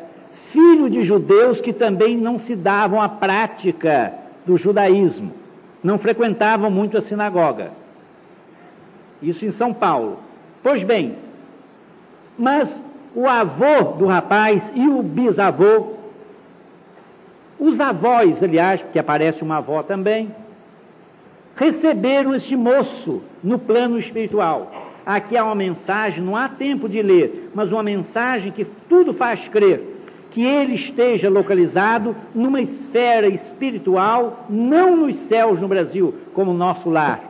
filho 0.53 0.89
de 0.89 1.03
judeus 1.03 1.61
que 1.61 1.73
também 1.73 2.17
não 2.17 2.39
se 2.39 2.55
davam 2.55 3.03
à 3.03 3.09
prática 3.09 4.15
do 4.47 4.57
judaísmo 4.57 5.41
não 5.83 5.99
frequentavam 5.99 6.71
muito 6.71 6.97
a 6.99 7.01
sinagoga. 7.01 7.73
Isso 9.23 9.45
em 9.45 9.51
São 9.51 9.73
Paulo. 9.73 10.19
Pois 10.63 10.83
bem, 10.83 11.17
mas 12.39 12.81
o 13.15 13.27
avô 13.27 13.95
do 13.99 14.07
rapaz 14.07 14.73
e 14.75 14.89
o 14.89 15.03
bisavô, 15.03 15.95
os 17.59 17.81
avós, 17.81 18.43
aliás, 18.43 18.81
porque 18.81 18.99
aparece 18.99 19.43
uma 19.43 19.59
avó 19.59 19.83
também, 19.83 20.35
receberam 21.57 22.35
este 22.35 22.57
moço 22.57 23.23
no 23.43 23.59
plano 23.59 23.99
espiritual. 23.99 24.73
Aqui 25.05 25.37
há 25.37 25.45
uma 25.45 25.55
mensagem, 25.55 26.23
não 26.23 26.37
há 26.37 26.49
tempo 26.49 26.89
de 26.89 27.03
ler, 27.03 27.51
mas 27.55 27.73
uma 27.73 27.83
mensagem 27.83 28.53
que 28.53 28.65
tudo 28.89 29.13
faz 29.13 29.49
crer 29.49 29.91
que 30.31 30.43
ele 30.45 30.75
esteja 30.75 31.29
localizado 31.29 32.15
numa 32.35 32.61
esfera 32.61 33.27
espiritual, 33.27 34.47
não 34.49 34.97
nos 34.97 35.17
céus 35.17 35.61
no 35.61 35.69
Brasil, 35.69 36.15
como 36.33 36.55
nosso 36.55 36.89
lar, 36.89 37.21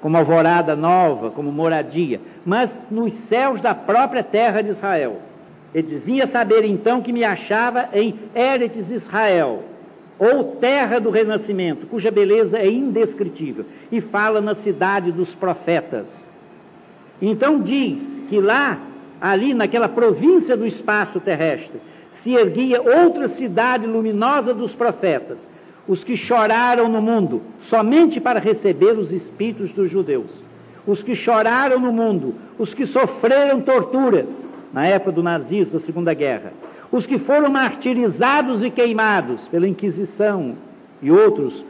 como 0.00 0.16
alvorada 0.16 0.74
nova, 0.74 1.30
como 1.30 1.52
moradia, 1.52 2.20
mas 2.44 2.74
nos 2.90 3.12
céus 3.28 3.60
da 3.60 3.74
própria 3.74 4.22
terra 4.22 4.62
de 4.62 4.70
Israel. 4.70 5.20
Ele 5.74 5.98
vinha 5.98 6.26
saber 6.26 6.64
então 6.64 7.00
que 7.00 7.12
me 7.12 7.24
achava 7.24 7.88
em 7.92 8.18
Eretz 8.34 8.90
Israel, 8.90 9.64
ou 10.18 10.56
terra 10.56 11.00
do 11.00 11.10
renascimento, 11.10 11.86
cuja 11.86 12.10
beleza 12.10 12.58
é 12.58 12.70
indescritível, 12.70 13.64
e 13.90 14.00
fala 14.00 14.40
na 14.40 14.54
cidade 14.54 15.10
dos 15.10 15.34
profetas. 15.34 16.06
Então 17.20 17.60
diz 17.60 18.02
que 18.28 18.38
lá, 18.40 18.78
ali 19.20 19.54
naquela 19.54 19.88
província 19.88 20.56
do 20.56 20.66
espaço 20.66 21.20
terrestre, 21.20 21.80
se 22.10 22.34
erguia 22.34 22.82
outra 22.82 23.28
cidade 23.28 23.86
luminosa 23.86 24.52
dos 24.52 24.74
profetas, 24.74 25.38
os 25.88 26.04
que 26.04 26.16
choraram 26.16 26.88
no 26.88 27.00
mundo, 27.00 27.42
somente 27.62 28.20
para 28.20 28.38
receber 28.38 28.98
os 28.98 29.12
espíritos 29.12 29.72
dos 29.72 29.90
judeus. 29.90 30.41
Os 30.86 31.02
que 31.02 31.14
choraram 31.14 31.78
no 31.78 31.92
mundo, 31.92 32.34
os 32.58 32.74
que 32.74 32.86
sofreram 32.86 33.60
torturas 33.60 34.26
na 34.72 34.86
época 34.86 35.12
do 35.12 35.22
nazismo, 35.22 35.78
da 35.78 35.80
Segunda 35.80 36.12
Guerra, 36.14 36.52
os 36.90 37.06
que 37.06 37.18
foram 37.18 37.50
martirizados 37.50 38.62
e 38.62 38.70
queimados 38.70 39.40
pela 39.48 39.68
Inquisição 39.68 40.54
e 41.00 41.10
outros 41.10 41.64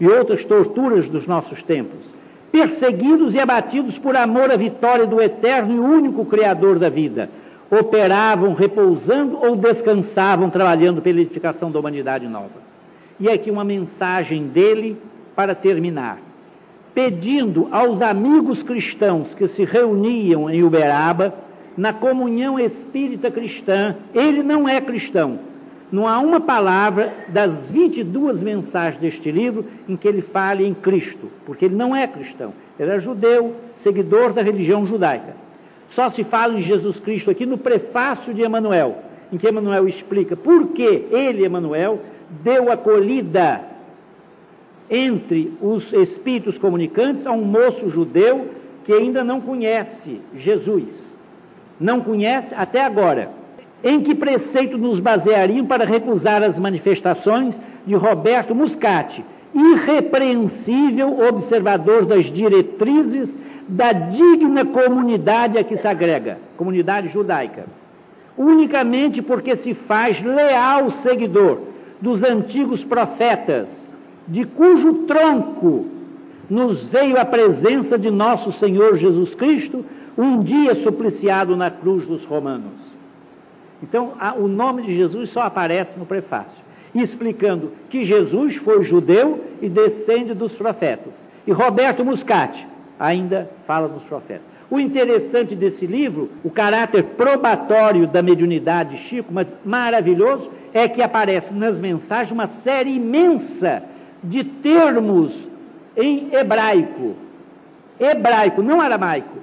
e 0.00 0.08
outras 0.08 0.44
torturas 0.44 1.06
dos 1.08 1.26
nossos 1.26 1.62
tempos, 1.62 2.00
perseguidos 2.50 3.34
e 3.34 3.38
abatidos 3.38 3.98
por 3.98 4.16
amor 4.16 4.50
à 4.50 4.56
vitória 4.56 5.06
do 5.06 5.20
eterno 5.20 5.74
e 5.74 5.78
único 5.78 6.24
Criador 6.24 6.78
da 6.78 6.88
vida, 6.88 7.28
operavam 7.70 8.54
repousando 8.54 9.38
ou 9.40 9.54
descansavam 9.54 10.48
trabalhando 10.50 11.02
pela 11.02 11.20
edificação 11.20 11.70
da 11.70 11.78
humanidade 11.78 12.26
nova. 12.26 12.70
E 13.20 13.28
aqui 13.28 13.50
uma 13.50 13.62
mensagem 13.62 14.48
dele 14.48 14.96
para 15.36 15.54
terminar, 15.54 16.18
pedindo 16.94 17.68
aos 17.70 18.02
amigos 18.02 18.62
cristãos 18.62 19.34
que 19.34 19.46
se 19.48 19.64
reuniam 19.64 20.50
em 20.50 20.62
Uberaba, 20.62 21.34
na 21.76 21.92
comunhão 21.92 22.58
espírita 22.58 23.30
cristã, 23.30 23.96
ele 24.14 24.42
não 24.42 24.68
é 24.68 24.80
cristão. 24.80 25.38
Não 25.90 26.06
há 26.06 26.18
uma 26.20 26.40
palavra 26.40 27.12
das 27.28 27.68
22 27.70 28.42
mensagens 28.42 29.00
deste 29.00 29.30
livro 29.30 29.64
em 29.88 29.96
que 29.96 30.06
ele 30.06 30.22
fale 30.22 30.64
em 30.64 30.74
Cristo, 30.74 31.28
porque 31.44 31.64
ele 31.64 31.74
não 31.74 31.94
é 31.94 32.06
cristão. 32.06 32.52
Ele 32.78 32.90
é 32.90 33.00
judeu, 33.00 33.56
seguidor 33.76 34.32
da 34.32 34.42
religião 34.42 34.86
judaica. 34.86 35.34
Só 35.90 36.08
se 36.08 36.22
fala 36.22 36.56
em 36.56 36.62
Jesus 36.62 37.00
Cristo 37.00 37.30
aqui 37.30 37.44
no 37.44 37.58
prefácio 37.58 38.32
de 38.32 38.42
Emanuel, 38.42 38.98
em 39.32 39.36
que 39.36 39.46
Emanuel 39.46 39.88
explica 39.88 40.36
por 40.36 40.68
que 40.68 41.06
ele, 41.10 41.44
Emanuel, 41.44 42.00
deu 42.42 42.70
acolhida 42.70 43.60
entre 44.90 45.52
os 45.62 45.92
espíritos 45.92 46.58
comunicantes 46.58 47.26
a 47.26 47.32
um 47.32 47.44
moço 47.44 47.88
judeu 47.88 48.48
que 48.84 48.92
ainda 48.92 49.22
não 49.22 49.40
conhece 49.40 50.20
Jesus. 50.36 51.06
Não 51.78 52.00
conhece 52.00 52.54
até 52.54 52.84
agora. 52.84 53.30
Em 53.82 54.00
que 54.00 54.14
preceito 54.14 54.76
nos 54.76 55.00
baseariam 55.00 55.64
para 55.64 55.84
recusar 55.84 56.42
as 56.42 56.58
manifestações 56.58 57.58
de 57.86 57.94
Roberto 57.94 58.54
Muscati, 58.54 59.24
irrepreensível 59.54 61.20
observador 61.26 62.04
das 62.04 62.26
diretrizes 62.26 63.32
da 63.68 63.92
digna 63.92 64.64
comunidade 64.64 65.56
a 65.56 65.64
que 65.64 65.76
se 65.76 65.86
agrega, 65.86 66.38
comunidade 66.56 67.08
judaica, 67.08 67.64
unicamente 68.36 69.22
porque 69.22 69.54
se 69.56 69.74
faz 69.74 70.20
leal 70.22 70.90
seguidor 70.90 71.60
dos 72.00 72.22
antigos 72.22 72.82
profetas, 72.82 73.86
de 74.28 74.44
cujo 74.44 75.06
tronco 75.06 75.86
nos 76.48 76.84
veio 76.84 77.18
a 77.18 77.24
presença 77.24 77.96
de 77.96 78.10
nosso 78.10 78.50
Senhor 78.52 78.96
Jesus 78.96 79.34
Cristo, 79.34 79.84
um 80.18 80.42
dia 80.42 80.74
supliciado 80.74 81.56
na 81.56 81.70
cruz 81.70 82.04
dos 82.06 82.24
romanos. 82.24 82.72
Então, 83.82 84.12
a, 84.18 84.34
o 84.34 84.48
nome 84.48 84.82
de 84.82 84.94
Jesus 84.94 85.30
só 85.30 85.42
aparece 85.42 85.98
no 85.98 86.04
prefácio, 86.04 86.60
explicando 86.94 87.72
que 87.88 88.04
Jesus 88.04 88.56
foi 88.56 88.82
judeu 88.82 89.44
e 89.62 89.68
descende 89.68 90.34
dos 90.34 90.52
profetas. 90.52 91.14
E 91.46 91.52
Roberto 91.52 92.04
Muscati 92.04 92.66
ainda 92.98 93.48
fala 93.66 93.88
dos 93.88 94.02
profetas. 94.02 94.42
O 94.70 94.78
interessante 94.78 95.56
desse 95.56 95.86
livro, 95.86 96.30
o 96.44 96.50
caráter 96.50 97.02
probatório 97.16 98.06
da 98.06 98.22
mediunidade 98.22 98.96
de 98.96 99.02
Chico, 99.04 99.32
mas 99.32 99.46
maravilhoso, 99.64 100.50
é 100.72 100.86
que 100.86 101.02
aparece 101.02 101.52
nas 101.52 101.80
mensagens 101.80 102.30
uma 102.30 102.46
série 102.46 102.94
imensa 102.94 103.82
de 104.22 104.44
termos 104.44 105.48
em 105.96 106.32
hebraico, 106.34 107.14
hebraico, 107.98 108.62
não 108.62 108.80
aramaico, 108.80 109.38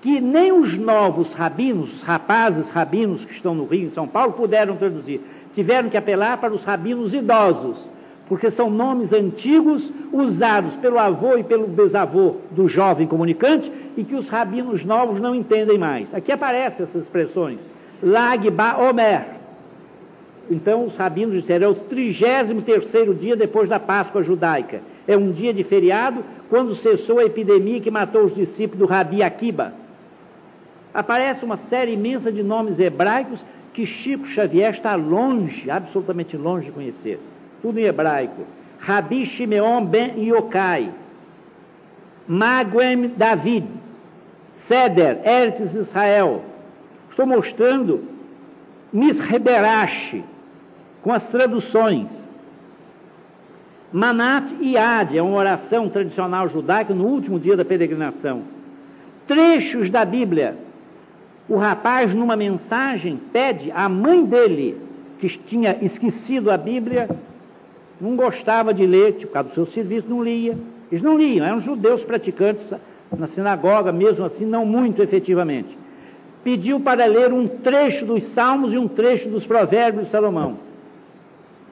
que 0.00 0.20
nem 0.20 0.52
os 0.52 0.76
novos 0.76 1.32
rabinos, 1.32 1.94
os 1.94 2.02
rapazes 2.02 2.68
rabinos 2.68 3.24
que 3.24 3.32
estão 3.32 3.54
no 3.54 3.64
Rio, 3.64 3.86
em 3.86 3.90
São 3.90 4.06
Paulo, 4.06 4.34
puderam 4.34 4.76
traduzir. 4.76 5.20
Tiveram 5.54 5.88
que 5.88 5.96
apelar 5.96 6.36
para 6.38 6.52
os 6.52 6.62
rabinos 6.62 7.14
idosos, 7.14 7.78
porque 8.28 8.50
são 8.50 8.68
nomes 8.68 9.12
antigos 9.12 9.90
usados 10.12 10.74
pelo 10.76 10.98
avô 10.98 11.38
e 11.38 11.42
pelo 11.42 11.66
bisavô 11.66 12.36
do 12.50 12.68
jovem 12.68 13.06
comunicante 13.06 13.70
e 13.96 14.04
que 14.04 14.14
os 14.14 14.28
rabinos 14.28 14.84
novos 14.84 15.20
não 15.20 15.34
entendem 15.34 15.78
mais. 15.78 16.12
Aqui 16.14 16.32
aparecem 16.32 16.84
essas 16.84 17.02
expressões. 17.02 17.60
Lag 18.02 18.50
ba 18.50 18.76
Omer. 18.78 19.33
Então 20.50 20.86
os 20.86 20.96
rabinos 20.96 21.34
disseram, 21.34 21.68
é 21.68 21.70
o 21.70 21.74
33 21.74 23.18
dia 23.18 23.36
depois 23.36 23.68
da 23.68 23.80
Páscoa 23.80 24.22
judaica. 24.22 24.80
É 25.06 25.16
um 25.16 25.32
dia 25.32 25.52
de 25.52 25.64
feriado, 25.64 26.24
quando 26.48 26.76
cessou 26.76 27.18
a 27.18 27.24
epidemia 27.24 27.80
que 27.80 27.90
matou 27.90 28.24
os 28.24 28.34
discípulos 28.34 28.78
do 28.78 28.86
Rabi 28.86 29.22
Akiba. 29.22 29.72
Aparece 30.92 31.44
uma 31.44 31.56
série 31.56 31.92
imensa 31.92 32.30
de 32.30 32.42
nomes 32.42 32.78
hebraicos 32.78 33.40
que 33.72 33.84
Chico 33.84 34.26
Xavier 34.26 34.72
está 34.72 34.94
longe, 34.94 35.68
absolutamente 35.70 36.36
longe 36.36 36.66
de 36.66 36.72
conhecer. 36.72 37.18
Tudo 37.60 37.80
em 37.80 37.84
hebraico. 37.84 38.42
Rabi 38.78 39.26
Shimeon 39.26 39.84
ben 39.86 40.22
Yokai, 40.22 40.90
Maguem 42.28 43.08
David, 43.16 43.66
Seder, 44.68 45.20
Eretz 45.24 45.74
Israel. 45.74 46.42
Estou 47.10 47.26
mostrando 47.26 48.04
Misreberash, 48.92 50.22
com 51.04 51.12
as 51.12 51.28
traduções. 51.28 52.08
Manat 53.92 54.50
Yad 54.60 55.16
é 55.16 55.22
uma 55.22 55.36
oração 55.36 55.86
tradicional 55.90 56.48
judaica 56.48 56.94
no 56.94 57.04
último 57.04 57.38
dia 57.38 57.54
da 57.54 57.64
peregrinação. 57.64 58.42
Trechos 59.28 59.90
da 59.90 60.02
Bíblia. 60.02 60.56
O 61.46 61.56
rapaz, 61.56 62.14
numa 62.14 62.34
mensagem, 62.34 63.20
pede 63.30 63.70
à 63.70 63.86
mãe 63.86 64.24
dele, 64.24 64.80
que 65.18 65.28
tinha 65.28 65.76
esquecido 65.82 66.50
a 66.50 66.56
Bíblia, 66.56 67.06
não 68.00 68.16
gostava 68.16 68.72
de 68.72 68.86
ler, 68.86 69.12
por 69.12 69.26
causa 69.26 69.50
do 69.50 69.54
seu 69.54 69.66
serviço, 69.66 70.08
não 70.08 70.24
lia. 70.24 70.56
Eles 70.90 71.04
não 71.04 71.18
liam, 71.18 71.44
eram 71.44 71.60
judeus 71.60 72.02
praticantes 72.02 72.72
na 73.16 73.26
sinagoga, 73.26 73.92
mesmo 73.92 74.24
assim, 74.24 74.46
não 74.46 74.64
muito 74.64 75.02
efetivamente. 75.02 75.76
Pediu 76.42 76.80
para 76.80 77.04
ler 77.04 77.30
um 77.30 77.46
trecho 77.46 78.06
dos 78.06 78.24
Salmos 78.24 78.72
e 78.72 78.78
um 78.78 78.88
trecho 78.88 79.28
dos 79.28 79.46
Provérbios 79.46 80.06
de 80.06 80.10
Salomão. 80.10 80.63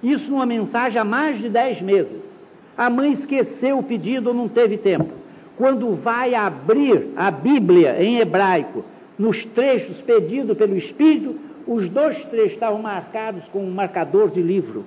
Isso 0.03 0.31
numa 0.31 0.45
mensagem 0.45 1.01
há 1.01 1.05
mais 1.05 1.39
de 1.39 1.49
dez 1.49 1.81
meses. 1.81 2.21
A 2.77 2.91
mãe 2.91 3.13
esqueceu 3.13 3.79
o 3.79 3.83
pedido 3.83 4.29
ou 4.29 4.35
não 4.35 4.49
teve 4.49 4.77
tempo. 4.77 5.13
Quando 5.57 5.95
vai 5.95 6.35
abrir 6.35 7.11
a 7.15 7.31
Bíblia 7.31 8.03
em 8.03 8.19
hebraico, 8.19 8.85
nos 9.19 9.45
trechos 9.45 9.99
pedidos 9.99 10.57
pelo 10.57 10.77
Espírito, 10.77 11.37
os 11.67 11.89
dois 11.89 12.25
trechos 12.25 12.55
estavam 12.55 12.83
marcados 12.83 13.45
com 13.53 13.61
um 13.61 13.71
marcador 13.71 14.31
de 14.31 14.43
livro, 14.43 14.85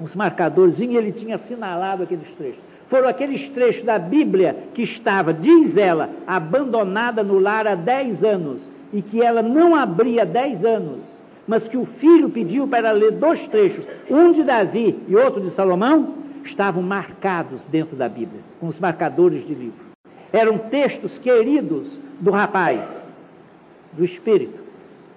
uns 0.00 0.14
marcadores, 0.14 0.78
e 0.78 0.84
ele 0.84 1.12
tinha 1.12 1.34
assinalado 1.34 2.04
aqueles 2.04 2.28
trechos. 2.38 2.60
Foram 2.88 3.08
aqueles 3.08 3.48
trechos 3.50 3.84
da 3.84 3.98
Bíblia 3.98 4.56
que 4.72 4.82
estava, 4.82 5.34
diz 5.34 5.76
ela, 5.76 6.08
abandonada 6.26 7.22
no 7.22 7.38
lar 7.38 7.66
há 7.66 7.74
dez 7.74 8.22
anos, 8.22 8.62
e 8.92 9.02
que 9.02 9.20
ela 9.20 9.42
não 9.42 9.74
abria 9.74 10.22
há 10.22 10.24
dez 10.24 10.64
anos 10.64 11.15
mas 11.46 11.66
que 11.68 11.76
o 11.76 11.86
filho 11.86 12.28
pediu 12.28 12.66
para 12.66 12.90
ler 12.90 13.12
dois 13.12 13.46
trechos, 13.48 13.84
um 14.10 14.32
de 14.32 14.42
Davi 14.42 14.98
e 15.06 15.14
outro 15.14 15.40
de 15.40 15.50
Salomão, 15.50 16.14
estavam 16.44 16.82
marcados 16.82 17.60
dentro 17.68 17.96
da 17.96 18.08
Bíblia, 18.08 18.40
com 18.60 18.68
os 18.68 18.78
marcadores 18.78 19.46
de 19.46 19.54
livro. 19.54 19.86
Eram 20.32 20.58
textos 20.58 21.16
queridos 21.18 21.86
do 22.20 22.30
rapaz, 22.30 22.80
do 23.92 24.04
espírito, 24.04 24.60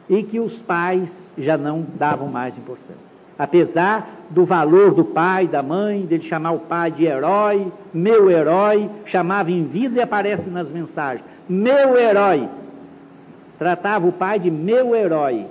e 0.10 0.24
que 0.24 0.40
os 0.40 0.58
pais 0.60 1.10
já 1.38 1.58
não 1.58 1.86
davam 1.96 2.28
mais 2.28 2.58
importância. 2.58 3.10
Apesar 3.38 4.10
do 4.30 4.44
valor 4.44 4.94
do 4.94 5.06
pai, 5.06 5.48
da 5.48 5.64
mãe, 5.64 6.06
dele 6.06 6.24
chamar 6.24 6.52
o 6.52 6.60
pai 6.60 6.92
de 6.92 7.06
herói, 7.06 7.72
meu 7.94 8.30
herói, 8.30 8.90
chamava 9.06 9.50
em 9.50 9.64
vida 9.64 10.00
e 10.00 10.02
aparece 10.02 10.50
nas 10.50 10.70
mensagens, 10.70 11.24
meu 11.48 11.98
herói. 11.98 12.50
Tratava 13.58 14.08
o 14.08 14.12
pai 14.12 14.40
de 14.40 14.52
meu 14.52 14.96
herói, 14.96 15.46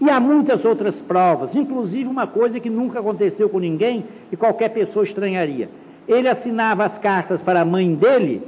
e 0.00 0.08
há 0.08 0.20
muitas 0.20 0.64
outras 0.64 0.94
provas, 0.96 1.54
inclusive 1.54 2.08
uma 2.08 2.26
coisa 2.26 2.60
que 2.60 2.70
nunca 2.70 3.00
aconteceu 3.00 3.48
com 3.48 3.58
ninguém 3.58 4.04
e 4.30 4.36
qualquer 4.36 4.70
pessoa 4.70 5.04
estranharia. 5.04 5.68
Ele 6.06 6.28
assinava 6.28 6.84
as 6.84 6.98
cartas 6.98 7.42
para 7.42 7.60
a 7.60 7.64
mãe 7.64 7.94
dele, 7.94 8.42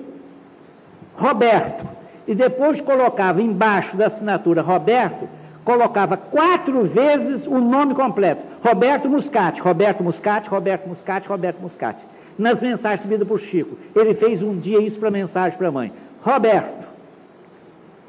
Roberto, 1.17 1.87
e 2.27 2.35
depois 2.35 2.81
colocava 2.81 3.43
embaixo 3.43 3.97
da 3.97 4.07
assinatura 4.07 4.63
Roberto, 4.63 5.29
colocava 5.65 6.17
quatro 6.17 6.85
vezes 6.85 7.47
o 7.47 7.59
nome 7.59 7.95
completo: 7.95 8.43
Roberto 8.63 9.09
Muscati, 9.09 9.61
Roberto 9.61 10.03
Muscati, 10.03 10.49
Roberto 10.49 10.89
Muscati, 10.89 11.29
Roberto 11.29 11.61
Muscati. 11.61 12.01
Nas 12.39 12.63
mensagens 12.63 13.03
recebidas 13.03 13.29
por 13.29 13.41
Chico. 13.41 13.77
Ele 13.95 14.15
fez 14.15 14.43
um 14.43 14.57
dia 14.57 14.81
isso 14.81 14.99
para 14.99 15.11
mensagem 15.11 15.59
para 15.59 15.69
a 15.69 15.73
mãe: 15.73 15.93
Roberto. 16.23 16.80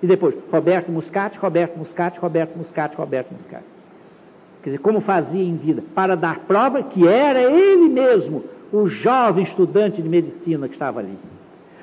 E 0.02 0.08
depois, 0.08 0.36
Roberto 0.52 0.92
Muscati, 0.92 1.38
Roberto 1.38 1.78
Muscati, 1.78 2.20
Roberto 2.20 2.58
Muscati, 2.58 2.96
Roberto 2.96 3.32
Muscati. 3.32 3.66
Quer 4.64 4.72
dizer, 4.72 4.82
como 4.82 5.02
fazia 5.02 5.44
em 5.44 5.56
vida, 5.56 5.84
para 5.94 6.16
dar 6.16 6.40
prova 6.40 6.84
que 6.84 7.08
era 7.08 7.42
ele 7.42 7.88
mesmo, 7.90 8.44
o 8.72 8.88
jovem 8.88 9.44
estudante 9.44 10.02
de 10.02 10.10
medicina 10.10 10.68
que 10.68 10.74
estava 10.74 11.00
ali. 11.00 11.18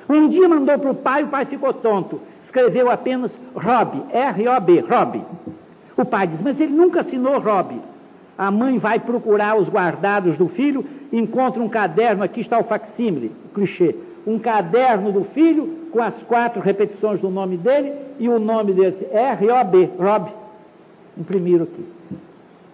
Um 0.09 0.27
dia 0.27 0.49
mandou 0.49 0.77
para 0.79 0.91
o 0.91 0.95
pai, 0.95 1.23
o 1.23 1.27
pai 1.27 1.45
ficou 1.45 1.73
tonto. 1.73 2.19
Escreveu 2.43 2.89
apenas 2.89 3.31
Rob, 3.53 4.03
R-O-B, 4.11 4.79
Rob. 4.79 5.23
O 5.95 6.03
pai 6.03 6.27
diz, 6.27 6.41
mas 6.41 6.59
ele 6.59 6.73
nunca 6.73 7.01
assinou 7.01 7.39
Rob. 7.39 7.79
A 8.37 8.49
mãe 8.49 8.79
vai 8.79 8.99
procurar 8.99 9.57
os 9.57 9.69
guardados 9.69 10.37
do 10.37 10.47
filho, 10.47 10.83
encontra 11.11 11.61
um 11.61 11.69
caderno, 11.69 12.23
aqui 12.23 12.41
está 12.41 12.57
o 12.57 12.63
facsímile, 12.63 13.31
o 13.45 13.49
clichê. 13.53 13.95
Um 14.25 14.39
caderno 14.39 15.11
do 15.11 15.25
filho 15.25 15.78
com 15.91 16.01
as 16.01 16.15
quatro 16.23 16.61
repetições 16.61 17.19
do 17.19 17.29
nome 17.29 17.57
dele 17.57 17.93
e 18.19 18.29
o 18.29 18.39
nome 18.39 18.73
desse 18.73 19.05
R-O-B, 19.05 19.89
Rob. 19.97 20.29
Imprimiram 21.17 21.63
aqui. 21.63 21.85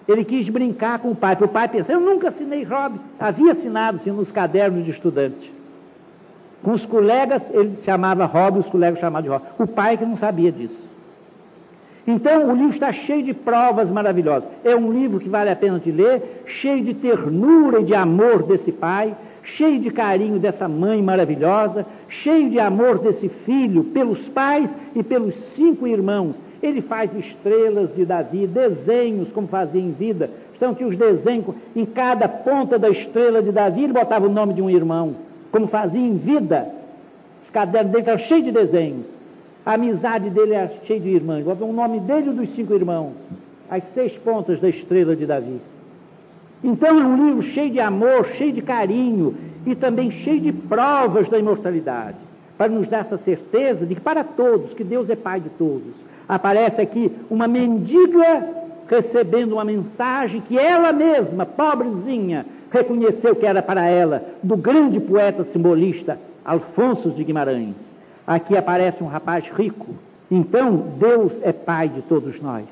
Ele 0.07 0.23
quis 0.23 0.47
brincar 0.49 0.99
com 0.99 1.11
o 1.11 1.15
pai, 1.15 1.35
para 1.35 1.45
o 1.45 1.49
pai 1.49 1.67
pensar, 1.67 1.93
eu 1.93 1.99
nunca 1.99 2.27
assinei 2.29 2.63
Rob. 2.63 2.99
Havia 3.19 3.53
assinado 3.53 3.99
sim 3.99 4.11
nos 4.11 4.31
cadernos 4.31 4.85
de 4.85 4.91
estudante. 4.91 5.53
Com 6.61 6.71
os 6.71 6.85
colegas, 6.85 7.41
ele 7.51 7.77
chamava 7.83 8.25
Rob, 8.25 8.59
os 8.59 8.67
colegas 8.67 8.99
chamavam 8.99 9.23
de 9.23 9.29
Rob. 9.29 9.43
O 9.59 9.67
pai 9.67 9.97
que 9.97 10.05
não 10.05 10.17
sabia 10.17 10.51
disso. 10.51 10.85
Então, 12.07 12.51
o 12.51 12.55
livro 12.55 12.73
está 12.73 12.93
cheio 12.93 13.23
de 13.23 13.33
provas 13.33 13.89
maravilhosas. 13.89 14.47
É 14.63 14.75
um 14.75 14.91
livro 14.91 15.19
que 15.19 15.27
vale 15.27 15.49
a 15.49 15.55
pena 15.55 15.79
de 15.79 15.91
ler, 15.91 16.43
cheio 16.45 16.83
de 16.83 16.93
ternura 16.93 17.81
e 17.81 17.83
de 17.83 17.95
amor 17.95 18.43
desse 18.43 18.71
pai, 18.71 19.15
cheio 19.45 19.79
de 19.79 19.91
carinho 19.91 20.39
dessa 20.39 20.67
mãe 20.67 21.01
maravilhosa, 21.01 21.85
cheio 22.09 22.49
de 22.49 22.59
amor 22.59 22.99
desse 22.99 23.29
filho 23.29 23.83
pelos 23.85 24.27
pais 24.29 24.69
e 24.95 25.03
pelos 25.03 25.35
cinco 25.55 25.87
irmãos. 25.87 26.35
Ele 26.61 26.81
faz 26.81 27.11
estrelas 27.15 27.93
de 27.95 28.05
Davi, 28.05 28.47
desenhos 28.47 29.29
como 29.31 29.47
fazia 29.47 29.81
em 29.81 29.91
vida. 29.91 30.29
Estão 30.53 30.71
aqui 30.71 30.83
os 30.83 30.95
desenhos, 30.95 31.47
em 31.75 31.85
cada 31.85 32.27
ponta 32.27 32.79
da 32.79 32.89
estrela 32.89 33.41
de 33.41 33.51
Davi 33.51 33.83
ele 33.83 33.93
botava 33.93 34.25
o 34.25 34.31
nome 34.31 34.53
de 34.53 34.61
um 34.61 34.69
irmão, 34.69 35.15
como 35.51 35.67
fazia 35.67 36.01
em 36.01 36.17
vida. 36.17 36.67
Os 37.43 37.51
cadernos 37.51 37.91
dele 37.91 38.01
estavam 38.01 38.25
cheios 38.25 38.45
de 38.45 38.51
desenhos. 38.51 39.05
A 39.65 39.73
amizade 39.73 40.29
dele 40.29 40.53
era 40.53 40.71
cheia 40.85 40.99
de 40.99 41.09
irmãos. 41.09 41.45
O 41.59 41.73
nome 41.73 41.99
dele 41.99 42.29
e 42.29 42.33
dos 42.33 42.55
cinco 42.55 42.73
irmãos. 42.73 43.13
As 43.69 43.83
seis 43.93 44.13
pontas 44.13 44.59
da 44.59 44.69
estrela 44.69 45.15
de 45.15 45.25
Davi. 45.25 45.59
Então 46.63 46.99
é 46.99 47.03
um 47.03 47.27
livro 47.27 47.41
cheio 47.41 47.71
de 47.71 47.79
amor, 47.79 48.27
cheio 48.37 48.53
de 48.53 48.61
carinho 48.61 49.35
e 49.65 49.75
também 49.75 50.11
cheio 50.11 50.41
de 50.41 50.51
provas 50.51 51.29
da 51.29 51.37
imortalidade, 51.37 52.17
para 52.57 52.69
nos 52.69 52.87
dar 52.87 53.01
essa 53.01 53.17
certeza 53.17 53.85
de 53.85 53.95
que 53.95 54.01
para 54.01 54.23
todos, 54.23 54.73
que 54.73 54.83
Deus 54.83 55.09
é 55.09 55.15
Pai 55.15 55.39
de 55.39 55.49
todos. 55.49 55.93
Aparece 56.27 56.81
aqui 56.81 57.11
uma 57.29 57.47
mendiga 57.47 58.65
recebendo 58.87 59.53
uma 59.53 59.65
mensagem 59.65 60.41
que 60.41 60.57
ela 60.57 60.91
mesma, 60.91 61.45
pobrezinha, 61.45 62.45
reconheceu 62.71 63.35
que 63.35 63.45
era 63.45 63.61
para 63.61 63.87
ela, 63.87 64.23
do 64.43 64.55
grande 64.55 64.99
poeta 64.99 65.43
simbolista 65.45 66.19
Alfonso 66.43 67.09
de 67.09 67.23
Guimarães. 67.23 67.75
Aqui 68.25 68.55
aparece 68.55 69.03
um 69.03 69.07
rapaz 69.07 69.45
rico. 69.55 69.87
Então, 70.29 70.75
Deus 70.97 71.31
é 71.41 71.51
Pai 71.51 71.89
de 71.89 72.01
todos 72.03 72.41
nós. 72.41 72.65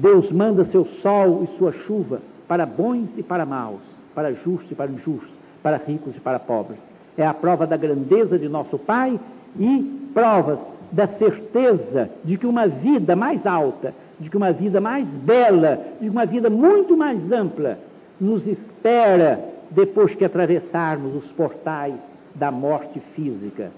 Deus 0.00 0.30
manda 0.30 0.64
seu 0.66 0.84
sol 1.02 1.42
e 1.42 1.58
sua 1.58 1.72
chuva 1.72 2.20
para 2.46 2.64
bons 2.64 3.08
e 3.16 3.22
para 3.22 3.44
maus, 3.44 3.80
para 4.14 4.32
justos 4.32 4.70
e 4.70 4.74
para 4.74 4.90
injustos, 4.90 5.30
para 5.60 5.76
ricos 5.76 6.16
e 6.16 6.20
para 6.20 6.38
pobres. 6.38 6.78
É 7.16 7.26
a 7.26 7.34
prova 7.34 7.66
da 7.66 7.76
grandeza 7.76 8.38
de 8.38 8.48
nosso 8.48 8.78
Pai 8.78 9.18
e 9.58 10.10
provas 10.14 10.58
da 10.92 11.08
certeza 11.08 12.08
de 12.24 12.38
que 12.38 12.46
uma 12.46 12.68
vida 12.68 13.16
mais 13.16 13.44
alta, 13.44 13.92
de 14.20 14.30
que 14.30 14.36
uma 14.36 14.52
vida 14.52 14.80
mais 14.80 15.06
bela, 15.06 15.80
de 16.00 16.06
que 16.06 16.10
uma 16.10 16.26
vida 16.26 16.48
muito 16.48 16.96
mais 16.96 17.30
ampla 17.32 17.76
nos 18.20 18.46
espera 18.46 19.40
depois 19.70 20.14
que 20.14 20.24
atravessarmos 20.24 21.16
os 21.16 21.30
portais 21.32 21.94
da 22.34 22.50
morte 22.50 23.00
física. 23.14 23.70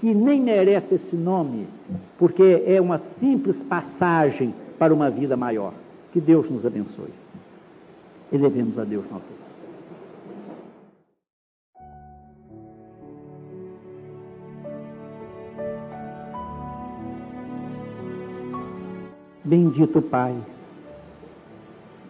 que 0.00 0.14
nem 0.14 0.40
merece 0.40 0.94
esse 0.94 1.16
nome, 1.16 1.66
porque 2.16 2.62
é 2.66 2.80
uma 2.80 3.00
simples 3.18 3.56
passagem 3.68 4.54
para 4.78 4.94
uma 4.94 5.10
vida 5.10 5.36
maior. 5.36 5.72
Que 6.12 6.20
Deus 6.20 6.48
nos 6.50 6.64
abençoe. 6.64 7.12
Elevemos 8.32 8.78
a 8.78 8.84
Deus 8.84 9.04
nosso 9.10 9.38
Bendito 19.48 20.02
Pai, 20.02 20.36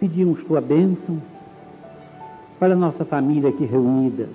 pedimos 0.01 0.43
tua 0.43 0.61
bênção 0.61 1.23
para 2.59 2.75
nossa 2.75 3.05
família 3.05 3.51
aqui 3.51 3.65
reunida 3.65 4.29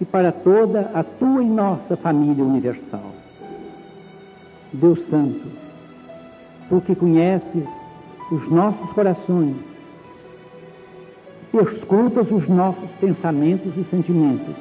e 0.00 0.04
para 0.04 0.30
toda 0.30 0.92
a 0.94 1.02
tua 1.02 1.42
e 1.42 1.48
nossa 1.48 1.96
família 1.96 2.44
universal. 2.44 3.10
Deus 4.72 5.04
Santo, 5.08 5.42
tu 6.68 6.80
que 6.80 6.94
conheces 6.94 7.64
os 8.30 8.50
nossos 8.50 8.90
corações, 8.92 9.56
escutas 11.54 12.30
os 12.30 12.48
nossos 12.48 12.90
pensamentos 13.00 13.72
e 13.76 13.84
sentimentos, 13.84 14.54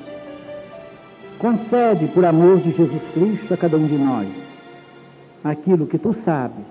concede, 1.39 2.07
por 2.07 2.23
amor 2.25 2.59
de 2.59 2.71
Jesus 2.71 3.01
Cristo, 3.13 3.53
a 3.53 3.57
cada 3.57 3.77
um 3.77 3.85
de 3.85 3.97
nós 3.97 4.45
aquilo 5.45 5.85
que 5.85 5.99
tu 5.99 6.15
sabes, 6.25 6.65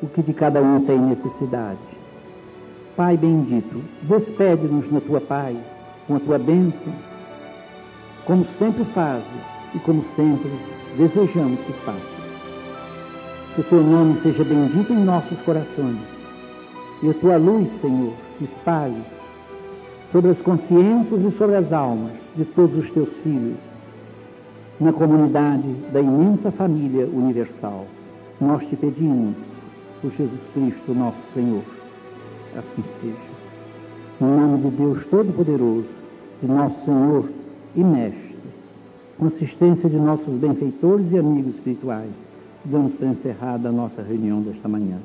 o 0.00 0.06
que 0.06 0.22
de 0.22 0.32
cada 0.32 0.62
um 0.62 0.84
tem 0.86 0.96
necessidade. 0.96 1.78
Pai 2.96 3.16
bendito, 3.16 3.82
despede-nos 4.02 4.90
na 4.92 5.00
tua 5.00 5.20
paz 5.20 5.56
com 6.06 6.16
a 6.16 6.20
tua 6.20 6.38
bênção, 6.38 6.92
como 8.24 8.46
sempre 8.58 8.84
fazes 8.94 9.26
e 9.74 9.78
como 9.80 10.04
sempre 10.14 10.52
desejamos 10.96 11.58
que 11.60 11.72
faças. 11.84 12.15
Que 13.56 13.62
o 13.62 13.64
teu 13.64 13.82
nome 13.82 14.20
seja 14.20 14.44
bendito 14.44 14.92
em 14.92 15.02
nossos 15.02 15.38
corações 15.40 16.16
e 17.02 17.10
a 17.10 17.14
tua 17.14 17.36
luz, 17.36 17.68
Senhor, 17.80 18.12
se 18.38 18.44
espalhe 18.44 19.02
sobre 20.12 20.30
as 20.30 20.38
consciências 20.40 21.20
e 21.24 21.38
sobre 21.38 21.56
as 21.56 21.72
almas 21.72 22.12
de 22.36 22.44
todos 22.44 22.84
os 22.84 22.90
teus 22.90 23.08
filhos, 23.22 23.56
na 24.78 24.92
comunidade 24.92 25.72
da 25.90 26.00
imensa 26.00 26.50
família 26.50 27.06
universal. 27.06 27.86
Nós 28.40 28.62
te 28.68 28.76
pedimos, 28.76 29.34
por 30.02 30.10
Jesus 30.12 30.40
Cristo, 30.52 30.94
nosso 30.94 31.16
Senhor. 31.32 31.62
Assim 32.56 32.84
seja. 33.00 33.16
Em 34.20 34.24
nome 34.24 34.70
de 34.70 34.76
Deus 34.76 35.06
Todo-Poderoso, 35.10 35.88
de 36.42 36.48
nosso 36.48 36.84
Senhor 36.84 37.24
e 37.74 37.82
Mestre, 37.82 38.36
com 39.18 39.28
assistência 39.28 39.88
de 39.88 39.96
nossos 39.96 40.34
benfeitores 40.34 41.10
e 41.10 41.18
amigos 41.18 41.54
espirituais, 41.56 42.25
para 42.98 43.08
encerrada 43.08 43.68
a 43.68 43.72
nossa 43.72 44.02
reunião 44.02 44.42
desta 44.42 44.68
manhã. 44.68 44.98